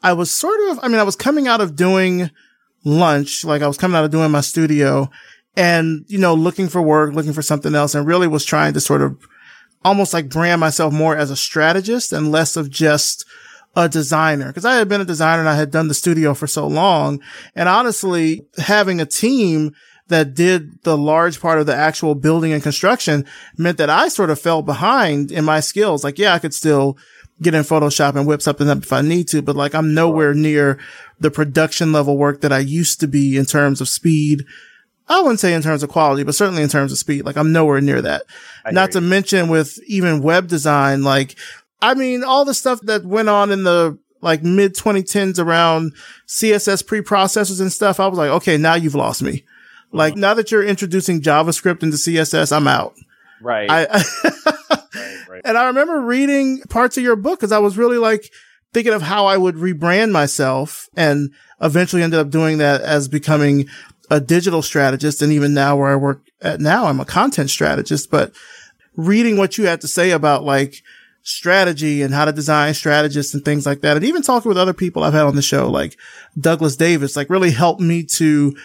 I 0.03 0.13
was 0.13 0.31
sort 0.31 0.59
of, 0.69 0.79
I 0.83 0.87
mean, 0.87 0.99
I 0.99 1.03
was 1.03 1.15
coming 1.15 1.47
out 1.47 1.59
of 1.59 1.75
doing 1.75 2.29
lunch, 2.85 3.43
like 3.43 3.61
I 3.61 3.67
was 3.67 3.77
coming 3.77 3.97
out 3.97 4.05
of 4.05 4.11
doing 4.11 4.31
my 4.31 4.41
studio 4.41 5.09
and, 5.55 6.05
you 6.07 6.19
know, 6.19 6.35
looking 6.35 6.67
for 6.67 6.81
work, 6.81 7.13
looking 7.13 7.33
for 7.33 7.41
something 7.41 7.73
else 7.73 7.95
and 7.95 8.05
really 8.05 8.27
was 8.27 8.45
trying 8.45 8.73
to 8.73 8.79
sort 8.79 9.01
of 9.01 9.17
almost 9.83 10.13
like 10.13 10.29
brand 10.29 10.59
myself 10.59 10.93
more 10.93 11.17
as 11.17 11.31
a 11.31 11.35
strategist 11.35 12.13
and 12.13 12.31
less 12.31 12.55
of 12.55 12.69
just 12.69 13.25
a 13.77 13.87
designer 13.87 14.47
because 14.47 14.65
I 14.65 14.75
had 14.75 14.89
been 14.89 15.01
a 15.01 15.05
designer 15.05 15.41
and 15.41 15.47
I 15.47 15.55
had 15.55 15.69
done 15.69 15.87
the 15.87 15.93
studio 15.93 16.33
for 16.33 16.47
so 16.47 16.65
long. 16.65 17.21
And 17.55 17.69
honestly, 17.69 18.41
having 18.57 18.99
a 18.99 19.05
team 19.05 19.75
that 20.07 20.33
did 20.33 20.81
the 20.81 20.97
large 20.97 21.39
part 21.39 21.59
of 21.59 21.67
the 21.67 21.75
actual 21.75 22.15
building 22.15 22.51
and 22.51 22.63
construction 22.63 23.23
meant 23.55 23.77
that 23.77 23.91
I 23.91 24.07
sort 24.07 24.31
of 24.31 24.39
fell 24.39 24.63
behind 24.63 25.31
in 25.31 25.45
my 25.45 25.59
skills. 25.59 26.03
Like, 26.03 26.17
yeah, 26.17 26.33
I 26.33 26.39
could 26.39 26.55
still 26.55 26.97
get 27.39 27.53
in 27.53 27.61
Photoshop 27.61 28.15
and 28.15 28.25
whip 28.25 28.41
something 28.41 28.67
up 28.67 28.79
if 28.79 28.91
I 28.91 29.01
need 29.01 29.27
to, 29.27 29.43
but 29.43 29.55
like 29.55 29.75
I'm 29.75 29.93
nowhere 29.93 30.33
near 30.33 30.79
the 31.19 31.29
production 31.29 31.91
level 31.91 32.17
work 32.17 32.41
that 32.41 32.51
I 32.51 32.59
used 32.59 32.99
to 33.01 33.07
be 33.07 33.37
in 33.37 33.45
terms 33.45 33.79
of 33.79 33.89
speed. 33.89 34.43
I 35.07 35.21
wouldn't 35.21 35.39
say 35.39 35.53
in 35.53 35.61
terms 35.61 35.83
of 35.83 35.89
quality, 35.89 36.23
but 36.23 36.33
certainly 36.33 36.63
in 36.63 36.69
terms 36.69 36.91
of 36.91 36.97
speed. 36.97 37.25
Like 37.25 37.37
I'm 37.37 37.53
nowhere 37.53 37.79
near 37.79 38.01
that. 38.01 38.23
I 38.65 38.71
Not 38.71 38.93
to 38.93 39.01
mention 39.01 39.49
with 39.49 39.79
even 39.85 40.23
web 40.23 40.47
design, 40.47 41.03
like 41.03 41.35
I 41.81 41.93
mean, 41.93 42.23
all 42.23 42.45
the 42.45 42.53
stuff 42.53 42.81
that 42.81 43.05
went 43.05 43.29
on 43.29 43.51
in 43.51 43.63
the 43.63 43.97
like 44.21 44.43
mid 44.43 44.75
2010s 44.75 45.39
around 45.39 45.93
CSS 46.27 46.83
preprocessors 46.83 47.61
and 47.61 47.71
stuff, 47.71 47.99
I 47.99 48.07
was 48.07 48.17
like, 48.17 48.29
okay, 48.29 48.57
now 48.57 48.75
you've 48.75 48.95
lost 48.95 49.21
me. 49.21 49.31
Uh-huh. 49.33 49.97
Like 49.97 50.15
now 50.15 50.33
that 50.33 50.51
you're 50.51 50.65
introducing 50.65 51.21
JavaScript 51.21 51.83
into 51.83 51.97
CSS, 51.97 52.55
I'm 52.55 52.67
out. 52.67 52.95
Right. 53.41 53.69
I, 53.69 53.85
right, 54.23 55.29
right. 55.29 55.41
And 55.45 55.57
I 55.57 55.67
remember 55.67 56.01
reading 56.01 56.61
parts 56.69 56.97
of 56.97 57.03
your 57.03 57.15
book 57.15 57.39
because 57.39 57.51
I 57.51 57.59
was 57.59 57.77
really 57.77 57.97
like 57.97 58.31
thinking 58.73 58.93
of 58.93 59.01
how 59.01 59.27
I 59.27 59.37
would 59.37 59.55
rebrand 59.55 60.11
myself 60.11 60.89
and 60.95 61.31
eventually 61.61 62.03
ended 62.03 62.19
up 62.19 62.29
doing 62.29 62.57
that 62.57 62.81
as 62.81 63.07
becoming 63.07 63.67
a 64.09 64.19
digital 64.19 64.61
strategist. 64.61 65.21
And 65.21 65.31
even 65.31 65.53
now 65.53 65.77
where 65.77 65.91
I 65.91 65.95
work 65.95 66.21
at 66.41 66.59
now, 66.59 66.85
I'm 66.85 66.99
a 66.99 67.05
content 67.05 67.49
strategist, 67.49 68.09
but 68.09 68.33
reading 68.95 69.37
what 69.37 69.57
you 69.57 69.65
had 69.65 69.81
to 69.81 69.87
say 69.87 70.11
about 70.11 70.43
like, 70.43 70.81
strategy 71.27 72.01
and 72.01 72.13
how 72.13 72.23
to 72.23 72.31
design 72.31 72.73
strategists 72.73 73.33
and 73.33 73.43
things 73.43 73.65
like 73.65 73.81
that. 73.81 73.97
And 73.97 74.05
even 74.05 74.21
talking 74.21 74.47
with 74.47 74.57
other 74.57 74.73
people 74.73 75.03
I've 75.03 75.13
had 75.13 75.25
on 75.25 75.35
the 75.35 75.41
show, 75.41 75.69
like 75.69 75.97
Douglas 76.39 76.77
Davis, 76.77 77.17
like 77.17 77.29
really 77.29 77.51
helped 77.51 77.81
me 77.81 78.03
to 78.15 78.55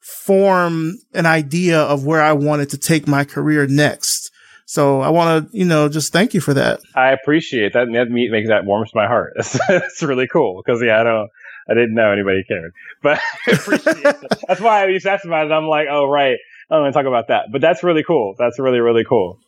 form 0.00 0.98
an 1.14 1.24
idea 1.24 1.80
of 1.80 2.04
where 2.04 2.20
I 2.20 2.34
wanted 2.34 2.70
to 2.70 2.78
take 2.78 3.08
my 3.08 3.24
career 3.24 3.66
next. 3.66 4.30
So 4.66 5.00
I 5.00 5.08
want 5.08 5.50
to, 5.50 5.58
you 5.58 5.64
know, 5.64 5.88
just 5.88 6.12
thank 6.12 6.34
you 6.34 6.42
for 6.42 6.52
that. 6.54 6.80
I 6.94 7.12
appreciate 7.12 7.72
that. 7.72 7.90
That 7.90 8.10
makes 8.10 8.48
that 8.48 8.66
warms 8.66 8.90
to 8.90 8.98
my 8.98 9.06
heart. 9.06 9.32
It's 9.38 10.02
really 10.02 10.28
cool 10.28 10.62
because 10.62 10.82
yeah, 10.82 11.00
I 11.00 11.04
don't, 11.04 11.30
I 11.70 11.74
didn't 11.74 11.94
know 11.94 12.12
anybody 12.12 12.44
cared, 12.46 12.72
but 13.02 13.18
I 13.46 13.52
appreciate 13.52 13.96
it. 13.96 14.16
That's 14.46 14.60
why 14.60 14.84
I 14.84 14.88
used 14.88 15.06
to 15.06 15.12
ask 15.12 15.24
about 15.24 15.46
it. 15.46 15.52
I'm 15.52 15.66
like, 15.66 15.88
oh 15.90 16.06
right, 16.06 16.36
I'm 16.70 16.82
going 16.82 16.92
to 16.92 16.96
talk 16.96 17.06
about 17.06 17.28
that. 17.28 17.46
But 17.50 17.62
that's 17.62 17.82
really 17.82 18.04
cool. 18.04 18.34
That's 18.38 18.58
really 18.58 18.80
really 18.80 19.04
cool 19.04 19.40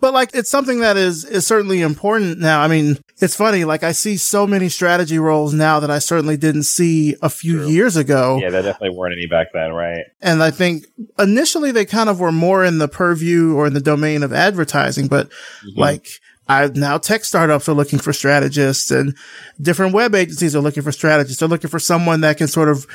but 0.00 0.12
like 0.12 0.30
it's 0.34 0.50
something 0.50 0.80
that 0.80 0.96
is 0.96 1.24
is 1.24 1.46
certainly 1.46 1.82
important 1.82 2.38
now. 2.38 2.60
I 2.60 2.68
mean, 2.68 2.98
it's 3.18 3.36
funny. 3.36 3.64
Like 3.64 3.82
I 3.82 3.92
see 3.92 4.16
so 4.16 4.46
many 4.46 4.68
strategy 4.68 5.18
roles 5.18 5.54
now 5.54 5.80
that 5.80 5.90
I 5.90 5.98
certainly 5.98 6.36
didn't 6.36 6.64
see 6.64 7.16
a 7.22 7.28
few 7.28 7.58
True. 7.58 7.68
years 7.68 7.96
ago. 7.96 8.38
Yeah, 8.40 8.50
there 8.50 8.62
definitely 8.62 8.96
weren't 8.96 9.14
any 9.14 9.26
back 9.26 9.48
then, 9.52 9.72
right? 9.72 10.04
And 10.20 10.42
I 10.42 10.50
think 10.50 10.86
initially 11.18 11.72
they 11.72 11.84
kind 11.84 12.08
of 12.08 12.20
were 12.20 12.32
more 12.32 12.64
in 12.64 12.78
the 12.78 12.88
purview 12.88 13.54
or 13.54 13.66
in 13.66 13.74
the 13.74 13.80
domain 13.80 14.22
of 14.22 14.32
advertising, 14.32 15.08
but 15.08 15.28
mm-hmm. 15.28 15.80
like 15.80 16.06
I 16.48 16.70
now 16.74 16.98
tech 16.98 17.24
startups 17.24 17.68
are 17.68 17.74
looking 17.74 17.98
for 17.98 18.12
strategists 18.12 18.90
and 18.90 19.16
different 19.60 19.94
web 19.94 20.14
agencies 20.14 20.54
are 20.54 20.60
looking 20.60 20.82
for 20.82 20.92
strategists. 20.92 21.40
They're 21.40 21.48
looking 21.48 21.70
for 21.70 21.78
someone 21.80 22.20
that 22.20 22.38
can 22.38 22.48
sort 22.48 22.68
of 22.68 22.86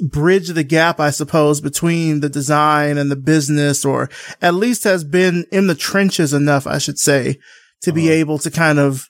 bridge 0.00 0.48
the 0.48 0.64
gap, 0.64 1.00
I 1.00 1.10
suppose, 1.10 1.60
between 1.60 2.20
the 2.20 2.28
design 2.28 2.98
and 2.98 3.10
the 3.10 3.16
business, 3.16 3.84
or 3.84 4.08
at 4.40 4.54
least 4.54 4.84
has 4.84 5.04
been 5.04 5.46
in 5.52 5.66
the 5.66 5.74
trenches 5.74 6.32
enough, 6.32 6.66
I 6.66 6.78
should 6.78 6.98
say, 6.98 7.38
to 7.82 7.90
uh-huh. 7.90 7.94
be 7.94 8.08
able 8.10 8.38
to 8.38 8.50
kind 8.50 8.78
of 8.78 9.08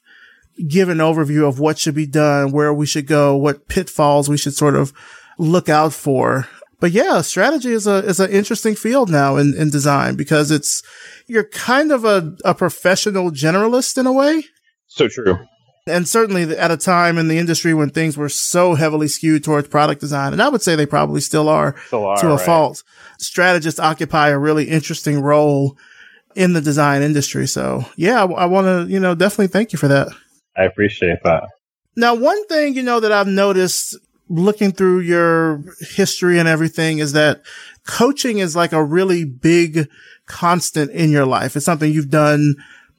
give 0.68 0.88
an 0.88 0.98
overview 0.98 1.48
of 1.48 1.59
what 1.59 1.79
should 1.79 1.94
be 1.94 2.07
done, 2.07 2.53
where 2.53 2.72
we 2.74 2.87
should 2.87 3.07
go, 3.07 3.37
what 3.37 3.68
pitfalls 3.68 4.29
we 4.29 4.37
should 4.37 4.55
sort 4.55 4.76
of 4.76 4.92
look 5.38 5.68
out 5.68 5.92
for. 5.92 6.48
But 6.81 6.92
yeah, 6.92 7.20
strategy 7.20 7.72
is 7.72 7.87
a 7.87 7.96
is 8.07 8.20
an 8.20 8.31
interesting 8.31 8.74
field 8.74 9.11
now 9.11 9.37
in, 9.37 9.55
in 9.55 9.68
design 9.68 10.16
because 10.16 10.50
it's 10.50 10.83
you're 11.26 11.44
kind 11.44 11.92
of 11.92 12.05
a, 12.05 12.35
a 12.44 12.55
professional 12.55 13.31
generalist 13.31 13.98
in 13.98 14.07
a 14.07 14.12
way. 14.12 14.44
So 14.87 15.07
true 15.07 15.38
and 15.86 16.06
certainly 16.06 16.42
at 16.56 16.70
a 16.70 16.76
time 16.76 17.18
in 17.18 17.28
the 17.28 17.38
industry 17.38 17.74
when 17.74 17.90
things 17.90 18.16
were 18.16 18.28
so 18.28 18.74
heavily 18.74 19.08
skewed 19.08 19.44
towards 19.44 19.68
product 19.68 20.00
design, 20.00 20.32
and 20.32 20.42
I 20.42 20.48
would 20.48 20.62
say 20.62 20.76
they 20.76 20.86
probably 20.86 21.20
still 21.20 21.48
are, 21.48 21.74
still 21.86 22.06
are 22.06 22.16
to 22.16 22.28
a 22.28 22.36
right. 22.36 22.46
fault. 22.46 22.82
Strategists 23.18 23.80
occupy 23.80 24.28
a 24.28 24.38
really 24.38 24.68
interesting 24.68 25.20
role 25.20 25.76
in 26.34 26.52
the 26.52 26.60
design 26.60 27.02
industry. 27.02 27.46
So 27.46 27.84
yeah, 27.96 28.22
I, 28.22 28.26
I 28.26 28.46
want 28.46 28.66
to, 28.66 28.92
you 28.92 29.00
know, 29.00 29.14
definitely 29.14 29.48
thank 29.48 29.72
you 29.72 29.78
for 29.78 29.88
that. 29.88 30.08
I 30.56 30.64
appreciate 30.64 31.22
that. 31.24 31.44
Now, 31.96 32.14
one 32.14 32.46
thing, 32.46 32.74
you 32.74 32.82
know, 32.82 33.00
that 33.00 33.12
I've 33.12 33.26
noticed 33.26 33.96
looking 34.28 34.70
through 34.70 35.00
your 35.00 35.62
history 35.80 36.38
and 36.38 36.48
everything 36.48 36.98
is 36.98 37.12
that 37.12 37.42
coaching 37.86 38.38
is 38.38 38.54
like 38.54 38.72
a 38.72 38.82
really 38.82 39.24
big 39.24 39.88
constant 40.26 40.90
in 40.92 41.10
your 41.10 41.26
life. 41.26 41.56
It's 41.56 41.64
something 41.64 41.92
you've 41.92 42.10
done 42.10 42.54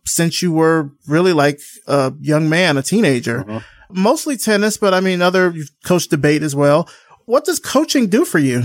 since 0.05 0.41
you 0.41 0.51
were 0.51 0.91
really 1.07 1.33
like 1.33 1.59
a 1.87 2.13
young 2.19 2.49
man, 2.49 2.77
a 2.77 2.83
teenager. 2.83 3.41
Uh-huh. 3.47 3.59
Mostly 3.89 4.37
tennis, 4.37 4.77
but 4.77 4.93
I 4.93 4.99
mean, 5.01 5.21
other 5.21 5.51
you've 5.51 5.71
coached 5.83 6.09
debate 6.09 6.43
as 6.43 6.55
well. 6.55 6.89
What 7.25 7.45
does 7.45 7.59
coaching 7.59 8.07
do 8.07 8.25
for 8.25 8.39
you? 8.39 8.63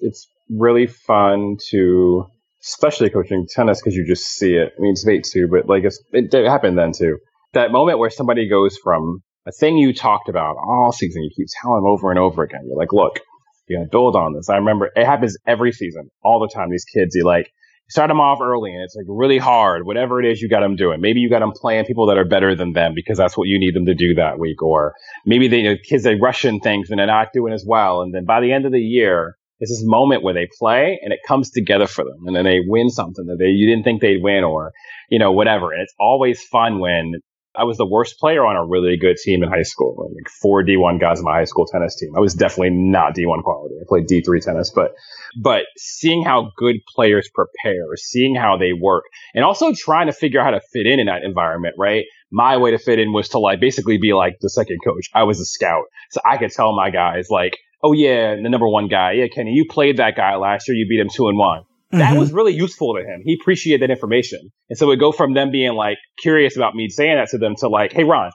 It's 0.00 0.28
really 0.50 0.86
fun 0.86 1.56
to, 1.70 2.26
especially 2.62 3.10
coaching 3.10 3.46
tennis 3.54 3.80
because 3.80 3.96
you 3.96 4.06
just 4.06 4.24
see 4.24 4.54
it. 4.54 4.72
I 4.76 4.80
mean, 4.80 4.92
it's 4.92 5.04
debate 5.04 5.26
too, 5.30 5.48
but 5.50 5.68
like 5.68 5.84
it, 5.84 6.34
it 6.34 6.48
happened 6.48 6.78
then 6.78 6.92
too. 6.92 7.18
That 7.54 7.72
moment 7.72 7.98
where 7.98 8.10
somebody 8.10 8.48
goes 8.48 8.76
from 8.82 9.22
a 9.46 9.52
thing 9.52 9.76
you 9.76 9.92
talked 9.92 10.28
about 10.28 10.56
all 10.56 10.92
season. 10.92 11.22
You 11.22 11.30
keep 11.36 11.48
telling 11.60 11.82
them 11.82 11.90
over 11.90 12.10
and 12.10 12.18
over 12.18 12.42
again. 12.42 12.60
You're 12.66 12.78
like, 12.78 12.92
look, 12.92 13.20
you 13.66 13.78
gotta 13.78 13.88
build 13.90 14.16
on 14.16 14.34
this. 14.34 14.48
I 14.48 14.56
remember 14.56 14.90
it 14.94 15.04
happens 15.04 15.36
every 15.46 15.72
season, 15.72 16.08
all 16.22 16.40
the 16.40 16.52
time. 16.52 16.70
These 16.70 16.84
kids, 16.84 17.14
you 17.14 17.24
like, 17.24 17.50
start 17.92 18.08
them 18.08 18.20
off 18.20 18.40
early 18.40 18.72
and 18.72 18.82
it's 18.82 18.96
like 18.96 19.04
really 19.06 19.36
hard. 19.36 19.84
Whatever 19.84 20.18
it 20.18 20.24
is 20.24 20.40
you 20.40 20.48
got 20.48 20.60
them 20.60 20.76
doing. 20.76 21.02
Maybe 21.02 21.20
you 21.20 21.28
got 21.28 21.40
them 21.40 21.52
playing 21.54 21.84
people 21.84 22.06
that 22.06 22.16
are 22.16 22.24
better 22.24 22.54
than 22.54 22.72
them 22.72 22.92
because 22.94 23.18
that's 23.18 23.36
what 23.36 23.48
you 23.48 23.58
need 23.58 23.74
them 23.74 23.84
to 23.84 23.94
do 23.94 24.14
that 24.14 24.38
week. 24.38 24.62
Or 24.62 24.94
maybe 25.26 25.46
they, 25.46 25.58
you 25.58 25.70
know, 25.70 25.76
kids, 25.76 26.02
they 26.02 26.14
rush 26.14 26.46
in 26.46 26.60
things 26.60 26.88
and 26.88 26.98
they're 26.98 27.06
not 27.06 27.34
doing 27.34 27.52
as 27.52 27.64
well. 27.66 28.00
And 28.00 28.14
then 28.14 28.24
by 28.24 28.40
the 28.40 28.50
end 28.50 28.64
of 28.64 28.72
the 28.72 28.80
year, 28.80 29.36
it's 29.60 29.70
this 29.70 29.84
moment 29.84 30.22
where 30.22 30.32
they 30.32 30.48
play 30.58 30.98
and 31.02 31.12
it 31.12 31.20
comes 31.28 31.50
together 31.50 31.86
for 31.86 32.02
them 32.02 32.26
and 32.26 32.34
then 32.34 32.44
they 32.44 32.60
win 32.66 32.88
something 32.88 33.26
that 33.26 33.36
they, 33.38 33.48
you 33.48 33.68
didn't 33.68 33.84
think 33.84 34.00
they'd 34.00 34.22
win 34.22 34.42
or, 34.42 34.72
you 35.10 35.18
know, 35.18 35.30
whatever. 35.30 35.70
And 35.70 35.82
it's 35.82 35.94
always 36.00 36.42
fun 36.42 36.80
when 36.80 37.20
I 37.54 37.64
was 37.64 37.76
the 37.76 37.86
worst 37.86 38.18
player 38.18 38.44
on 38.46 38.56
a 38.56 38.64
really 38.64 38.96
good 38.96 39.16
team 39.16 39.42
in 39.42 39.48
high 39.50 39.62
school. 39.62 40.10
Like 40.14 40.28
four 40.28 40.64
D1 40.64 40.98
guys 41.00 41.18
in 41.18 41.24
my 41.24 41.32
high 41.34 41.44
school 41.44 41.66
tennis 41.66 41.96
team. 41.96 42.12
I 42.16 42.20
was 42.20 42.34
definitely 42.34 42.70
not 42.70 43.14
D1 43.14 43.42
quality. 43.42 43.74
I 43.80 43.84
played 43.86 44.06
D3 44.06 44.40
tennis, 44.40 44.70
but, 44.74 44.94
but 45.40 45.64
seeing 45.76 46.24
how 46.24 46.52
good 46.56 46.76
players 46.94 47.28
prepare, 47.34 47.94
seeing 47.96 48.34
how 48.34 48.56
they 48.56 48.72
work, 48.72 49.04
and 49.34 49.44
also 49.44 49.72
trying 49.74 50.06
to 50.06 50.12
figure 50.12 50.40
out 50.40 50.44
how 50.44 50.50
to 50.52 50.60
fit 50.72 50.86
in 50.86 50.98
in 50.98 51.06
that 51.06 51.24
environment, 51.24 51.74
right? 51.78 52.04
My 52.30 52.56
way 52.56 52.70
to 52.70 52.78
fit 52.78 52.98
in 52.98 53.12
was 53.12 53.28
to 53.30 53.38
like 53.38 53.60
basically 53.60 53.98
be 53.98 54.14
like 54.14 54.38
the 54.40 54.48
second 54.48 54.78
coach. 54.82 55.10
I 55.14 55.24
was 55.24 55.38
a 55.38 55.44
scout. 55.44 55.84
So 56.10 56.20
I 56.24 56.38
could 56.38 56.52
tell 56.52 56.74
my 56.74 56.90
guys 56.90 57.28
like, 57.28 57.58
oh 57.82 57.92
yeah, 57.92 58.34
the 58.36 58.48
number 58.48 58.68
one 58.68 58.88
guy. 58.88 59.12
Yeah, 59.12 59.26
Kenny, 59.28 59.52
you 59.52 59.66
played 59.68 59.98
that 59.98 60.16
guy 60.16 60.36
last 60.36 60.68
year. 60.68 60.76
You 60.76 60.86
beat 60.88 61.00
him 61.00 61.10
two 61.12 61.28
and 61.28 61.36
one. 61.36 61.64
That 61.92 62.10
mm-hmm. 62.10 62.18
was 62.18 62.32
really 62.32 62.54
useful 62.54 62.94
to 62.94 63.00
him. 63.00 63.20
He 63.22 63.36
appreciated 63.40 63.82
that 63.82 63.92
information. 63.92 64.40
And 64.70 64.78
so 64.78 64.86
it 64.86 64.88
would 64.88 65.00
go 65.00 65.12
from 65.12 65.34
them 65.34 65.50
being 65.50 65.74
like 65.74 65.98
curious 66.18 66.56
about 66.56 66.74
me 66.74 66.88
saying 66.88 67.16
that 67.16 67.28
to 67.30 67.38
them 67.38 67.54
to 67.56 67.68
like, 67.68 67.92
hey, 67.92 68.04
Ron, 68.04 68.32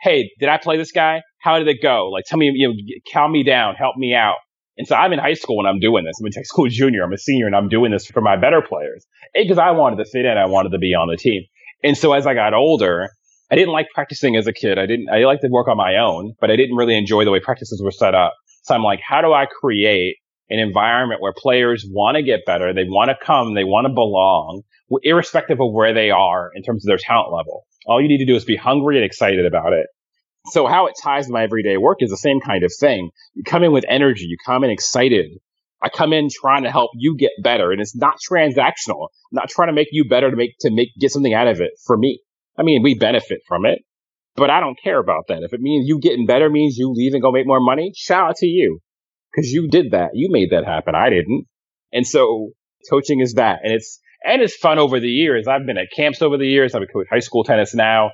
hey, 0.00 0.30
did 0.40 0.48
I 0.48 0.58
play 0.58 0.76
this 0.76 0.90
guy? 0.90 1.22
How 1.38 1.58
did 1.58 1.68
it 1.68 1.80
go? 1.80 2.08
Like, 2.08 2.24
tell 2.26 2.38
me, 2.38 2.50
you 2.52 2.68
know, 2.68 2.74
calm 3.12 3.30
me 3.30 3.44
down, 3.44 3.76
help 3.76 3.96
me 3.96 4.12
out. 4.12 4.36
And 4.76 4.86
so 4.88 4.96
I'm 4.96 5.12
in 5.12 5.20
high 5.20 5.34
school 5.34 5.56
when 5.56 5.66
I'm 5.66 5.78
doing 5.78 6.04
this. 6.04 6.16
I'm 6.20 6.26
in 6.26 6.32
high 6.34 6.42
school 6.42 6.66
junior. 6.68 7.04
I'm 7.04 7.12
a 7.12 7.18
senior 7.18 7.46
and 7.46 7.54
I'm 7.54 7.68
doing 7.68 7.92
this 7.92 8.06
for 8.06 8.20
my 8.20 8.36
better 8.36 8.60
players 8.60 9.06
because 9.34 9.58
I 9.58 9.70
wanted 9.70 10.04
to 10.04 10.10
fit 10.10 10.24
in. 10.24 10.36
I 10.36 10.46
wanted 10.46 10.72
to 10.72 10.78
be 10.78 10.94
on 10.94 11.08
the 11.08 11.16
team. 11.16 11.42
And 11.84 11.96
so 11.96 12.12
as 12.12 12.26
I 12.26 12.34
got 12.34 12.54
older, 12.54 13.08
I 13.50 13.54
didn't 13.54 13.72
like 13.72 13.86
practicing 13.94 14.36
as 14.36 14.48
a 14.48 14.52
kid. 14.52 14.78
I 14.78 14.86
didn't, 14.86 15.08
I 15.10 15.18
liked 15.24 15.42
to 15.42 15.48
work 15.48 15.68
on 15.68 15.76
my 15.76 15.96
own, 15.96 16.34
but 16.40 16.50
I 16.50 16.56
didn't 16.56 16.74
really 16.74 16.96
enjoy 16.96 17.24
the 17.24 17.30
way 17.30 17.38
practices 17.38 17.80
were 17.82 17.92
set 17.92 18.14
up. 18.14 18.34
So 18.64 18.74
I'm 18.74 18.82
like, 18.82 19.00
how 19.06 19.20
do 19.20 19.32
I 19.32 19.46
create 19.46 20.16
an 20.48 20.58
environment 20.58 21.20
where 21.20 21.32
players 21.36 21.84
want 21.88 22.16
to 22.16 22.22
get 22.22 22.46
better, 22.46 22.72
they 22.72 22.84
want 22.84 23.10
to 23.10 23.24
come, 23.24 23.54
they 23.54 23.64
want 23.64 23.86
to 23.86 23.92
belong, 23.92 24.62
irrespective 25.02 25.60
of 25.60 25.72
where 25.72 25.92
they 25.92 26.10
are 26.10 26.50
in 26.54 26.62
terms 26.62 26.84
of 26.84 26.88
their 26.88 26.98
talent 26.98 27.32
level. 27.32 27.66
All 27.86 28.00
you 28.00 28.08
need 28.08 28.18
to 28.18 28.26
do 28.26 28.36
is 28.36 28.44
be 28.44 28.56
hungry 28.56 28.96
and 28.96 29.04
excited 29.04 29.44
about 29.44 29.72
it. 29.72 29.86
So 30.46 30.66
how 30.66 30.86
it 30.86 30.94
ties 31.02 31.26
to 31.26 31.32
my 31.32 31.42
everyday 31.42 31.76
work 31.76 31.98
is 32.00 32.10
the 32.10 32.16
same 32.16 32.40
kind 32.40 32.62
of 32.62 32.72
thing. 32.78 33.10
You 33.34 33.42
come 33.42 33.64
in 33.64 33.72
with 33.72 33.84
energy, 33.88 34.26
you 34.26 34.36
come 34.44 34.62
in 34.62 34.70
excited. 34.70 35.26
I 35.82 35.88
come 35.88 36.12
in 36.12 36.28
trying 36.30 36.62
to 36.62 36.70
help 36.70 36.90
you 36.94 37.16
get 37.18 37.32
better, 37.42 37.72
and 37.72 37.80
it's 37.80 37.96
not 37.96 38.16
transactional. 38.30 39.08
I'm 39.30 39.32
not 39.32 39.48
trying 39.50 39.68
to 39.68 39.74
make 39.74 39.88
you 39.90 40.08
better 40.08 40.30
to 40.30 40.36
make 40.36 40.52
to 40.60 40.70
make 40.70 40.88
get 40.98 41.10
something 41.10 41.34
out 41.34 41.48
of 41.48 41.60
it 41.60 41.72
for 41.84 41.96
me. 41.96 42.20
I 42.56 42.62
mean, 42.62 42.82
we 42.82 42.94
benefit 42.94 43.40
from 43.46 43.66
it, 43.66 43.80
but 44.36 44.48
I 44.48 44.60
don't 44.60 44.78
care 44.82 44.98
about 44.98 45.24
that. 45.28 45.42
If 45.42 45.52
it 45.52 45.60
means 45.60 45.86
you 45.86 46.00
getting 46.00 46.26
better 46.26 46.48
means 46.48 46.78
you 46.78 46.92
leave 46.92 47.12
and 47.12 47.22
go 47.22 47.30
make 47.30 47.46
more 47.46 47.60
money, 47.60 47.92
shout 47.94 48.30
out 48.30 48.36
to 48.36 48.46
you 48.46 48.80
because 49.36 49.50
you 49.50 49.68
did 49.68 49.90
that. 49.90 50.10
You 50.14 50.28
made 50.30 50.50
that 50.50 50.64
happen. 50.64 50.94
I 50.94 51.10
didn't. 51.10 51.44
And 51.92 52.06
so 52.06 52.50
coaching 52.90 53.20
is 53.20 53.34
that. 53.34 53.60
And 53.62 53.72
it's, 53.72 54.00
and 54.24 54.42
it's 54.42 54.56
fun 54.56 54.78
over 54.78 54.98
the 54.98 55.08
years. 55.08 55.46
I've 55.46 55.66
been 55.66 55.78
at 55.78 55.88
camps 55.94 56.22
over 56.22 56.38
the 56.38 56.46
years. 56.46 56.74
I've 56.74 56.80
been 56.80 56.88
coaching 56.88 57.08
high 57.10 57.20
school 57.20 57.44
tennis 57.44 57.74
now. 57.74 58.10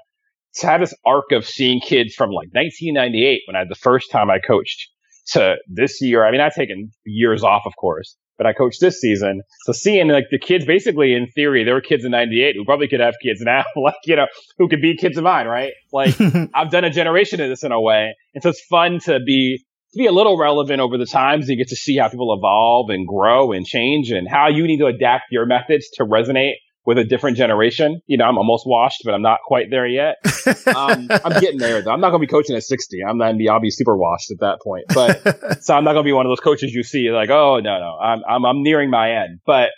To 0.57 0.67
have 0.67 0.81
this 0.81 0.93
arc 1.07 1.33
of 1.33 1.47
seeing 1.47 1.81
kids 1.81 2.15
from 2.15 2.29
like 2.29 2.49
1998 2.53 3.43
when 3.47 3.57
I 3.57 3.61
had 3.61 3.71
the 3.71 3.75
first 3.75 4.11
time 4.11 4.31
I 4.31 4.39
coached 4.39 4.91
to 5.29 5.55
this 5.67 6.03
year. 6.03 6.27
I 6.27 6.31
mean, 6.31 6.43
I've 6.43 6.55
taken 6.55 6.91
years 7.07 7.43
off, 7.43 7.63
of 7.65 7.73
course, 7.81 8.19
but 8.37 8.47
I 8.47 8.53
coached 8.53 8.79
this 8.79 9.01
season. 9.01 9.41
So 9.63 9.73
seeing 9.73 10.09
like 10.09 10.27
the 10.31 10.39
kids 10.39 10.67
basically 10.67 11.15
in 11.15 11.27
theory, 11.35 11.65
there 11.65 11.73
were 11.73 11.81
kids 11.81 12.05
in 12.05 12.11
98 12.11 12.55
who 12.55 12.67
probably 12.67 12.89
could 12.89 13.01
have 13.01 13.15
kids 13.23 13.41
now, 13.41 13.65
like, 13.77 13.95
you 14.05 14.17
know, 14.17 14.27
who 14.59 14.69
could 14.69 14.83
be 14.83 14.95
kids 14.95 15.17
of 15.17 15.25
mine, 15.25 15.47
right? 15.47 15.73
Like 15.91 16.21
I've 16.55 16.71
done 16.71 16.85
a 16.85 16.91
generation 16.91 17.41
of 17.41 17.49
this 17.49 17.65
in 17.65 17.73
a 17.73 17.81
way. 17.81 18.15
And 18.35 18.43
so 18.43 18.51
it's 18.51 18.63
fun 18.69 18.99
to 19.05 19.21
be 19.21 19.65
to 19.93 19.99
be 19.99 20.07
a 20.07 20.13
little 20.13 20.39
relevant 20.39 20.81
over 20.81 20.97
the 20.99 21.07
times. 21.07 21.49
You 21.49 21.57
get 21.57 21.69
to 21.69 21.77
see 21.77 21.97
how 21.99 22.09
people 22.09 22.35
evolve 22.37 22.91
and 22.91 23.07
grow 23.07 23.53
and 23.53 23.67
change 23.67 24.11
and 24.11 24.29
how 24.29 24.49
you 24.49 24.67
need 24.67 24.79
to 24.79 24.87
adapt 24.87 25.25
your 25.31 25.47
methods 25.47 25.89
to 25.95 26.05
resonate 26.05 26.55
with 26.85 26.99
a 26.99 27.05
different 27.05 27.37
generation. 27.37 28.01
You 28.07 28.17
know, 28.19 28.25
I'm 28.25 28.39
almost 28.39 28.65
washed, 28.67 29.03
but 29.05 29.15
I'm 29.15 29.23
not 29.23 29.41
quite 29.45 29.71
there 29.71 29.87
yet. 29.87 30.17
Um, 30.75 31.09
I'm 31.11 31.41
getting 31.41 31.59
there 31.59 31.83
though. 31.83 31.91
I'm 31.91 32.01
not 32.01 32.11
going 32.11 32.21
to 32.21 32.27
be 32.27 32.31
coaching 32.31 32.57
at 32.57 32.63
60. 32.63 33.03
I'm 33.07 33.19
not 33.19 33.27
going 33.27 33.35
to 33.35 33.39
be, 33.39 33.49
I'll 33.49 33.61
be 33.61 33.71
super 33.71 33.97
washed 33.97 34.31
at 34.31 34.41
that 34.41 34.59
point. 34.63 34.85
But 34.89 35.63
so 35.63 35.75
I'm 35.75 35.85
not 35.85 35.93
going 35.93 36.05
to 36.05 36.09
be 36.09 36.13
one 36.13 36.25
of 36.25 36.31
those 36.31 36.41
coaches 36.41 36.73
you 36.73 36.83
see 36.83 37.11
like, 37.11 37.31
oh 37.31 37.61
no, 37.61 37.79
no, 37.79 37.99
I'm, 37.99 38.21
I'm, 38.29 38.45
I'm 38.45 38.63
nearing 38.63 38.91
my 38.91 39.13
end, 39.23 39.41
but 39.45 39.71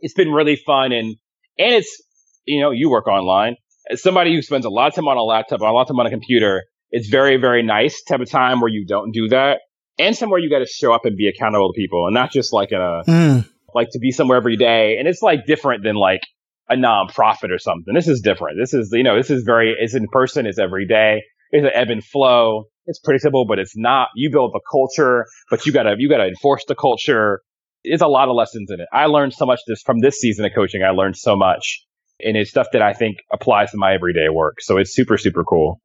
it's 0.00 0.14
been 0.14 0.32
really 0.32 0.56
fun. 0.56 0.92
And, 0.92 1.16
and 1.58 1.74
it's, 1.74 2.02
you 2.44 2.60
know, 2.60 2.70
you 2.70 2.90
work 2.90 3.06
online 3.06 3.56
as 3.88 4.02
somebody 4.02 4.34
who 4.34 4.42
spends 4.42 4.66
a 4.66 4.70
lot 4.70 4.88
of 4.88 4.94
time 4.94 5.08
on 5.08 5.16
a 5.16 5.22
laptop, 5.22 5.60
a 5.60 5.64
lot 5.64 5.82
of 5.82 5.88
time 5.88 6.00
on 6.00 6.06
a 6.06 6.10
computer 6.10 6.64
it's 6.96 7.08
very, 7.08 7.36
very 7.36 7.62
nice 7.62 8.02
to 8.04 8.14
have 8.14 8.22
a 8.22 8.26
time 8.26 8.62
where 8.62 8.70
you 8.70 8.86
don't 8.86 9.12
do 9.12 9.28
that 9.28 9.58
and 9.98 10.16
somewhere 10.16 10.40
you 10.40 10.48
got 10.48 10.60
to 10.60 10.66
show 10.66 10.94
up 10.94 11.04
and 11.04 11.14
be 11.14 11.28
accountable 11.28 11.70
to 11.70 11.76
people 11.76 12.06
and 12.06 12.14
not 12.14 12.32
just 12.32 12.54
like 12.54 12.72
in 12.72 12.80
a, 12.80 13.02
mm. 13.06 13.46
like 13.74 13.88
to 13.92 13.98
be 13.98 14.12
somewhere 14.12 14.38
every 14.38 14.56
day. 14.56 14.96
And 14.98 15.06
it's 15.06 15.20
like 15.20 15.44
different 15.44 15.84
than 15.84 15.96
like 15.96 16.22
a 16.70 16.74
nonprofit 16.74 17.50
or 17.50 17.58
something. 17.58 17.92
This 17.94 18.08
is 18.08 18.22
different. 18.22 18.56
This 18.58 18.72
is, 18.72 18.88
you 18.92 19.02
know, 19.02 19.14
this 19.14 19.28
is 19.28 19.42
very, 19.44 19.76
it's 19.78 19.94
in 19.94 20.06
person. 20.10 20.46
It's 20.46 20.58
every 20.58 20.86
day. 20.86 21.20
It's 21.50 21.66
an 21.66 21.70
ebb 21.74 21.90
and 21.90 22.02
flow. 22.02 22.64
It's 22.86 22.98
predictable, 22.98 23.44
but 23.44 23.58
it's 23.58 23.76
not. 23.76 24.08
You 24.14 24.30
build 24.30 24.52
the 24.54 24.60
culture, 24.72 25.26
but 25.50 25.66
you 25.66 25.72
gotta, 25.72 25.96
you 25.98 26.08
gotta 26.08 26.28
enforce 26.28 26.64
the 26.66 26.74
culture. 26.74 27.42
It's 27.84 28.02
a 28.02 28.08
lot 28.08 28.30
of 28.30 28.36
lessons 28.36 28.70
in 28.70 28.80
it. 28.80 28.88
I 28.90 29.04
learned 29.04 29.34
so 29.34 29.44
much 29.44 29.60
this 29.66 29.82
from 29.82 30.00
this 30.00 30.18
season 30.18 30.46
of 30.46 30.52
coaching. 30.54 30.82
I 30.82 30.92
learned 30.92 31.18
so 31.18 31.36
much 31.36 31.82
and 32.24 32.38
it's 32.38 32.48
stuff 32.48 32.68
that 32.72 32.80
I 32.80 32.94
think 32.94 33.18
applies 33.30 33.72
to 33.72 33.76
my 33.76 33.92
everyday 33.92 34.30
work. 34.32 34.62
So 34.62 34.78
it's 34.78 34.94
super, 34.94 35.18
super 35.18 35.44
cool. 35.44 35.80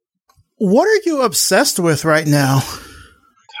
What 0.62 0.86
are 0.86 1.02
you 1.04 1.22
obsessed 1.22 1.80
with 1.80 2.04
right 2.04 2.24
now? 2.24 2.60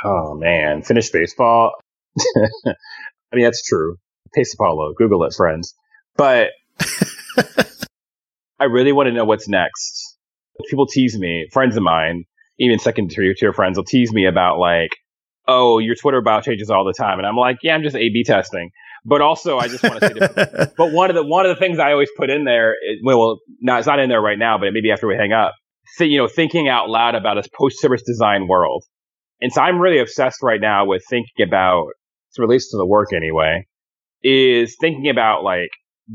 Oh 0.04 0.36
man, 0.36 0.82
Finnish 0.82 1.10
baseball. 1.10 1.72
I 2.36 3.34
mean, 3.34 3.42
that's 3.42 3.64
true. 3.64 3.96
Pesäpallo, 4.38 4.94
Google 4.94 5.24
it, 5.24 5.34
friends. 5.34 5.74
But 6.16 6.50
I 8.60 8.66
really 8.66 8.92
want 8.92 9.08
to 9.08 9.12
know 9.12 9.24
what's 9.24 9.48
next. 9.48 10.16
People 10.70 10.86
tease 10.86 11.18
me, 11.18 11.48
friends 11.50 11.76
of 11.76 11.82
mine, 11.82 12.22
even 12.60 12.78
second 12.78 13.10
tier 13.10 13.52
friends 13.52 13.76
will 13.76 13.84
tease 13.84 14.12
me 14.12 14.26
about 14.26 14.60
like, 14.60 14.90
oh, 15.48 15.80
your 15.80 15.96
Twitter 15.96 16.20
bio 16.20 16.40
changes 16.40 16.70
all 16.70 16.84
the 16.84 16.94
time, 16.96 17.18
and 17.18 17.26
I'm 17.26 17.34
like, 17.34 17.58
yeah, 17.64 17.74
I'm 17.74 17.82
just 17.82 17.96
A/B 17.96 18.22
testing. 18.22 18.70
But 19.04 19.22
also, 19.22 19.58
I 19.58 19.66
just 19.66 19.82
want 19.82 20.00
to 20.00 20.06
say, 20.06 20.72
but 20.76 20.92
one 20.92 21.10
of 21.10 21.16
the 21.16 21.24
one 21.24 21.46
of 21.46 21.56
the 21.56 21.58
things 21.58 21.80
I 21.80 21.90
always 21.90 22.10
put 22.16 22.30
in 22.30 22.44
there, 22.44 22.74
is, 22.74 23.00
well, 23.02 23.40
no, 23.60 23.76
it's 23.76 23.88
not 23.88 23.98
in 23.98 24.08
there 24.08 24.20
right 24.20 24.38
now, 24.38 24.56
but 24.58 24.72
maybe 24.72 24.92
after 24.92 25.08
we 25.08 25.16
hang 25.16 25.32
up, 25.32 25.56
th- 25.98 26.10
you 26.10 26.18
know, 26.18 26.28
thinking 26.28 26.68
out 26.68 26.88
loud 26.88 27.14
about 27.14 27.38
a 27.38 27.44
post-service 27.58 28.02
design 28.02 28.46
world. 28.48 28.84
And 29.40 29.52
so 29.52 29.60
I'm 29.60 29.78
really 29.78 29.98
obsessed 29.98 30.42
right 30.42 30.60
now 30.60 30.86
with 30.86 31.02
thinking 31.08 31.46
about, 31.46 31.88
as 32.32 32.38
relates 32.38 32.70
to 32.70 32.76
the 32.76 32.86
work 32.86 33.12
anyway, 33.12 33.66
is 34.22 34.76
thinking 34.80 35.08
about 35.08 35.42
like 35.42 35.70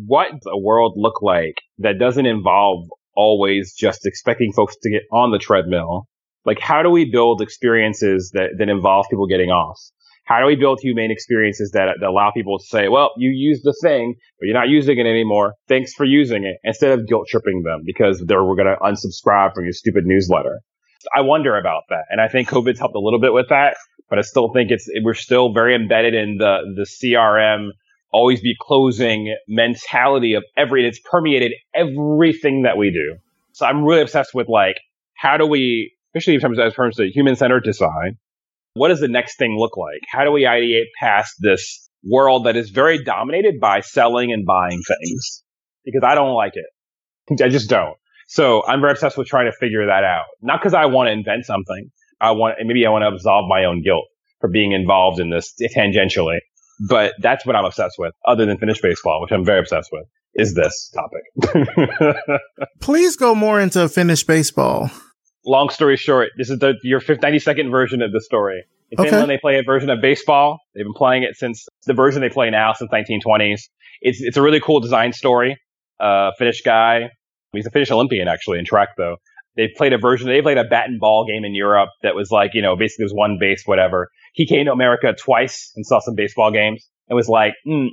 what 0.06 0.32
a 0.32 0.58
world 0.60 0.94
look 0.96 1.22
like 1.22 1.56
that 1.80 2.00
doesn't 2.00 2.26
involve 2.26 2.86
always 3.16 3.74
just 3.74 4.06
expecting 4.06 4.54
folks 4.54 4.76
to 4.82 4.90
get 4.90 5.02
on 5.12 5.32
the 5.32 5.40
treadmill. 5.40 6.08
Like 6.46 6.60
how 6.60 6.84
do 6.84 6.90
we 6.90 7.10
build 7.12 7.42
experiences 7.42 8.32
that, 8.34 8.52
that 8.58 8.70
involve 8.70 9.08
people 9.10 9.28
getting 9.28 9.50
off? 9.50 9.80
How 10.28 10.42
do 10.42 10.46
we 10.46 10.58
build 10.58 10.80
humane 10.82 11.10
experiences 11.10 11.72
that, 11.72 11.88
that 12.02 12.06
allow 12.06 12.32
people 12.32 12.60
to 12.60 12.66
say, 12.66 12.90
well, 12.90 13.12
you 13.16 13.30
used 13.30 13.64
the 13.64 13.74
thing, 13.82 14.16
but 14.38 14.46
you're 14.46 14.54
not 14.54 14.68
using 14.68 14.98
it 14.98 15.06
anymore. 15.06 15.54
Thanks 15.70 15.94
for 15.94 16.04
using 16.04 16.44
it 16.44 16.58
instead 16.66 17.00
of 17.00 17.08
guilt 17.08 17.28
tripping 17.30 17.64
them 17.64 17.84
because 17.86 18.22
they're, 18.28 18.44
we're 18.44 18.58
going 18.58 18.68
to 18.68 18.76
unsubscribe 18.84 19.54
from 19.54 19.64
your 19.64 19.72
stupid 19.72 20.04
newsletter. 20.06 20.60
I 21.16 21.22
wonder 21.22 21.58
about 21.58 21.84
that. 21.90 22.04
And 22.10 22.20
I 22.20 22.28
think 22.28 22.50
COVID's 22.50 22.78
helped 22.78 22.96
a 22.96 23.00
little 23.00 23.22
bit 23.22 23.32
with 23.32 23.48
that, 23.50 23.78
but 24.10 24.20
I 24.20 24.22
still 24.22 24.52
think 24.54 24.70
it's, 24.70 24.90
we're 25.02 25.14
still 25.14 25.54
very 25.54 25.74
embedded 25.74 26.14
in 26.14 26.38
the, 26.38 26.60
the 26.76 26.86
CRM, 26.86 27.70
always 28.12 28.42
be 28.42 28.54
closing 28.60 29.34
mentality 29.48 30.34
of 30.34 30.44
every, 30.58 30.86
it's 30.86 31.00
permeated 31.10 31.54
everything 31.74 32.64
that 32.64 32.76
we 32.76 32.92
do. 32.92 33.18
So 33.54 33.66
I'm 33.66 33.86
really 33.86 34.02
obsessed 34.02 34.34
with 34.34 34.50
like, 34.50 34.76
how 35.16 35.38
do 35.38 35.48
we, 35.48 35.94
especially 36.14 36.36
in 36.36 36.42
terms 36.42 36.60
in 36.60 36.70
terms 36.72 37.00
of 37.00 37.08
human 37.08 37.38
centered 37.38 37.64
design, 37.64 38.18
what 38.78 38.90
does 38.90 39.00
the 39.00 39.08
next 39.08 39.38
thing 39.38 39.56
look 39.58 39.78
like? 39.78 40.02
How 40.10 40.24
do 40.24 40.32
we 40.32 40.44
ideate 40.44 40.86
past 41.00 41.36
this 41.40 41.90
world 42.04 42.46
that 42.46 42.56
is 42.56 42.70
very 42.70 43.04
dominated 43.04 43.60
by 43.60 43.82
selling 43.82 44.32
and 44.32 44.46
buying 44.46 44.82
things? 44.88 45.44
Because 45.84 46.04
I 46.04 46.16
don't 46.16 46.34
like 46.34 46.54
it. 46.56 47.42
I 47.44 47.50
just 47.50 47.70
don't. 47.70 47.96
So 48.28 48.66
I'm 48.66 48.82
very 48.82 48.92
obsessed 48.92 49.18
with 49.18 49.28
trying 49.28 49.46
to 49.46 49.58
figure 49.58 49.86
that 49.88 50.04
out. 50.04 50.26
Not 50.42 50.60
because 50.60 50.74
I 50.74 50.86
want 50.86 51.08
to 51.08 51.12
invent 51.12 51.46
something. 51.46 51.90
I 52.20 52.32
want, 52.32 52.56
maybe 52.64 52.86
I 52.86 52.90
want 52.90 53.04
to 53.04 53.08
absolve 53.08 53.46
my 53.48 53.66
own 53.66 53.82
guilt 53.84 54.06
for 54.40 54.50
being 54.50 54.72
involved 54.74 55.20
in 55.20 55.30
this 55.30 55.54
tangentially. 55.76 56.40
But 56.88 57.14
that's 57.20 57.46
what 57.46 57.56
I'm 57.56 57.66
obsessed 57.66 57.96
with, 57.98 58.14
other 58.26 58.46
than 58.46 58.58
Finnish 58.58 58.82
baseball, 58.82 59.22
which 59.22 59.32
I'm 59.32 59.44
very 59.44 59.60
obsessed 59.60 59.90
with, 59.92 60.06
is 60.36 60.54
this 60.54 60.94
topic. 60.94 62.40
Please 62.82 63.16
go 63.16 63.34
more 63.34 63.60
into 63.60 63.90
Finnish 63.90 64.24
baseball. 64.24 64.92
Long 65.48 65.70
story 65.70 65.98
short, 65.98 66.30
this 66.38 66.50
is 66.50 66.60
the 66.60 66.76
your 66.84 67.02
90 67.08 67.40
second 67.40 67.72
version 67.72 68.02
of 68.02 68.12
the 68.12 68.22
story. 68.22 68.64
In 68.92 69.00
okay. 69.00 69.10
Finland, 69.10 69.30
they 69.30 69.38
play 69.38 69.58
a 69.58 69.64
version 69.64 69.90
of 69.90 70.00
baseball. 70.02 70.60
They've 70.76 70.86
been 70.86 70.94
playing 70.94 71.24
it 71.24 71.36
since 71.36 71.68
the 71.86 71.94
version 71.94 72.22
they 72.22 72.30
play 72.30 72.50
now 72.50 72.74
since 72.74 72.92
1920s. 72.92 73.62
It's 74.02 74.22
it's 74.22 74.38
a 74.38 74.42
really 74.42 74.60
cool 74.60 74.80
design 74.80 75.14
story. 75.14 75.58
Uh, 76.00 76.32
Finnish 76.38 76.62
guy. 76.62 77.10
He's 77.54 77.66
a 77.66 77.72
Finnish 77.72 77.90
Olympian 77.90 78.28
actually 78.28 78.60
in 78.60 78.66
track 78.66 78.90
though. 78.98 79.18
They 79.56 79.70
played 79.76 79.94
a 79.94 79.98
version. 79.98 80.28
They 80.28 80.42
played 80.42 80.60
a 80.60 80.64
bat 80.64 80.88
and 80.88 81.00
ball 81.00 81.26
game 81.26 81.44
in 81.44 81.56
Europe 81.56 81.90
that 82.04 82.14
was 82.14 82.30
like 82.30 82.52
you 82.54 82.62
know 82.62 82.76
basically 82.76 83.06
was 83.06 83.14
one 83.14 83.38
base 83.40 83.64
whatever. 83.66 84.10
He 84.34 84.46
came 84.46 84.66
to 84.66 84.72
America 84.72 85.14
twice 85.18 85.72
and 85.76 85.86
saw 85.86 86.00
some 86.00 86.14
baseball 86.16 86.52
games 86.52 86.88
and 87.10 87.16
was 87.16 87.28
like, 87.28 87.54
mm, 87.68 87.88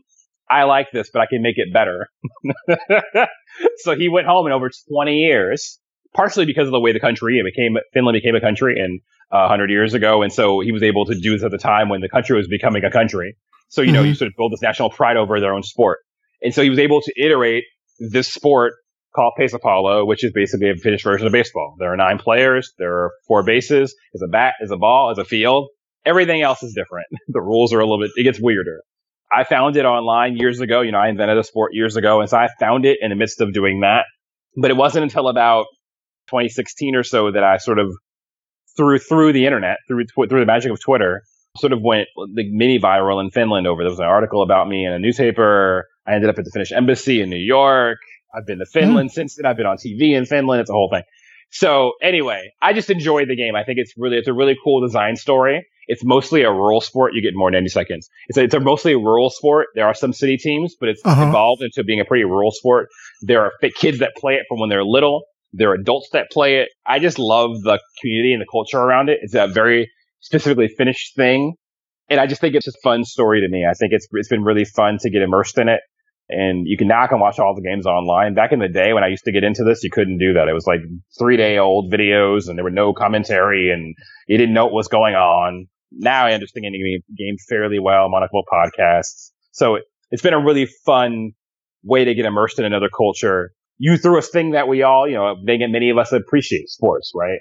I 0.51 0.65
like 0.65 0.89
this, 0.93 1.09
but 1.11 1.23
I 1.23 1.27
can 1.27 1.41
make 1.43 1.57
it 1.57 1.73
better. 1.73 2.09
so 3.79 3.97
he 3.97 4.09
went 4.09 4.27
home 4.27 4.47
in 4.47 4.53
over 4.53 4.71
20 4.93 5.13
years, 5.17 5.81
partially 6.15 6.47
because 6.47 6.67
of 6.67 6.73
the 6.73 6.81
way 6.81 6.93
the 6.93 7.01
country 7.01 7.39
it 7.39 7.45
became 7.45 7.77
Finland 7.93 8.15
became 8.15 8.35
a 8.35 8.41
country 8.41 8.81
and 8.81 9.01
uh, 9.31 9.49
100 9.49 9.71
years 9.71 9.95
ago, 9.95 10.23
and 10.23 10.33
so 10.33 10.61
he 10.61 10.73
was 10.73 10.83
able 10.83 11.07
to 11.07 11.19
do 11.19 11.33
this 11.33 11.43
at 11.43 11.51
the 11.51 11.59
time 11.59 11.89
when 11.89 12.01
the 12.01 12.09
country 12.09 12.37
was 12.37 12.49
becoming 12.49 12.85
a 12.85 12.91
country. 12.91 13.37
So 13.69 13.83
you 13.83 13.93
know, 13.93 14.01
mm-hmm. 14.01 14.09
you 14.09 14.15
sort 14.15 14.29
of 14.29 14.35
build 14.37 14.53
this 14.53 14.63
national 14.63 14.91
pride 14.91 15.17
over 15.17 15.41
their 15.41 15.53
own 15.53 15.63
sport, 15.63 15.99
and 16.43 16.55
so 16.55 16.63
he 16.63 16.71
was 16.71 16.79
able 16.79 17.01
to 17.01 17.13
iterate 17.17 17.65
this 17.99 18.33
sport 18.33 18.75
called 19.15 19.35
Pesäpallo, 19.39 20.07
which 20.07 20.25
is 20.25 20.33
basically 20.33 20.71
a 20.71 20.75
Finnish 20.75 21.03
version 21.03 21.27
of 21.27 21.33
baseball. 21.33 21.77
There 21.79 21.93
are 21.93 21.97
nine 21.97 22.19
players, 22.19 22.73
there 22.79 22.93
are 22.93 23.13
four 23.27 23.45
bases, 23.45 23.95
there's 24.13 24.29
a 24.29 24.31
bat, 24.31 24.55
there's 24.59 24.73
a 24.73 24.77
ball, 24.77 25.09
there's 25.09 25.25
a 25.25 25.29
field. 25.29 25.69
Everything 26.05 26.43
else 26.43 26.63
is 26.63 26.75
different. 26.75 27.07
the 27.29 27.41
rules 27.41 27.73
are 27.73 27.81
a 27.81 27.85
little 27.85 28.01
bit, 28.01 28.11
it 28.17 28.25
gets 28.25 28.41
weirder. 28.41 28.83
I 29.33 29.45
found 29.45 29.77
it 29.77 29.85
online 29.85 30.37
years 30.37 30.61
ago. 30.61 30.83
You 30.83 30.93
know, 30.93 30.99
I 30.99 31.09
invented 31.09 31.39
a 31.39 31.45
sport 31.45 31.73
years 31.75 31.97
ago. 31.97 32.21
And 32.21 32.31
so 32.31 32.37
I 32.37 32.49
found 32.61 32.85
it 32.85 32.99
in 33.01 33.11
the 33.11 33.17
midst 33.17 33.41
of 33.41 33.53
doing 33.53 33.81
that. 33.81 34.05
But 34.57 34.71
it 34.71 34.77
wasn't 34.77 35.05
until 35.05 35.29
about 35.29 35.67
2016 36.29 36.97
or 36.97 37.03
so 37.03 37.31
that 37.31 37.45
I 37.45 37.59
sort 37.59 37.79
of 37.79 37.93
through 38.77 38.99
through 38.99 39.33
the 39.33 39.47
internet, 39.47 39.79
through 39.89 40.05
through 40.15 40.41
the 40.41 40.47
magic 40.47 40.71
of 40.73 40.81
Twitter, 40.81 41.23
sort 41.59 41.73
of 41.73 41.81
went 41.83 42.09
like 42.17 42.47
mini 42.51 42.79
viral 42.79 43.23
in 43.23 43.31
Finland 43.31 43.67
over. 43.67 43.83
There 43.83 43.91
was 43.91 44.01
an 44.01 44.07
article 44.07 44.43
about 44.43 44.69
me 44.69 44.85
in 44.85 44.93
a 44.93 44.99
newspaper. 44.99 45.87
I 46.07 46.15
ended 46.15 46.31
up 46.31 46.39
at 46.39 46.45
the 46.45 46.51
Finnish 46.51 46.73
embassy 46.73 47.21
in 47.21 47.31
New 47.31 47.37
York. 47.37 47.99
I've 48.37 48.47
been 48.47 48.59
to 48.59 48.67
Finland 48.67 49.11
mm. 49.11 49.13
since 49.13 49.37
then. 49.37 49.47
I've 49.47 49.57
been 49.57 49.67
on 49.67 49.77
TV 49.77 50.17
in 50.17 50.27
Finland. 50.27 50.61
It's 50.61 50.71
a 50.71 50.75
whole 50.75 50.91
thing. 50.93 51.05
So 51.51 51.93
anyway, 52.03 52.53
I 52.61 52.73
just 52.73 52.91
enjoyed 52.91 53.29
the 53.29 53.37
game. 53.37 53.55
I 53.55 53.63
think 53.63 53.79
it's 53.79 53.95
really 53.97 54.17
it's 54.17 54.29
a 54.29 54.33
really 54.33 54.57
cool 54.63 54.81
design 54.81 55.17
story. 55.17 55.65
It's 55.87 56.03
mostly 56.05 56.43
a 56.43 56.51
rural 56.51 56.81
sport. 56.81 57.13
You 57.15 57.23
get 57.23 57.35
more 57.35 57.51
than 57.51 57.59
90 57.59 57.69
seconds. 57.69 58.09
It's 58.29 58.39
a, 58.39 58.43
it's 58.43 58.55
a 58.55 58.61
mostly 58.61 58.93
a 58.95 58.99
rural 58.99 59.31
sport. 59.31 59.69
There 59.75 59.87
are 59.87 59.95
some 59.95 60.13
city 60.13 60.37
teams, 60.37 60.75
but 60.79 60.89
it's 60.89 61.03
uh-huh. 61.05 61.29
evolved 61.29 61.63
into 61.63 61.85
being 61.85 62.01
a 62.01 62.05
pretty 62.05 62.25
rural 62.25 62.51
sport. 62.51 62.89
There 63.23 63.43
are 63.43 63.53
kids 63.77 63.99
that 63.99 64.17
play 64.17 64.35
it 64.35 64.47
from 64.49 64.61
when 64.61 64.71
they're 64.71 64.85
little. 64.85 65.25
There 65.57 65.71
are 65.71 65.75
adults 65.75 66.11
that 66.13 66.31
play 66.31 66.59
it. 66.59 66.69
I 66.87 66.99
just 66.99 67.19
love 67.19 67.63
the 67.63 67.81
community 68.01 68.33
and 68.33 68.41
the 68.41 68.47
culture 68.51 68.79
around 68.79 69.09
it. 69.09 69.21
It's 69.23 69.35
a 69.35 69.47
very 69.47 69.91
specifically 70.21 70.69
Finnish 70.69 71.13
thing. 71.17 71.55
And 72.09 72.21
I 72.21 72.27
just 72.27 72.41
think 72.41 72.55
it's 72.55 72.69
a 72.69 72.73
fun 72.83 73.05
story 73.05 73.41
to 73.41 73.49
me. 73.49 73.65
I 73.69 73.75
think 73.75 73.93
it's, 73.93 74.07
it's 74.13 74.29
been 74.29 74.45
really 74.45 74.65
fun 74.65 74.99
to 75.01 75.11
get 75.11 75.23
immersed 75.23 75.59
in 75.59 75.69
it. 75.69 75.81
And 76.29 76.67
you 76.67 76.77
can 76.77 76.89
now 76.89 77.07
can 77.07 77.21
watch 77.21 77.39
all 77.39 77.55
the 77.55 77.63
games 77.63 77.87
online. 77.87 78.35
Back 78.35 78.53
in 78.53 78.59
the 78.59 78.69
day 78.69 78.93
when 78.93 79.05
I 79.05 79.09
used 79.09 79.25
to 79.25 79.33
get 79.33 79.45
into 79.45 79.63
this, 79.65 79.85
you 79.85 79.91
couldn't 79.91 80.19
do 80.19 80.35
that. 80.35 80.49
It 80.49 80.55
was 80.55 80.67
like 80.67 80.81
three 81.19 81.37
day 81.37 81.59
old 81.59 81.93
videos 81.93 82.49
and 82.49 82.57
there 82.57 82.65
were 82.65 82.71
no 82.71 82.93
commentary 82.93 83.71
and 83.71 83.95
you 84.27 84.39
didn't 84.39 84.55
know 84.55 84.65
what 84.65 84.75
was 84.75 84.89
going 84.89 85.15
on 85.15 85.67
now 85.97 86.27
I 86.27 86.33
understand 86.33 86.67
the 86.73 87.01
game 87.17 87.37
fairly 87.49 87.79
well. 87.79 88.07
I'm 88.07 88.15
on 88.15 88.29
podcasts. 88.53 89.31
So 89.53 89.77
it, 89.77 89.85
it's 90.11 90.23
been 90.23 90.35
a 90.35 90.43
really 90.43 90.67
fun 90.85 91.33
way 91.83 92.05
to 92.05 92.15
get 92.15 92.25
immersed 92.25 92.59
in 92.59 92.65
another 92.65 92.89
culture. 92.89 93.53
You 93.79 93.97
threw 93.97 94.19
a 94.19 94.23
thing 94.23 94.53
that 94.53 94.69
we 94.69 94.83
all, 94.83 95.09
you 95.09 95.15
know, 95.15 95.35
many 95.43 95.91
of 95.91 95.99
us 95.99 96.13
appreciate 96.13 96.69
sports, 96.69 97.13
right? 97.15 97.41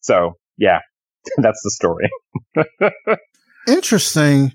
So 0.00 0.32
yeah, 0.56 0.80
that's 1.38 1.60
the 1.62 1.70
story. 1.70 2.08
Interesting. 3.68 4.52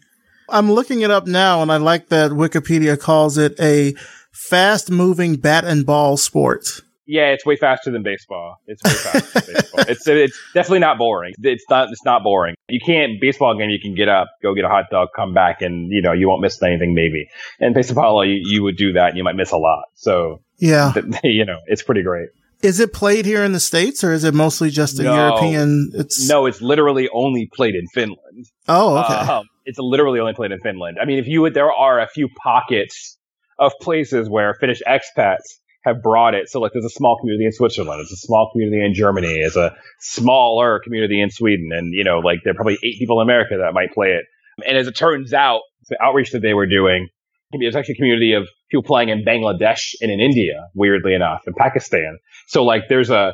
I'm 0.50 0.72
looking 0.72 1.02
it 1.02 1.12
up 1.12 1.28
now 1.28 1.62
and 1.62 1.72
I 1.72 1.78
like 1.78 2.10
that 2.10 2.32
Wikipedia 2.32 3.00
calls 3.00 3.38
it 3.38 3.60
a 3.60 3.94
fast 4.32 4.90
moving 4.90 5.36
bat 5.36 5.66
and 5.66 5.86
ball 5.86 6.18
sport. 6.18 6.82
Yeah, 7.12 7.30
it's 7.30 7.44
way 7.44 7.56
faster 7.56 7.90
than 7.90 8.04
baseball. 8.04 8.58
It's 8.68 8.84
way 8.84 8.92
faster 8.92 9.40
than 9.40 9.56
baseball. 9.56 9.86
It's 9.88 10.08
it's 10.08 10.40
definitely 10.54 10.80
not 10.80 11.00
boring. 11.00 11.34
It's 11.42 11.66
not 11.68 11.90
it's 11.90 12.06
not 12.06 12.22
boring. 12.22 12.54
You 12.68 12.80
can't 12.80 13.20
baseball 13.20 13.58
game. 13.58 13.72
You 13.72 13.80
can 13.82 13.96
get 13.96 14.08
up, 14.10 14.28
go 14.44 14.54
get 14.54 14.64
a 14.64 14.70
hot 14.70 14.86
dog, 14.92 15.08
come 15.16 15.34
back, 15.34 15.64
and 15.64 15.92
you 15.92 16.04
know 16.04 16.14
you 16.14 16.28
won't 16.28 16.42
miss 16.42 16.62
anything. 16.62 16.94
Maybe. 16.94 17.28
And 17.60 17.74
baseball, 17.74 18.24
you, 18.24 18.40
you 18.44 18.62
would 18.62 18.78
do 18.78 18.94
that, 18.94 19.10
and 19.10 19.18
you 19.18 19.24
might 19.24 19.36
miss 19.36 19.52
a 19.52 19.58
lot. 19.58 19.86
So 19.96 20.42
yeah, 20.60 20.94
you 21.24 21.46
know, 21.46 21.60
it's 21.68 21.84
pretty 21.84 22.04
great. 22.04 22.30
Is 22.62 22.82
it 22.82 22.92
played 22.92 23.26
here 23.26 23.44
in 23.44 23.54
the 23.54 23.60
states, 23.60 24.04
or 24.04 24.12
is 24.12 24.26
it 24.26 24.34
mostly 24.34 24.70
just 24.70 25.00
a 25.00 25.04
no, 25.04 25.16
European? 25.16 25.92
It's 25.94 26.28
no, 26.28 26.46
it's 26.46 26.62
literally 26.62 27.08
only 27.14 27.50
played 27.54 27.76
in 27.76 27.88
Finland. 27.94 28.48
Oh, 28.68 28.98
okay. 28.98 29.14
Um, 29.14 29.46
it's 29.66 29.80
literally 29.80 30.20
only 30.20 30.34
played 30.34 30.52
in 30.52 30.60
Finland. 30.60 30.98
I 31.02 31.06
mean, 31.06 31.20
if 31.20 31.28
you 31.28 31.42
would, 31.42 31.54
there 31.54 31.72
are 31.72 32.00
a 32.00 32.08
few 32.08 32.28
pockets 32.44 33.18
of 33.60 33.72
places 33.82 34.30
where 34.30 34.54
Finnish 34.60 34.82
expats 34.88 35.60
have 35.84 36.02
brought 36.02 36.34
it. 36.34 36.50
So 36.50 36.60
like 36.60 36.74
there's 36.74 36.86
a 36.86 36.90
small 36.90 37.18
community 37.20 37.46
in 37.46 37.52
Switzerland, 37.52 38.02
it's 38.02 38.12
a 38.12 38.18
small 38.18 38.50
community 38.52 38.84
in 38.84 38.94
Germany, 38.94 39.40
it's 39.40 39.56
a 39.56 39.76
smaller 40.00 40.80
community 40.84 41.22
in 41.22 41.30
Sweden, 41.30 41.70
and 41.72 41.94
you 41.94 42.04
know, 42.04 42.20
like 42.20 42.40
there 42.44 42.52
are 42.52 42.56
probably 42.56 42.78
eight 42.84 43.00
people 43.00 43.22
in 43.22 43.28
America 43.28 43.58
that 43.60 43.74
might 43.74 43.94
play 43.94 44.10
it. 44.10 44.26
And 44.68 44.78
as 44.78 44.88
it 44.88 44.96
turns 44.96 45.34
out, 45.34 45.62
the 45.90 45.98
outreach 46.02 46.32
that 46.32 46.42
they 46.42 46.54
were 46.54 46.68
doing, 46.68 47.08
there's 47.52 47.76
actually 47.76 47.94
a 47.94 47.98
community 47.98 48.34
of 48.34 48.48
people 48.70 48.84
playing 48.84 49.10
in 49.10 49.24
Bangladesh 49.26 49.94
and 50.02 50.12
in 50.12 50.20
India, 50.20 50.68
weirdly 50.76 51.14
enough, 51.14 51.42
in 51.48 51.54
Pakistan. 51.54 52.20
So 52.48 52.64
like 52.64 52.84
there's 52.90 53.10
a 53.10 53.34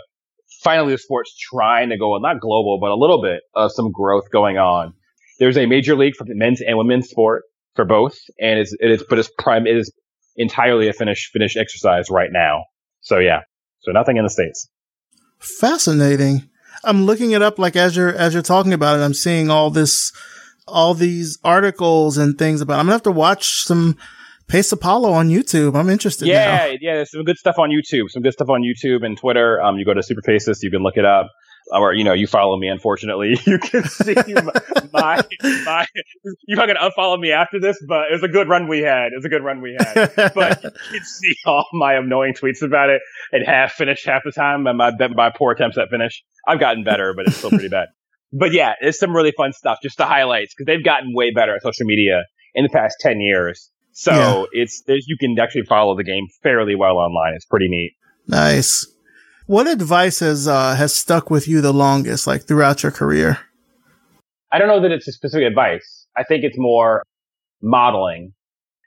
finally 0.63 0.93
the 0.93 0.97
sport's 0.97 1.35
trying 1.37 1.89
to 1.89 1.97
go 1.97 2.17
not 2.17 2.39
global, 2.39 2.79
but 2.79 2.91
a 2.91 2.95
little 2.95 3.21
bit 3.21 3.41
of 3.53 3.71
some 3.71 3.91
growth 3.91 4.31
going 4.31 4.57
on. 4.57 4.93
There's 5.39 5.57
a 5.57 5.65
major 5.65 5.95
league 5.95 6.15
for 6.15 6.25
men's 6.27 6.61
and 6.61 6.77
women's 6.77 7.09
sport 7.09 7.43
for 7.75 7.83
both, 7.83 8.17
and 8.39 8.59
it's 8.59 8.73
it 8.79 8.91
is 8.91 9.03
but 9.09 9.19
it's 9.19 9.29
prime 9.37 9.67
it 9.67 9.75
is 9.75 9.91
entirely 10.37 10.87
a 10.87 10.93
Finnish 10.93 11.29
Finnish 11.31 11.57
exercise 11.57 12.09
right 12.09 12.29
now. 12.31 12.63
So 13.01 13.19
yeah, 13.19 13.41
so 13.81 13.91
nothing 13.91 14.17
in 14.17 14.23
the 14.23 14.29
states. 14.29 14.69
Fascinating. 15.39 16.49
I'm 16.83 17.05
looking 17.05 17.31
it 17.31 17.41
up 17.41 17.59
like 17.59 17.75
as 17.75 17.95
you're 17.95 18.13
as 18.13 18.33
you're 18.33 18.43
talking 18.43 18.73
about 18.73 18.99
it. 18.99 19.03
I'm 19.03 19.13
seeing 19.13 19.49
all 19.49 19.69
this, 19.69 20.11
all 20.67 20.93
these 20.93 21.37
articles 21.43 22.17
and 22.17 22.37
things 22.37 22.61
about. 22.61 22.79
I'm 22.79 22.85
gonna 22.85 22.93
have 22.93 23.03
to 23.03 23.11
watch 23.11 23.63
some 23.63 23.97
Pesäpallo 24.47 25.11
on 25.11 25.29
YouTube. 25.29 25.75
I'm 25.75 25.89
interested. 25.89 26.27
Yeah, 26.27 26.45
now. 26.45 26.65
yeah. 26.81 26.95
There's 26.95 27.11
some 27.11 27.23
good 27.23 27.37
stuff 27.37 27.57
on 27.57 27.69
YouTube. 27.69 28.09
Some 28.09 28.21
good 28.23 28.33
stuff 28.33 28.49
on 28.49 28.61
YouTube 28.61 29.05
and 29.05 29.17
Twitter. 29.17 29.61
Um, 29.61 29.77
you 29.77 29.85
go 29.85 29.93
to 29.93 30.01
Superpesis, 30.01 30.61
you 30.61 30.71
can 30.71 30.83
look 30.83 30.97
it 30.97 31.05
up 31.05 31.31
or 31.71 31.93
you 31.93 32.03
know, 32.03 32.13
you 32.13 32.27
follow 32.27 32.57
me. 32.57 32.67
Unfortunately, 32.67 33.37
you 33.45 33.59
can 33.59 33.83
see 33.85 34.13
my, 34.93 35.21
my, 35.43 35.85
You 36.47 36.55
fucking 36.55 36.75
unfollow 36.75 37.19
me 37.19 37.31
after 37.31 37.59
this, 37.59 37.77
but 37.87 38.11
it 38.11 38.13
was 38.13 38.23
a 38.23 38.27
good 38.27 38.47
run 38.47 38.67
we 38.67 38.79
had. 38.79 39.07
It 39.07 39.15
was 39.15 39.25
a 39.25 39.29
good 39.29 39.43
run 39.43 39.61
we 39.61 39.75
had. 39.79 40.11
but 40.35 40.63
you 40.63 40.99
can 40.99 41.05
see 41.05 41.35
all 41.45 41.65
my 41.73 41.95
annoying 41.95 42.33
tweets 42.33 42.61
about 42.61 42.89
it 42.89 43.01
and 43.31 43.45
half 43.45 43.73
Finnish 43.73 44.05
half 44.05 44.23
the 44.23 44.31
time, 44.31 44.67
and 44.67 44.77
my 44.77 44.91
my 45.15 45.31
poor 45.35 45.53
attempts 45.53 45.77
at 45.77 45.89
Finnish. 45.89 46.23
I've 46.47 46.59
gotten 46.59 46.83
better, 46.83 47.13
but 47.15 47.27
it's 47.27 47.37
still 47.37 47.49
pretty 47.49 47.69
bad. 47.69 47.87
But 48.37 48.51
yeah, 48.51 48.73
it's 48.81 48.99
some 48.99 49.15
really 49.15 49.31
fun 49.31 49.53
stuff. 49.53 49.79
Just 49.81 49.97
the 49.97 50.05
highlights 50.05 50.53
because 50.53 50.65
they've 50.67 50.83
gotten 50.83 51.13
way 51.13 51.31
better 51.31 51.55
at 51.55 51.61
social 51.61 51.85
media 51.85 52.23
in 52.53 52.63
the 52.63 52.69
past 52.69 52.97
ten 52.99 53.21
years. 53.21 53.71
So 53.93 54.11
yeah. 54.11 54.45
it's 54.51 54.83
there's 54.85 55.07
you 55.07 55.15
can 55.17 55.39
actually 55.39 55.63
follow 55.63 55.95
the 55.95 56.03
game 56.03 56.27
fairly 56.43 56.75
well 56.75 56.97
online. 56.97 57.33
It's 57.35 57.45
pretty 57.45 57.69
neat. 57.69 57.93
Nice. 58.27 58.87
What 59.47 59.67
advice 59.67 60.19
has 60.19 60.49
uh, 60.49 60.75
has 60.75 60.93
stuck 60.93 61.29
with 61.29 61.47
you 61.47 61.61
the 61.61 61.71
longest, 61.71 62.27
like 62.27 62.43
throughout 62.43 62.83
your 62.83 62.91
career? 62.91 63.39
I 64.51 64.59
don't 64.59 64.67
know 64.67 64.81
that 64.81 64.91
it's 64.91 65.07
a 65.07 65.13
specific 65.13 65.47
advice. 65.47 66.07
I 66.17 66.23
think 66.23 66.43
it's 66.43 66.57
more 66.57 67.03
modeling. 67.61 68.33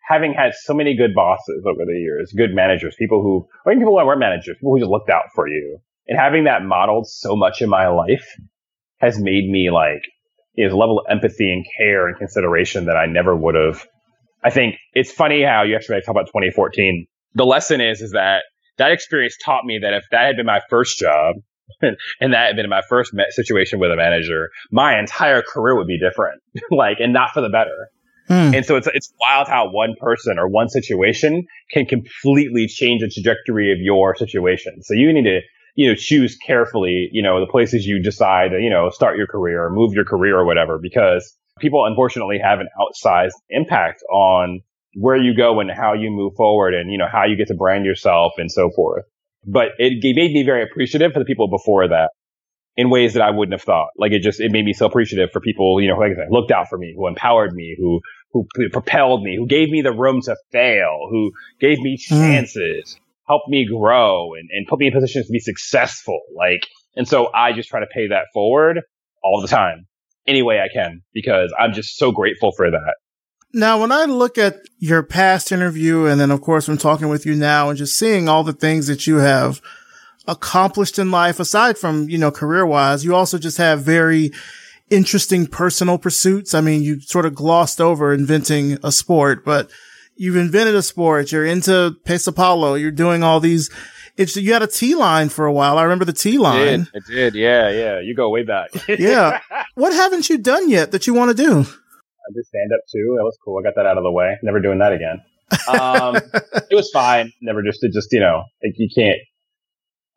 Having 0.09 0.35
had 0.35 0.53
so 0.55 0.75
many 0.75 0.97
good 0.97 1.15
bosses 1.15 1.65
over 1.67 1.85
the 1.85 1.99
years, 1.99 2.33
good 2.37 2.55
managers, 2.55 2.97
people 2.99 3.23
who, 3.23 3.47
or 3.65 3.73
even 3.73 3.83
people 3.83 3.99
who 3.99 4.07
weren't 4.07 4.21
managers, 4.21 4.57
people 4.57 4.73
who 4.73 4.81
just 4.81 4.91
looked 4.91 5.11
out 5.11 5.25
for 5.35 5.47
you, 5.47 5.79
and 6.07 6.19
having 6.19 6.45
that 6.45 6.65
modeled 6.65 7.07
so 7.07 7.37
much 7.37 7.61
in 7.61 7.69
my 7.69 7.89
life 7.89 8.27
has 8.99 9.19
made 9.19 9.49
me 9.49 9.71
like 9.71 10.03
is 10.57 10.73
a 10.73 10.77
level 10.77 10.99
of 11.01 11.07
empathy 11.09 11.53
and 11.53 11.65
care 11.79 12.09
and 12.09 12.17
consideration 12.17 12.87
that 12.87 12.97
I 12.97 13.07
never 13.07 13.35
would 13.35 13.55
have. 13.55 13.87
I 14.43 14.51
think 14.51 14.77
it's 14.93 15.13
funny 15.13 15.43
how 15.43 15.63
you 15.63 15.77
actually 15.77 16.01
talk 16.01 16.11
about 16.11 16.27
2014. 16.27 17.07
The 17.35 17.47
lesson 17.47 17.81
is 17.81 18.01
is 18.01 18.13
that 18.13 18.43
that 18.79 18.93
experience 18.93 19.37
taught 19.45 19.65
me 19.65 19.81
that 19.83 19.93
if 19.93 20.05
that 20.11 20.27
had 20.27 20.37
been 20.37 20.47
my 20.47 20.61
first 20.69 20.99
job 20.99 21.37
and 21.83 22.33
that 22.33 22.47
had 22.47 22.57
been 22.57 22.69
my 22.69 22.83
first 22.89 23.13
situation 23.31 23.79
with 23.79 23.91
a 23.91 23.97
manager, 23.97 24.49
my 24.71 24.99
entire 24.99 25.43
career 25.43 25.77
would 25.77 25.87
be 25.87 25.99
different, 25.99 26.41
like, 26.71 26.99
and 27.01 27.13
not 27.13 27.31
for 27.33 27.41
the 27.41 27.49
better. 27.49 27.91
Hmm. 28.29 28.55
And 28.55 28.67
so 28.67 28.77
it's, 28.77 28.89
it's 28.93 29.13
wild 29.21 29.49
how 29.49 29.71
one 29.71 29.95
person 29.99 30.39
or 30.39 30.49
one 30.49 30.69
situation 30.69 31.47
can 31.71 31.87
completely 31.87 32.67
change 32.67 33.01
the 33.01 33.09
trajectory 33.09 33.73
of 33.73 33.79
your 33.79 34.15
situation. 34.17 34.83
So 34.83 34.95
you 34.95 35.13
need 35.13 35.25
to, 35.25 35.41
you 35.79 35.87
know, 35.89 35.95
choose 35.95 36.37
carefully, 36.37 37.09
you 37.13 37.23
know, 37.23 37.39
the 37.39 37.47
places 37.47 37.87
you 37.87 38.03
decide 38.03 38.51
to, 38.51 38.59
you 38.59 38.69
know, 38.69 38.91
start 38.91 39.17
your 39.17 39.29
career 39.29 39.65
or 39.65 39.71
move 39.71 39.93
your 39.95 40.05
career 40.05 40.37
or 40.37 40.45
whatever, 40.45 40.77
because 40.83 41.39
people 41.61 41.87
unfortunately 41.87 42.41
have 42.43 42.59
an 42.59 42.69
outsized 42.83 43.39
impact 43.49 44.03
on 44.11 44.61
where 44.95 45.17
you 45.17 45.37
go 45.37 45.61
and 45.61 45.71
how 45.71 45.93
you 45.93 46.11
move 46.11 46.33
forward 46.37 46.75
and, 46.75 46.91
you 46.91 46.99
know, 46.99 47.07
how 47.11 47.25
you 47.27 47.37
get 47.37 47.47
to 47.47 47.55
brand 47.55 47.85
yourself 47.85 48.33
and 48.39 48.51
so 48.51 48.71
forth. 48.75 49.05
But 49.47 49.69
it, 49.79 50.05
it 50.05 50.17
made 50.17 50.33
me 50.33 50.43
very 50.43 50.65
appreciative 50.65 51.13
for 51.13 51.21
the 51.21 51.25
people 51.25 51.49
before 51.49 51.87
that. 51.87 52.11
in 52.79 52.91
ways 52.91 53.15
that 53.15 53.23
I 53.23 53.31
wouldn't 53.31 53.53
have 53.53 53.63
thought. 53.63 53.89
Like 53.99 54.13
it 54.13 54.23
just, 54.23 54.41
it 54.41 54.53
made 54.53 54.65
me 54.65 54.73
so 54.73 54.87
appreciative 54.87 55.31
for 55.33 55.41
people, 55.41 55.81
you 55.81 55.89
know, 55.89 55.97
who 55.97 56.15
looked 56.31 56.53
out 56.53 56.69
for 56.69 56.79
me, 56.79 56.95
who 56.97 57.09
empowered 57.09 57.53
me, 57.53 57.77
who, 57.77 58.01
who 58.33 58.47
propelled 58.73 59.25
me, 59.25 59.37
who 59.37 59.47
gave 59.47 59.69
me 59.69 59.83
the 59.83 59.93
room 59.93 60.23
to 60.23 60.37
fail, 60.53 61.09
who 61.11 61.33
gave 61.61 61.81
me 61.81 61.99
hmm. 62.09 62.15
chances, 62.15 62.95
mm. 62.95 63.01
Helped 63.29 63.49
me 63.49 63.67
grow 63.67 64.35
and, 64.35 64.49
and 64.53 64.67
put 64.67 64.79
me 64.79 64.87
in 64.87 64.93
positions 64.93 65.27
to 65.27 65.33
be 65.33 65.39
successful. 65.39 66.21
Like, 66.37 66.61
and 66.97 67.07
so 67.07 67.31
I 67.35 67.53
just 67.53 67.69
try 67.69 67.81
to 67.81 67.87
pay 67.93 68.09
that 68.09 68.27
forward 68.33 68.81
all 69.23 69.41
the 69.41 69.49
time, 69.49 69.87
any 70.27 70.43
way 70.43 70.61
I 70.61 70.69
can, 70.73 71.03
because 71.13 71.53
I'm 71.59 71.73
just 71.73 71.97
so 71.97 72.13
grateful 72.13 72.53
for 72.53 72.71
that. 72.71 72.95
Now, 73.53 73.81
when 73.81 73.93
I 73.93 74.05
look 74.05 74.37
at 74.37 74.57
your 74.79 75.03
past 75.03 75.53
interview, 75.53 76.05
and 76.05 76.21
then 76.21 76.31
of 76.31 76.41
course 76.41 76.69
I'm 76.69 76.79
talking 76.79 77.09
with 77.09 77.25
you 77.25 77.35
now, 77.35 77.69
and 77.69 77.79
just 77.79 77.99
seeing 77.99 78.29
all 78.29 78.45
the 78.45 78.53
things 78.53 78.87
that 78.89 79.07
you 79.07 79.17
have 79.17 79.63
accomplished 80.27 80.99
in 80.99 81.11
life, 81.11 81.41
aside 81.41 81.79
from 81.79 82.09
you 82.11 82.19
know 82.19 82.31
career 82.31 82.67
wise, 82.67 83.05
you 83.05 83.15
also 83.15 83.39
just 83.39 83.57
have 83.57 83.81
very 83.81 84.31
interesting 84.91 85.47
personal 85.47 85.97
pursuits. 85.97 86.55
I 86.55 86.61
mean, 86.61 86.83
you 86.83 87.01
sort 87.01 87.25
of 87.25 87.35
glossed 87.35 87.81
over 87.81 88.13
inventing 88.13 88.79
a 88.85 88.93
sport, 88.93 89.45
but 89.45 89.71
you've 90.19 90.37
invented 90.37 90.75
a 90.75 90.83
sport. 90.83 91.33
You're 91.33 91.47
into 91.47 91.97
Pesäpallo. 92.05 92.79
You're 92.79 92.91
doing 92.91 93.23
all 93.23 93.41
these. 93.41 93.71
It's 94.17 94.37
you 94.37 94.53
had 94.53 94.63
a 94.63 94.67
T 94.67 94.95
line 94.95 95.29
for 95.29 95.47
a 95.47 95.53
while. 95.53 95.79
I 95.79 95.85
remember 95.85 96.05
the 96.05 96.13
T 96.13 96.39
line. 96.39 96.89
I 96.95 96.99
did. 97.07 97.35
Yeah, 97.35 97.71
yeah. 97.71 98.01
You 98.01 98.15
go 98.15 98.29
way 98.29 98.43
back. 98.43 98.71
yeah. 98.89 99.41
What 99.75 99.93
haven't 99.93 100.29
you 100.29 100.39
done 100.39 100.69
yet 100.69 100.91
that 100.93 101.07
you 101.07 101.15
want 101.15 101.37
to 101.37 101.43
do? 101.43 101.61
I 101.61 102.31
did 102.35 102.45
stand 102.47 102.73
up 102.75 102.81
too. 102.93 103.15
That 103.17 103.25
was 103.25 103.39
cool. 103.43 103.59
I 103.59 103.63
got 103.63 103.77
that 103.77 103.87
out 103.87 103.97
of 103.97 104.03
the 104.03 104.11
way. 104.11 104.37
Never 104.43 104.61
doing 104.61 104.81
that 104.81 104.93
again. 104.93 105.23
Um, 105.69 106.17
it 106.71 106.75
was 106.75 106.91
fine. 106.93 107.33
Never 107.41 107.63
just, 107.63 107.83
it 107.83 107.93
just, 107.93 108.13
you 108.13 108.21
know, 108.21 108.43
like 108.63 108.75
you 108.77 108.89
can't. 108.95 109.19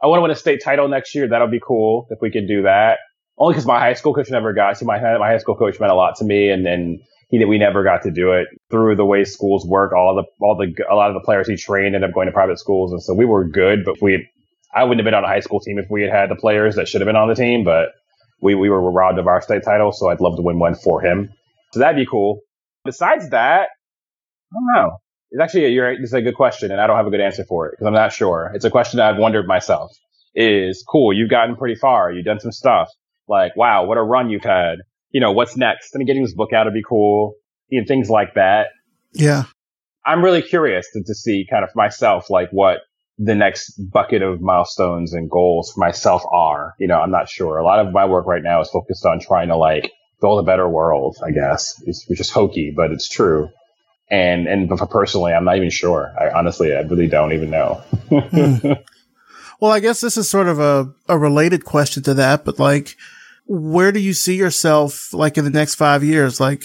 I 0.04 0.08
want 0.08 0.18
to 0.18 0.22
win 0.24 0.32
a 0.32 0.36
state 0.36 0.62
title 0.64 0.88
next 0.88 1.14
year. 1.14 1.28
That'll 1.28 1.48
be 1.48 1.62
cool 1.66 2.08
if 2.10 2.20
we 2.22 2.32
could 2.32 2.48
do 2.48 2.64
that. 2.64 2.98
Only 3.38 3.54
because 3.54 3.68
my 3.68 3.80
high 3.80 3.94
school 3.94 4.14
coach 4.14 4.30
never 4.30 4.52
got. 4.52 4.78
See, 4.78 4.86
my 4.86 5.00
my 5.18 5.28
high 5.28 5.38
school 5.38 5.56
coach 5.56 5.80
meant 5.80 5.92
a 5.92 5.96
lot 5.96 6.16
to 6.18 6.26
me, 6.26 6.50
and 6.50 6.66
then 6.66 7.00
he 7.32 7.44
we 7.46 7.58
never 7.58 7.84
got 7.84 8.04
to 8.04 8.12
do 8.12 8.34
it 8.34 8.48
through 8.70 8.98
the 8.98 9.06
way 9.06 9.24
schools 9.24 9.66
work. 9.66 9.94
All 9.94 10.16
the 10.16 10.46
all 10.46 10.56
the 10.56 10.76
a 10.92 10.96
lot 10.96 11.10
of 11.10 11.16
the 11.16 11.22
players 11.22 11.48
he 11.48 11.56
trained 11.56 11.96
ended 11.96 12.10
up 12.10 12.14
going 12.14 12.28
to 12.28 12.34
private 12.34 12.60
schools, 12.60 12.92
and 12.92 13.02
so 13.02 13.14
we 13.14 13.26
were 13.26 13.48
good. 13.48 13.86
But 13.86 14.02
we, 14.02 14.28
I 14.76 14.84
wouldn't 14.84 15.00
have 15.00 15.06
been 15.06 15.14
on 15.14 15.24
a 15.24 15.28
high 15.28 15.40
school 15.40 15.62
team 15.62 15.80
if 15.80 15.90
we 15.90 16.02
had 16.02 16.12
had 16.12 16.30
the 16.30 16.36
players 16.36 16.76
that 16.76 16.88
should 16.88 17.02
have 17.02 17.08
been 17.08 17.16
on 17.16 17.30
the 17.30 17.36
team. 17.36 17.64
But 17.64 17.94
we 18.42 18.54
we 18.54 18.70
were 18.70 18.92
robbed 18.92 19.18
of 19.18 19.28
our 19.28 19.42
state 19.42 19.64
title, 19.64 19.94
so 19.94 20.10
I'd 20.10 20.20
love 20.20 20.36
to 20.36 20.42
win 20.42 20.60
one 20.60 20.76
for 20.76 21.02
him. 21.02 21.32
So 21.72 21.80
that'd 21.80 21.96
be 21.96 22.06
cool. 22.06 22.42
Besides 22.84 23.30
that, 23.30 23.70
I 24.52 24.56
don't 24.56 24.76
know. 24.76 24.98
It's 25.34 25.42
actually 25.42 25.66
a, 25.66 25.70
you're, 25.70 25.94
it's 25.94 26.12
a 26.12 26.22
good 26.22 26.36
question, 26.36 26.72
and 26.72 26.82
I 26.82 26.88
don't 26.88 26.98
have 26.98 27.08
a 27.08 27.10
good 27.10 27.22
answer 27.22 27.46
for 27.46 27.68
it 27.68 27.72
because 27.72 27.88
I'm 27.88 27.94
not 27.94 28.12
sure. 28.12 28.52
It's 28.54 28.66
a 28.66 28.70
question 28.70 29.00
I've 29.00 29.18
wondered 29.18 29.48
myself. 29.48 29.92
Is 30.36 30.84
cool. 30.88 31.14
You've 31.14 31.30
gotten 31.30 31.56
pretty 31.56 31.76
far. 31.76 32.12
You've 32.12 32.26
done 32.26 32.40
some 32.42 32.52
stuff. 32.52 32.90
Like, 33.28 33.56
wow, 33.56 33.86
what 33.86 33.98
a 33.98 34.02
run 34.02 34.30
you've 34.30 34.44
had. 34.44 34.80
You 35.12 35.22
know, 35.22 35.32
what's 35.32 35.58
next? 35.58 35.92
I 35.96 35.98
mean, 35.98 36.08
getting 36.08 36.24
this 36.24 36.34
book 36.34 36.54
out 36.54 36.66
would 36.66 36.74
be 36.74 36.84
cool. 36.88 37.36
You 37.70 37.82
know, 37.82 37.88
things 37.88 38.10
like 38.10 38.36
that. 38.36 38.68
Yeah. 39.14 39.44
I'm 40.06 40.24
really 40.24 40.42
curious 40.42 40.88
to, 40.94 41.04
to 41.04 41.14
see 41.14 41.46
kind 41.50 41.64
of 41.64 41.70
myself, 41.76 42.30
like 42.30 42.50
what 42.52 42.80
the 43.18 43.36
next 43.36 43.74
bucket 43.92 44.22
of 44.22 44.42
milestones 44.42 45.14
and 45.14 45.30
goals 45.30 45.72
for 45.72 45.80
myself 45.80 46.24
are. 46.32 46.74
You 46.80 46.88
know, 46.88 47.00
I'm 47.00 47.12
not 47.12 47.30
sure. 47.30 47.58
A 47.58 47.64
lot 47.64 47.80
of 47.80 47.94
my 47.94 48.06
work 48.06 48.26
right 48.26 48.42
now 48.42 48.62
is 48.62 48.70
focused 48.70 49.06
on 49.06 49.20
trying 49.20 49.50
to 49.50 49.56
like 49.56 49.92
build 50.20 50.40
a 50.40 50.44
better 50.44 50.68
world, 50.68 51.18
I 51.24 51.32
guess. 51.32 51.82
It's, 51.86 52.08
which 52.08 52.20
is 52.20 52.30
hokey, 52.30 52.74
but 52.76 52.92
it's 52.92 53.08
true. 53.08 53.50
And 54.10 54.48
and 54.48 54.68
for 54.68 54.88
personally, 54.88 55.34
I'm 55.34 55.46
not 55.46 55.56
even 55.56 55.70
sure. 55.70 56.14
I 56.20 56.38
honestly, 56.38 56.76
I 56.76 56.82
really 56.82 57.08
don't 57.08 57.34
even 57.34 57.50
know. 57.50 57.76
hmm. 58.10 58.74
Well, 59.62 59.72
I 59.72 59.80
guess 59.80 60.02
this 60.02 60.18
is 60.18 60.28
sort 60.28 60.48
of 60.48 60.60
a, 60.60 60.92
a 61.08 61.20
related 61.20 61.66
question 61.66 62.02
to 62.04 62.16
that, 62.16 62.44
but 62.44 62.58
like, 62.58 62.98
where 63.52 63.92
do 63.92 64.00
you 64.00 64.14
see 64.14 64.36
yourself 64.36 65.14
like 65.14 65.38
in 65.38 65.44
the 65.44 65.50
next 65.50 65.76
five 65.76 66.04
years? 66.04 66.40
Like, 66.40 66.64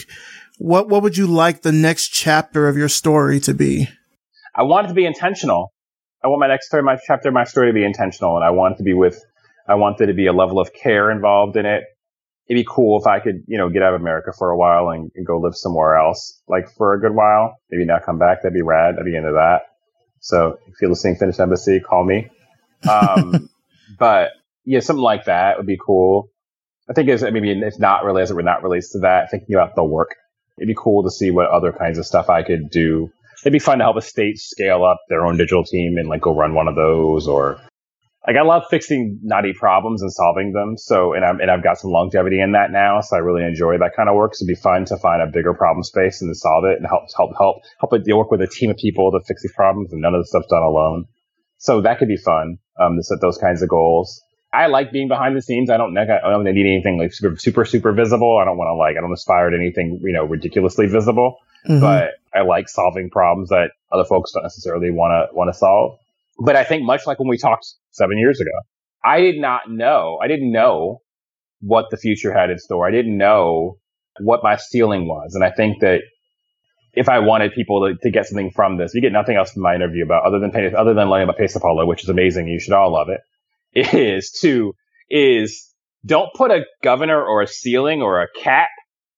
what 0.59 0.89
what 0.89 1.03
would 1.03 1.17
you 1.17 1.27
like 1.27 1.63
the 1.63 1.73
next 1.73 2.09
chapter 2.09 2.69
of 2.69 2.77
your 2.77 2.89
story 2.89 3.41
to 3.41 3.55
be? 3.55 3.89
I 4.55 4.63
want 4.63 4.87
it 4.87 4.89
to 4.89 4.95
be 4.95 5.05
intentional. 5.05 5.73
I 6.25 6.29
want 6.29 6.41
my 6.41 6.49
next 6.49 6.67
story, 6.67 6.83
my 6.83 6.97
chapter, 7.07 7.31
my 7.31 7.45
story 7.45 7.69
to 7.69 7.75
be 7.75 7.85
intentional, 7.85 8.37
and 8.37 8.45
I 8.45 8.51
want 8.51 8.75
it 8.75 8.79
to 8.79 8.85
be 8.85 8.95
with. 8.95 9.23
I 9.69 9.75
want 9.75 9.99
there 9.99 10.07
to 10.07 10.15
be 10.15 10.27
a 10.27 10.33
level 10.33 10.61
of 10.61 10.73
care 10.73 11.11
involved 11.11 11.57
in 11.57 11.67
it 11.67 11.85
it'd 12.49 12.61
be 12.61 12.67
cool 12.69 13.01
if 13.01 13.07
I 13.07 13.21
could, 13.21 13.43
you 13.47 13.59
know, 13.59 13.69
get 13.69 13.83
out 13.83 13.95
of 13.95 14.01
America 14.01 14.33
for 14.37 14.51
a 14.51 14.57
while 14.57 14.91
and, 14.91 15.11
and, 15.15 15.27
go 15.27 15.39
live 15.39 15.57
somewhere 15.57 15.97
else, 15.97 16.41
like 16.49 16.69
for 16.77 16.95
a 16.95 17.01
good 17.01 17.15
while. 17.15 17.57
Maybe 17.71 17.85
not 17.85 18.05
come 18.05 18.19
back. 18.19 18.43
That'd 18.43 18.55
be 18.55 18.63
rad. 18.63 18.97
I'd 18.99 19.05
be 19.05 19.17
into 19.17 19.33
that. 19.33 19.63
So 20.21 20.59
if 20.67 20.75
you're 20.81 20.91
listening, 20.91 21.17
Finnish 21.17 21.39
Embassy, 21.41 21.81
call 21.81 22.05
me. 22.05 22.29
Um, 22.89 23.49
but 23.99 24.31
yeah, 24.65 24.81
something 24.81 25.03
like 25.03 25.25
that 25.25 25.57
would 25.59 25.67
be 25.67 25.79
cool. 25.85 26.31
I 26.89 26.93
think 26.93 27.09
it's 27.09 27.23
maybe 27.23 27.51
it's 27.51 27.79
not 27.79 28.05
really 28.05 28.23
as 28.23 28.31
it 28.31 28.35
would 28.35 28.45
not 28.45 28.63
relates 28.63 28.93
to 28.93 29.01
that. 29.01 29.31
Thinking 29.31 29.55
about 29.55 29.75
the 29.75 29.85
work, 29.85 30.15
it'd 30.59 30.69
be 30.69 30.75
cool 30.77 31.03
to 31.03 31.11
see 31.11 31.31
what 31.31 31.49
other 31.49 31.73
kinds 31.73 31.99
of 31.99 32.07
stuff 32.07 32.31
I 32.31 32.43
could 32.43 32.71
do. 32.71 33.11
It'd 33.43 33.53
be 33.53 33.59
fun 33.59 33.79
to 33.79 33.85
help 33.85 33.97
a 33.97 34.03
state 34.03 34.39
scale 34.39 34.85
up 34.85 34.99
their 35.09 35.27
own 35.27 35.37
digital 35.37 35.65
team 35.65 35.97
and 35.99 36.09
like 36.09 36.23
go 36.23 36.35
run 36.35 36.55
one 36.55 36.69
of 36.69 36.75
those 36.75 37.29
or 37.29 37.61
like 38.27 38.37
I 38.37 38.43
love 38.43 38.65
fixing 38.69 39.21
knotty 39.23 39.53
problems 39.53 40.03
and 40.03 40.13
solving 40.13 40.53
them. 40.53 40.77
So, 40.77 41.13
and 41.13 41.25
I'm, 41.25 41.41
and 41.41 41.51
I've 41.51 41.63
got 41.63 41.79
some 41.79 41.93
longevity 41.93 42.41
in 42.41 42.53
that 42.53 42.73
now. 42.73 43.01
So 43.01 43.15
I 43.15 43.21
really 43.21 43.45
enjoy 43.45 43.79
that 43.79 43.93
kind 43.95 44.09
of 44.09 44.17
work. 44.17 44.35
So 44.35 44.43
it'd 44.43 44.53
be 44.53 44.61
fun 44.61 44.85
to 44.87 44.97
find 44.99 45.23
a 45.23 45.27
bigger 45.27 45.55
problem 45.55 45.85
space 45.85 46.21
and 46.21 46.31
to 46.31 46.35
solve 46.35 46.65
it 46.65 46.79
and 46.79 46.87
help, 46.87 47.05
help, 47.17 47.31
help, 47.39 47.63
help 47.79 47.93
it 47.95 48.17
work 48.17 48.31
with 48.33 48.43
a 48.43 48.49
team 48.49 48.71
of 48.71 48.77
people 48.79 49.13
to 49.13 49.21
fix 49.27 49.43
these 49.43 49.53
problems 49.53 49.93
and 49.93 50.03
none 50.03 50.15
of 50.15 50.23
the 50.23 50.27
stuff's 50.27 50.49
done 50.49 50.63
alone. 50.63 51.05
So 51.59 51.83
that 51.83 51.99
could 51.99 52.09
be 52.09 52.17
fun, 52.17 52.59
um, 52.81 52.97
to 52.97 53.03
set 53.05 53.21
those 53.21 53.39
kinds 53.39 53.63
of 53.63 53.69
goals. 53.69 54.21
I 54.57 54.67
like 54.69 54.91
being 54.91 55.09
behind 55.09 55.37
the 55.37 55.43
scenes. 55.43 55.69
I 55.69 55.77
don't, 55.77 55.97
I 55.97 56.31
don't 56.31 56.45
need 56.45 56.67
anything 56.67 56.99
like 56.99 57.13
super, 57.13 57.37
super, 57.37 57.65
super 57.67 57.93
visible. 57.93 58.39
I 58.41 58.45
don't 58.47 58.57
want 58.57 58.69
to 58.69 58.75
like, 58.75 58.97
I 58.97 59.01
don't 59.03 59.13
aspire 59.13 59.51
to 59.51 59.57
anything, 59.57 60.01
you 60.03 60.13
know, 60.13 60.25
ridiculously 60.25 60.87
visible, 60.87 61.37
mm-hmm. 61.69 61.81
but 61.81 62.13
I 62.33 62.41
like 62.41 62.69
solving 62.69 63.11
problems 63.11 63.51
that 63.51 63.73
other 63.93 64.05
folks 64.05 64.33
don't 64.33 64.45
necessarily 64.45 64.91
want 64.91 65.13
to, 65.13 65.37
want 65.37 65.53
to 65.53 65.59
solve. 65.59 65.99
But 66.39 66.57
I 66.57 66.65
think 66.65 66.85
much 66.85 67.07
like 67.07 67.19
when 67.19 67.29
we 67.29 67.37
talked 67.37 67.67
seven 67.91 68.19
years 68.19 68.41
ago, 68.41 68.51
I 69.05 69.21
did 69.21 69.39
not 69.39 69.71
know. 69.71 70.19
I 70.23 70.29
didn't 70.29 70.53
know 70.53 71.03
what 71.61 71.87
the 71.91 71.97
future 71.97 72.33
had 72.33 72.51
in 72.51 72.59
store. 72.59 72.87
I 72.87 72.91
didn't 72.91 73.17
know 73.17 73.79
what 74.21 74.43
my 74.43 74.57
ceiling 74.57 75.07
was. 75.07 75.35
And 75.35 75.45
I 75.45 75.51
think 75.51 75.81
that 75.81 76.01
if 76.95 77.11
I 77.11 77.19
wanted 77.19 77.53
people 77.53 77.87
to, 77.87 77.95
to 78.03 78.11
get 78.11 78.27
something 78.27 78.51
from 78.51 78.79
this, 78.79 78.95
you 78.95 79.03
get 79.03 79.13
nothing 79.13 79.37
else 79.37 79.53
from 79.53 79.63
my 79.63 79.75
interview 79.75 80.03
about 80.03 80.25
other 80.25 80.39
than 80.39 80.51
other 80.75 80.95
than 80.95 81.11
learning 81.11 81.29
about 81.29 81.39
Pesäpallo, 81.39 81.87
which 81.87 82.03
is 82.03 82.09
amazing. 82.09 82.49
You 82.49 82.59
should 82.59 82.73
all 82.73 82.93
love 82.93 83.09
it. 83.11 83.21
Is 83.77 84.31
to 84.41 84.73
is 85.11 85.73
don't 86.05 86.33
put 86.35 86.51
a 86.51 86.65
governor 86.83 87.23
or 87.23 87.43
a 87.43 87.47
ceiling 87.47 88.01
or 88.01 88.23
a 88.23 88.29
cap 88.43 88.69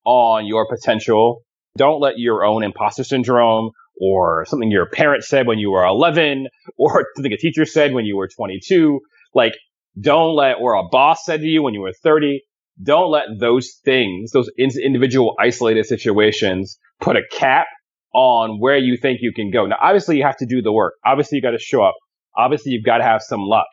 on 0.05 0.45
your 0.45 0.67
potential. 0.67 1.43
Don't 1.77 2.01
let 2.01 2.17
your 2.17 2.43
own 2.43 2.63
imposter 2.63 3.03
syndrome 3.03 3.71
or 4.01 4.45
something 4.45 4.71
your 4.71 4.89
parents 4.89 5.27
said 5.27 5.45
when 5.45 5.59
you 5.59 5.71
were 5.71 5.85
11 5.85 6.47
or 6.77 7.05
something 7.15 7.31
a 7.31 7.37
teacher 7.37 7.65
said 7.65 7.93
when 7.93 8.05
you 8.05 8.17
were 8.17 8.27
22. 8.27 8.99
Like, 9.33 9.53
don't 9.99 10.35
let, 10.35 10.55
or 10.59 10.73
a 10.73 10.83
boss 10.89 11.25
said 11.25 11.41
to 11.41 11.47
you 11.47 11.61
when 11.61 11.73
you 11.73 11.81
were 11.81 11.93
30. 11.93 12.41
Don't 12.81 13.11
let 13.11 13.25
those 13.39 13.79
things, 13.83 14.31
those 14.31 14.49
individual 14.57 15.35
isolated 15.39 15.85
situations 15.85 16.79
put 17.01 17.17
a 17.17 17.21
cap 17.31 17.67
on 18.13 18.59
where 18.59 18.77
you 18.77 18.97
think 18.97 19.19
you 19.21 19.33
can 19.33 19.51
go. 19.51 19.65
Now, 19.65 19.75
obviously 19.81 20.17
you 20.17 20.23
have 20.23 20.37
to 20.37 20.45
do 20.45 20.61
the 20.61 20.71
work. 20.71 20.93
Obviously 21.05 21.35
you 21.35 21.41
got 21.41 21.51
to 21.51 21.59
show 21.59 21.83
up. 21.83 21.95
Obviously 22.35 22.71
you've 22.71 22.85
got 22.85 22.97
to 22.97 23.03
have 23.03 23.21
some 23.21 23.41
luck. 23.41 23.67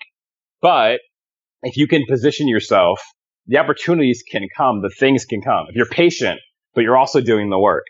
But 0.61 1.01
if 1.63 1.77
you 1.77 1.87
can 1.87 2.05
position 2.09 2.49
yourself, 2.49 3.01
the 3.47 3.59
opportunities 3.59 4.23
can 4.29 4.49
come, 4.57 4.83
the 4.83 4.91
things 4.91 5.25
can 5.25 5.41
come. 5.41 5.67
If 5.69 5.77
you're 5.77 5.87
patient, 5.87 6.41
but 6.75 6.83
you're 6.83 6.97
also 6.97 7.21
doing 7.21 7.51
the 7.51 7.59
work 7.59 7.85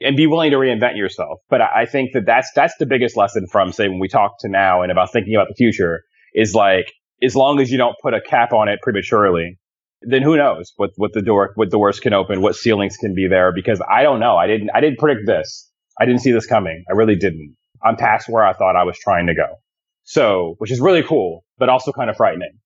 and 0.00 0.16
be 0.16 0.26
willing 0.26 0.50
to 0.52 0.56
reinvent 0.56 0.96
yourself. 0.96 1.40
But 1.48 1.60
I 1.60 1.86
think 1.86 2.12
that 2.14 2.24
that's, 2.26 2.50
that's 2.54 2.74
the 2.78 2.86
biggest 2.86 3.16
lesson 3.16 3.46
from 3.46 3.72
say 3.72 3.88
when 3.88 3.98
we 3.98 4.08
talk 4.08 4.40
to 4.40 4.48
now 4.48 4.82
and 4.82 4.90
about 4.90 5.12
thinking 5.12 5.34
about 5.34 5.48
the 5.48 5.54
future 5.54 6.02
is 6.34 6.54
like, 6.54 6.86
as 7.22 7.36
long 7.36 7.60
as 7.60 7.70
you 7.70 7.76
don't 7.76 7.96
put 8.00 8.14
a 8.14 8.20
cap 8.20 8.52
on 8.52 8.68
it 8.68 8.80
prematurely, 8.80 9.58
then 10.02 10.22
who 10.22 10.36
knows 10.36 10.72
what, 10.76 10.90
what 10.96 11.12
the 11.12 11.20
door, 11.20 11.50
what 11.56 11.70
doors 11.70 12.00
can 12.00 12.14
open, 12.14 12.40
what 12.40 12.56
ceilings 12.56 12.96
can 12.96 13.14
be 13.14 13.28
there 13.28 13.52
because 13.52 13.82
I 13.90 14.02
don't 14.02 14.20
know. 14.20 14.36
I 14.36 14.46
didn't, 14.46 14.70
I 14.74 14.80
didn't 14.80 14.98
predict 14.98 15.26
this. 15.26 15.70
I 16.00 16.06
didn't 16.06 16.22
see 16.22 16.32
this 16.32 16.46
coming. 16.46 16.84
I 16.88 16.94
really 16.94 17.16
didn't. 17.16 17.56
I'm 17.84 17.96
past 17.96 18.28
where 18.28 18.44
I 18.44 18.54
thought 18.54 18.76
I 18.76 18.84
was 18.84 18.98
trying 18.98 19.26
to 19.26 19.34
go. 19.34 19.56
So, 20.04 20.54
which 20.58 20.70
is 20.70 20.80
really 20.80 21.02
cool, 21.02 21.44
but 21.60 21.68
also 21.68 21.92
kind 21.92 22.10
of 22.10 22.16
frightening. 22.16 22.58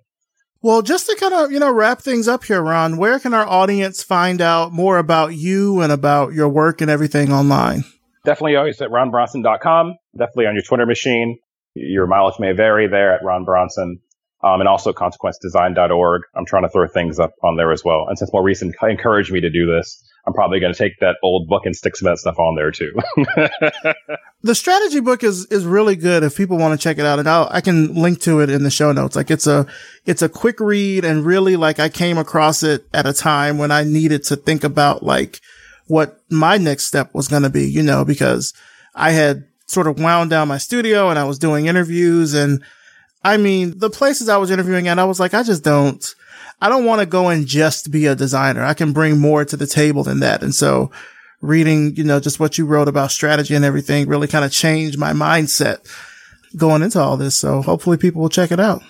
Well, 0.64 0.80
just 0.80 1.07
to 1.07 1.16
kind 1.18 1.35
of, 1.35 1.51
you 1.51 1.59
know, 1.59 1.72
wrap 1.72 2.01
things 2.01 2.28
up 2.28 2.45
here, 2.45 2.62
Ron, 2.62 2.97
where 2.97 3.18
can 3.18 3.35
our 3.35 3.45
audience 3.45 4.05
find 4.05 4.41
out 4.41 4.72
more 4.72 4.97
about 4.97 5.35
you 5.35 5.80
and 5.80 5.91
about 5.91 6.35
your 6.35 6.49
work 6.49 6.80
and 6.80 6.89
everything 6.89 7.33
online? 7.33 7.85
Definitely 8.24 8.55
always 8.55 8.80
at 8.80 8.91
ronbronson.com. 8.91 9.97
Definitely 10.16 10.47
on 10.47 10.55
your 10.55 10.62
Twitter 10.62 10.87
machine. 10.87 11.39
Your 11.74 12.07
mileage 12.07 12.39
may 12.39 12.53
vary 12.53 12.87
there 12.87 13.12
at 13.12 13.24
Ron 13.24 13.45
Bronson. 13.45 13.99
Um, 14.45 14.61
and 14.61 14.68
also 14.68 14.93
consequencedesign.org. 14.93 16.22
I'm 16.37 16.47
trying 16.47 16.62
to 16.62 16.68
throw 16.68 16.87
things 16.87 17.18
up 17.18 17.33
on 17.43 17.57
there 17.57 17.72
as 17.72 17.85
well. 17.85 18.07
And 18.09 18.16
since 18.16 18.33
more 18.33 18.43
recent 18.45 18.76
encouraged 18.83 19.33
me 19.33 19.41
to 19.41 19.51
do 19.51 19.66
this, 19.66 20.01
I'm 20.25 20.33
probably 20.33 20.61
going 20.61 20.73
to 20.73 20.79
take 20.79 21.01
that 21.01 21.16
old 21.23 21.49
book 21.49 21.66
and 21.66 21.75
stick 21.75 21.97
some 21.97 22.07
of 22.07 22.12
that 22.12 22.18
stuff 22.18 22.39
on 22.39 22.55
there 22.55 22.70
too. 22.70 22.93
the 24.43 24.55
strategy 24.55 25.01
book 25.01 25.25
is 25.25 25.47
is 25.47 25.64
really 25.64 25.97
good 25.97 26.23
if 26.23 26.37
people 26.37 26.59
want 26.59 26.79
to 26.79 26.83
check 26.83 26.99
it 26.99 27.05
out, 27.05 27.18
and 27.18 27.29
I'll, 27.29 27.49
I 27.51 27.61
can 27.61 27.95
link 27.95 28.20
to 28.23 28.41
it 28.41 28.49
in 28.49 28.62
the 28.62 28.70
show 28.70 28.93
notes. 28.93 29.16
Like 29.16 29.31
it's 29.31 29.47
a 29.47 29.66
it's 30.07 30.23
a 30.23 30.29
quick 30.29 30.61
read, 30.61 31.05
and 31.05 31.27
really 31.27 31.57
like 31.57 31.81
I 31.81 31.89
came 31.89 32.18
across 32.18 32.62
it 32.62 32.87
at 32.95 33.07
a 33.07 33.12
time 33.12 33.59
when 33.59 33.73
I 33.73 33.83
needed 33.83 34.23
to 34.25 34.37
think 34.37 34.62
about 34.62 35.03
like 35.03 35.41
what 35.87 36.20
my 36.31 36.57
next 36.57 36.87
step 36.87 37.12
was 37.12 37.29
going 37.29 37.43
to 37.43 37.51
be, 37.51 37.68
you 37.68 37.83
know, 37.83 38.05
because 38.05 38.55
I 38.95 39.11
had 39.11 39.45
sort 39.66 39.87
of 39.87 39.99
wound 39.99 40.31
down 40.31 40.49
my 40.49 40.59
studio 40.59 41.11
and 41.11 41.18
I 41.18 41.25
was 41.25 41.39
doing 41.39 41.66
interviews 41.66 42.35
and 42.35 42.62
I 43.25 43.37
mean, 43.37 43.79
the 43.79 43.91
places 43.91 44.29
I 44.29 44.37
was 44.37 44.51
interviewing 44.51 44.89
at, 44.89 44.99
I 44.99 45.05
was 45.05 45.20
like, 45.20 45.35
I 45.35 45.43
just 45.43 45.62
don't, 45.62 46.05
I 46.63 46.69
don't 46.69 46.85
want 46.85 47.01
to 47.01 47.07
go 47.07 47.29
and 47.29 47.45
just 47.45 47.91
be 47.91 48.07
a 48.07 48.15
designer. 48.15 48.63
I 48.63 48.75
can 48.75 48.93
bring 48.93 49.19
more 49.19 49.45
to 49.45 49.57
the 49.57 49.67
table 49.67 50.05
than 50.05 50.21
that. 50.21 50.45
And 50.45 50.55
so 50.55 50.93
reading, 51.41 51.97
you 51.97 52.05
know, 52.05 52.21
just 52.21 52.39
what 52.39 52.57
you 52.57 52.65
wrote 52.65 52.87
about 52.87 53.11
strategy 53.11 53.57
and 53.57 53.65
everything 53.65 54.09
really 54.09 54.29
kind 54.29 54.45
of 54.45 54.53
changed 54.53 54.97
my 54.97 55.13
mindset 55.13 55.85
going 56.57 56.83
into 56.83 57.01
all 57.01 57.17
this. 57.17 57.37
So 57.37 57.63
hopefully 57.63 57.97
people 57.97 58.23
will 58.23 58.29
check 58.29 58.53
it 58.53 58.61
out. 58.61 58.81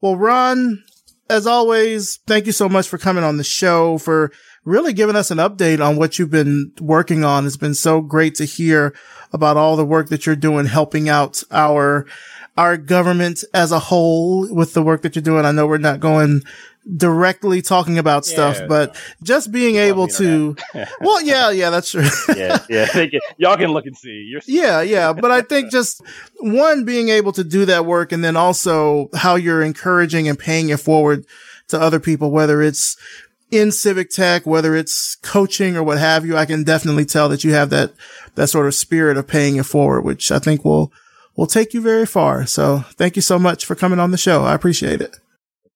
Well, 0.00 0.16
Ron, 0.16 0.82
as 1.28 1.46
always, 1.46 2.18
thank 2.26 2.46
you 2.46 2.52
so 2.52 2.66
much 2.66 2.88
for 2.88 2.96
coming 2.96 3.24
on 3.24 3.36
the 3.36 3.44
show, 3.44 3.98
for 3.98 4.32
really 4.64 4.94
giving 4.94 5.16
us 5.16 5.30
an 5.30 5.36
update 5.36 5.84
on 5.84 5.96
what 5.96 6.18
you've 6.18 6.30
been 6.30 6.72
working 6.80 7.24
on. 7.24 7.44
It's 7.44 7.58
been 7.58 7.74
so 7.74 8.00
great 8.00 8.36
to 8.36 8.46
hear 8.46 8.94
about 9.34 9.58
all 9.58 9.76
the 9.76 9.84
work 9.84 10.08
that 10.08 10.24
you're 10.24 10.34
doing, 10.34 10.64
helping 10.64 11.10
out 11.10 11.42
our, 11.50 12.06
our 12.56 12.78
government 12.78 13.44
as 13.52 13.70
a 13.70 13.78
whole 13.78 14.48
with 14.54 14.72
the 14.72 14.82
work 14.82 15.02
that 15.02 15.14
you're 15.14 15.22
doing. 15.22 15.44
I 15.44 15.52
know 15.52 15.66
we're 15.66 15.76
not 15.76 16.00
going 16.00 16.40
directly 16.96 17.62
talking 17.62 17.98
about 17.98 18.26
yeah, 18.26 18.32
stuff, 18.32 18.68
but 18.68 18.96
just 19.22 19.52
being 19.52 19.76
able 19.76 20.08
to, 20.08 20.56
well, 21.00 21.22
yeah, 21.22 21.50
yeah, 21.50 21.70
that's 21.70 21.90
true. 21.90 22.08
yeah, 22.36 22.58
yeah. 22.68 23.06
Y'all 23.38 23.56
can 23.56 23.70
look 23.70 23.86
and 23.86 23.96
see. 23.96 24.26
You're- 24.28 24.42
yeah, 24.46 24.80
yeah. 24.82 25.12
But 25.12 25.30
I 25.30 25.42
think 25.42 25.70
just 25.70 26.02
one, 26.40 26.84
being 26.84 27.08
able 27.08 27.32
to 27.32 27.44
do 27.44 27.64
that 27.66 27.86
work 27.86 28.12
and 28.12 28.24
then 28.24 28.36
also 28.36 29.08
how 29.14 29.36
you're 29.36 29.62
encouraging 29.62 30.28
and 30.28 30.38
paying 30.38 30.70
it 30.70 30.80
forward 30.80 31.24
to 31.68 31.80
other 31.80 32.00
people, 32.00 32.30
whether 32.30 32.60
it's 32.60 32.96
in 33.50 33.70
civic 33.70 34.10
tech, 34.10 34.46
whether 34.46 34.74
it's 34.74 35.16
coaching 35.16 35.76
or 35.76 35.82
what 35.82 35.98
have 35.98 36.26
you, 36.26 36.36
I 36.36 36.46
can 36.46 36.64
definitely 36.64 37.04
tell 37.04 37.28
that 37.28 37.44
you 37.44 37.52
have 37.52 37.70
that, 37.70 37.92
that 38.34 38.48
sort 38.48 38.66
of 38.66 38.74
spirit 38.74 39.16
of 39.16 39.28
paying 39.28 39.56
it 39.56 39.66
forward, 39.66 40.02
which 40.02 40.32
I 40.32 40.38
think 40.38 40.64
will, 40.64 40.92
will 41.36 41.46
take 41.46 41.74
you 41.74 41.80
very 41.80 42.06
far. 42.06 42.46
So 42.46 42.78
thank 42.94 43.14
you 43.14 43.22
so 43.22 43.38
much 43.38 43.66
for 43.66 43.74
coming 43.74 44.00
on 44.00 44.10
the 44.10 44.18
show. 44.18 44.42
I 44.42 44.54
appreciate 44.54 45.00
it. 45.00 45.16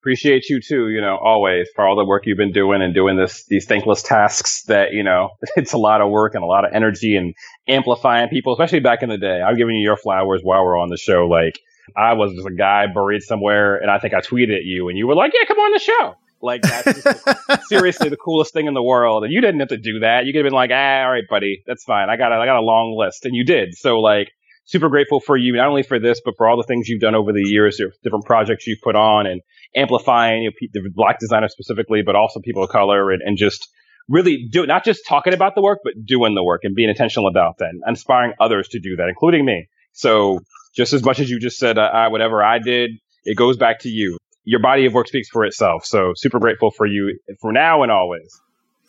Appreciate 0.06 0.48
you 0.48 0.60
too, 0.60 0.88
you 0.88 1.00
know, 1.00 1.16
always 1.16 1.66
for 1.74 1.84
all 1.84 1.96
the 1.96 2.04
work 2.04 2.26
you've 2.26 2.38
been 2.38 2.52
doing 2.52 2.80
and 2.80 2.94
doing 2.94 3.16
this, 3.16 3.44
these 3.46 3.66
thankless 3.66 4.04
tasks 4.04 4.62
that, 4.68 4.92
you 4.92 5.02
know, 5.02 5.30
it's 5.56 5.72
a 5.72 5.78
lot 5.78 6.00
of 6.00 6.10
work 6.10 6.36
and 6.36 6.44
a 6.44 6.46
lot 6.46 6.64
of 6.64 6.70
energy 6.72 7.16
and 7.16 7.34
amplifying 7.66 8.28
people, 8.28 8.52
especially 8.52 8.78
back 8.78 9.02
in 9.02 9.08
the 9.08 9.18
day. 9.18 9.42
I'm 9.42 9.56
giving 9.56 9.74
you 9.74 9.82
your 9.82 9.96
flowers 9.96 10.42
while 10.44 10.64
we're 10.64 10.78
on 10.78 10.90
the 10.90 10.96
show. 10.96 11.26
Like 11.26 11.58
I 11.96 12.12
was 12.12 12.32
just 12.34 12.46
a 12.46 12.54
guy 12.54 12.86
buried 12.86 13.22
somewhere 13.24 13.78
and 13.78 13.90
I 13.90 13.98
think 13.98 14.14
I 14.14 14.20
tweeted 14.20 14.54
at 14.54 14.62
you 14.62 14.88
and 14.88 14.96
you 14.96 15.08
were 15.08 15.16
like, 15.16 15.32
yeah, 15.34 15.44
come 15.44 15.58
on 15.58 15.72
the 15.72 15.80
show. 15.80 16.14
Like 16.40 16.62
that's 16.62 17.02
the, 17.02 17.60
seriously 17.66 18.08
the 18.08 18.16
coolest 18.16 18.52
thing 18.52 18.68
in 18.68 18.74
the 18.74 18.84
world. 18.84 19.24
And 19.24 19.32
you 19.32 19.40
didn't 19.40 19.58
have 19.58 19.70
to 19.70 19.76
do 19.76 19.98
that. 19.98 20.24
You 20.24 20.32
could 20.32 20.44
have 20.44 20.50
been 20.50 20.54
like, 20.54 20.70
ah, 20.72 21.02
all 21.02 21.10
right, 21.10 21.24
buddy, 21.28 21.64
that's 21.66 21.82
fine. 21.82 22.10
I 22.10 22.16
got 22.16 22.30
a, 22.30 22.36
I 22.36 22.46
got 22.46 22.60
a 22.60 22.62
long 22.62 22.96
list, 22.96 23.24
and 23.24 23.34
you 23.34 23.44
did. 23.44 23.74
So 23.74 23.98
like, 23.98 24.30
super 24.66 24.88
grateful 24.88 25.20
for 25.20 25.36
you, 25.36 25.54
not 25.54 25.68
only 25.68 25.82
for 25.82 25.98
this, 25.98 26.20
but 26.24 26.34
for 26.36 26.48
all 26.48 26.56
the 26.56 26.62
things 26.62 26.88
you've 26.88 27.00
done 27.00 27.14
over 27.14 27.32
the 27.32 27.42
years, 27.42 27.78
your 27.78 27.90
different 28.02 28.26
projects 28.26 28.66
you've 28.66 28.80
put 28.82 28.94
on, 28.94 29.26
and 29.26 29.40
amplifying 29.76 30.42
you 30.42 30.50
know, 30.50 30.70
the 30.72 30.90
black 30.94 31.18
designers 31.18 31.52
specifically, 31.52 32.02
but 32.04 32.16
also 32.16 32.40
people 32.40 32.64
of 32.64 32.70
color, 32.70 33.10
and, 33.10 33.22
and 33.22 33.36
just 33.36 33.68
really 34.08 34.48
do 34.50 34.66
not 34.66 34.84
just 34.84 35.00
talking 35.06 35.34
about 35.34 35.54
the 35.54 35.62
work, 35.62 35.80
but 35.84 35.92
doing 36.04 36.34
the 36.34 36.42
work 36.42 36.62
and 36.64 36.74
being 36.74 36.88
intentional 36.88 37.28
about 37.28 37.58
that, 37.58 37.68
and 37.70 37.82
inspiring 37.86 38.32
others 38.40 38.68
to 38.68 38.80
do 38.80 38.96
that, 38.96 39.08
including 39.08 39.44
me. 39.44 39.68
So 39.92 40.40
just 40.74 40.92
as 40.92 41.04
much 41.04 41.20
as 41.20 41.30
you 41.30 41.38
just 41.38 41.58
said, 41.58 41.78
uh, 41.78 42.08
whatever 42.08 42.42
I 42.42 42.58
did, 42.58 42.90
it 43.24 43.36
goes 43.36 43.56
back 43.56 43.80
to 43.80 43.88
you 43.88 44.18
your 44.46 44.60
body 44.60 44.86
of 44.86 44.94
work 44.94 45.08
speaks 45.08 45.28
for 45.28 45.44
itself. 45.44 45.84
So 45.84 46.12
super 46.16 46.38
grateful 46.38 46.70
for 46.70 46.86
you 46.86 47.18
for 47.40 47.52
now 47.52 47.82
and 47.82 47.92
always. 47.92 48.40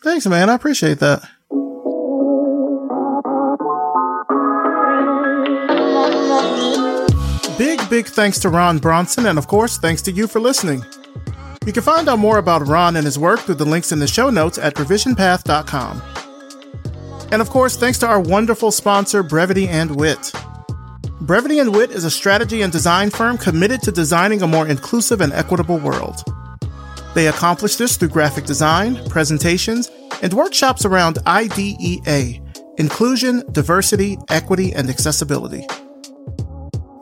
Thanks, 0.02 0.26
man. 0.26 0.48
I 0.48 0.54
appreciate 0.54 1.00
that. 1.00 1.28
Big 8.02 8.06
thanks 8.06 8.38
to 8.38 8.48
Ron 8.48 8.78
Bronson, 8.78 9.26
and 9.26 9.38
of 9.38 9.48
course, 9.48 9.76
thanks 9.76 10.02
to 10.02 10.12
you 10.12 10.28
for 10.28 10.38
listening. 10.38 10.84
You 11.66 11.72
can 11.72 11.82
find 11.82 12.08
out 12.08 12.20
more 12.20 12.38
about 12.38 12.68
Ron 12.68 12.94
and 12.94 13.04
his 13.04 13.18
work 13.18 13.40
through 13.40 13.56
the 13.56 13.64
links 13.64 13.90
in 13.90 13.98
the 13.98 14.06
show 14.06 14.30
notes 14.30 14.56
at 14.56 14.76
revisionpath.com. 14.76 16.00
And 17.32 17.42
of 17.42 17.50
course, 17.50 17.76
thanks 17.76 17.98
to 17.98 18.06
our 18.06 18.20
wonderful 18.20 18.70
sponsor, 18.70 19.24
Brevity 19.24 19.66
and 19.66 19.96
Wit. 19.96 20.32
Brevity 21.22 21.58
and 21.58 21.74
Wit 21.74 21.90
is 21.90 22.04
a 22.04 22.10
strategy 22.10 22.62
and 22.62 22.70
design 22.70 23.10
firm 23.10 23.36
committed 23.36 23.82
to 23.82 23.90
designing 23.90 24.42
a 24.42 24.46
more 24.46 24.68
inclusive 24.68 25.20
and 25.20 25.32
equitable 25.32 25.80
world. 25.80 26.22
They 27.14 27.26
accomplish 27.26 27.74
this 27.74 27.96
through 27.96 28.10
graphic 28.10 28.44
design, 28.44 29.04
presentations, 29.08 29.90
and 30.22 30.32
workshops 30.32 30.84
around 30.84 31.18
IDEA 31.26 32.40
inclusion, 32.76 33.42
diversity, 33.50 34.18
equity, 34.28 34.72
and 34.72 34.88
accessibility. 34.88 35.66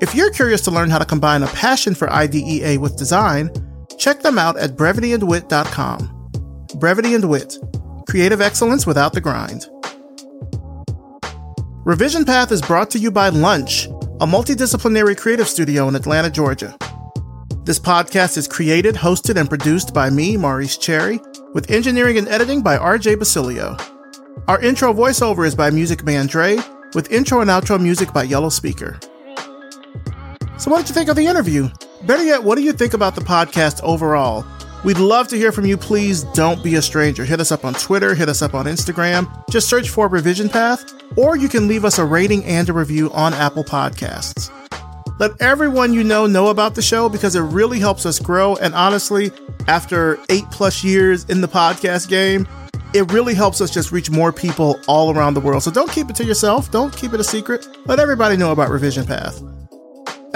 If 0.00 0.14
you're 0.14 0.30
curious 0.30 0.60
to 0.62 0.70
learn 0.70 0.90
how 0.90 0.98
to 0.98 1.06
combine 1.06 1.42
a 1.42 1.46
passion 1.48 1.94
for 1.94 2.12
IDEA 2.12 2.78
with 2.78 2.98
design, 2.98 3.50
check 3.98 4.20
them 4.20 4.38
out 4.38 4.58
at 4.58 4.76
brevityandwit.com. 4.76 6.30
Brevity 6.78 7.14
and 7.14 7.24
Wit 7.30 7.56
creative 8.06 8.40
excellence 8.40 8.86
without 8.86 9.12
the 9.12 9.20
grind. 9.20 9.66
Revision 11.84 12.24
Path 12.24 12.52
is 12.52 12.62
brought 12.62 12.90
to 12.90 12.98
you 12.98 13.10
by 13.10 13.30
Lunch 13.30 13.86
a 13.86 14.26
multidisciplinary 14.26 15.16
creative 15.16 15.48
studio 15.48 15.88
in 15.88 15.94
Atlanta, 15.94 16.30
Georgia. 16.30 16.76
This 17.64 17.78
podcast 17.78 18.38
is 18.38 18.48
created, 18.48 18.94
hosted, 18.94 19.38
and 19.38 19.48
produced 19.48 19.92
by 19.92 20.08
me, 20.08 20.36
Maurice 20.38 20.78
Cherry, 20.78 21.20
with 21.52 21.70
engineering 21.70 22.16
and 22.16 22.28
editing 22.28 22.62
by 22.62 22.78
RJ 22.78 23.18
Basilio. 23.18 23.76
Our 24.48 24.60
intro 24.60 24.94
voiceover 24.94 25.46
is 25.46 25.54
by 25.54 25.70
Music 25.70 26.04
Man 26.04 26.26
Dre, 26.26 26.58
with 26.94 27.12
intro 27.12 27.40
and 27.40 27.50
outro 27.50 27.78
music 27.78 28.12
by 28.12 28.22
Yellow 28.22 28.48
Speaker. 28.48 28.98
So, 30.58 30.70
what 30.70 30.78
did 30.78 30.88
you 30.88 30.94
think 30.94 31.08
of 31.10 31.16
the 31.16 31.26
interview? 31.26 31.68
Better 32.02 32.24
yet, 32.24 32.42
what 32.42 32.56
do 32.56 32.62
you 32.62 32.72
think 32.72 32.94
about 32.94 33.14
the 33.14 33.20
podcast 33.20 33.82
overall? 33.82 34.44
We'd 34.84 34.98
love 34.98 35.28
to 35.28 35.36
hear 35.36 35.52
from 35.52 35.66
you. 35.66 35.76
Please 35.76 36.22
don't 36.24 36.62
be 36.62 36.76
a 36.76 36.82
stranger. 36.82 37.24
Hit 37.24 37.40
us 37.40 37.50
up 37.50 37.64
on 37.64 37.74
Twitter, 37.74 38.14
hit 38.14 38.28
us 38.28 38.40
up 38.40 38.54
on 38.54 38.66
Instagram. 38.66 39.28
Just 39.50 39.68
search 39.68 39.90
for 39.90 40.08
Revision 40.08 40.48
Path, 40.48 40.94
or 41.16 41.36
you 41.36 41.48
can 41.48 41.66
leave 41.66 41.84
us 41.84 41.98
a 41.98 42.04
rating 42.04 42.44
and 42.44 42.68
a 42.68 42.72
review 42.72 43.10
on 43.12 43.34
Apple 43.34 43.64
Podcasts. 43.64 44.50
Let 45.18 45.32
everyone 45.40 45.92
you 45.92 46.04
know 46.04 46.26
know 46.26 46.48
about 46.48 46.74
the 46.74 46.82
show 46.82 47.08
because 47.08 47.34
it 47.34 47.40
really 47.40 47.78
helps 47.78 48.06
us 48.06 48.18
grow. 48.18 48.56
And 48.56 48.74
honestly, 48.74 49.32
after 49.66 50.18
eight 50.28 50.44
plus 50.50 50.84
years 50.84 51.24
in 51.24 51.40
the 51.40 51.48
podcast 51.48 52.08
game, 52.08 52.46
it 52.94 53.10
really 53.12 53.34
helps 53.34 53.60
us 53.60 53.70
just 53.70 53.92
reach 53.92 54.10
more 54.10 54.32
people 54.32 54.78
all 54.86 55.10
around 55.14 55.34
the 55.34 55.40
world. 55.40 55.62
So 55.62 55.70
don't 55.70 55.90
keep 55.90 56.10
it 56.10 56.16
to 56.16 56.24
yourself. 56.24 56.70
Don't 56.70 56.94
keep 56.96 57.12
it 57.12 57.20
a 57.20 57.24
secret. 57.24 57.66
Let 57.86 57.98
everybody 57.98 58.36
know 58.36 58.52
about 58.52 58.70
Revision 58.70 59.06
Path. 59.06 59.42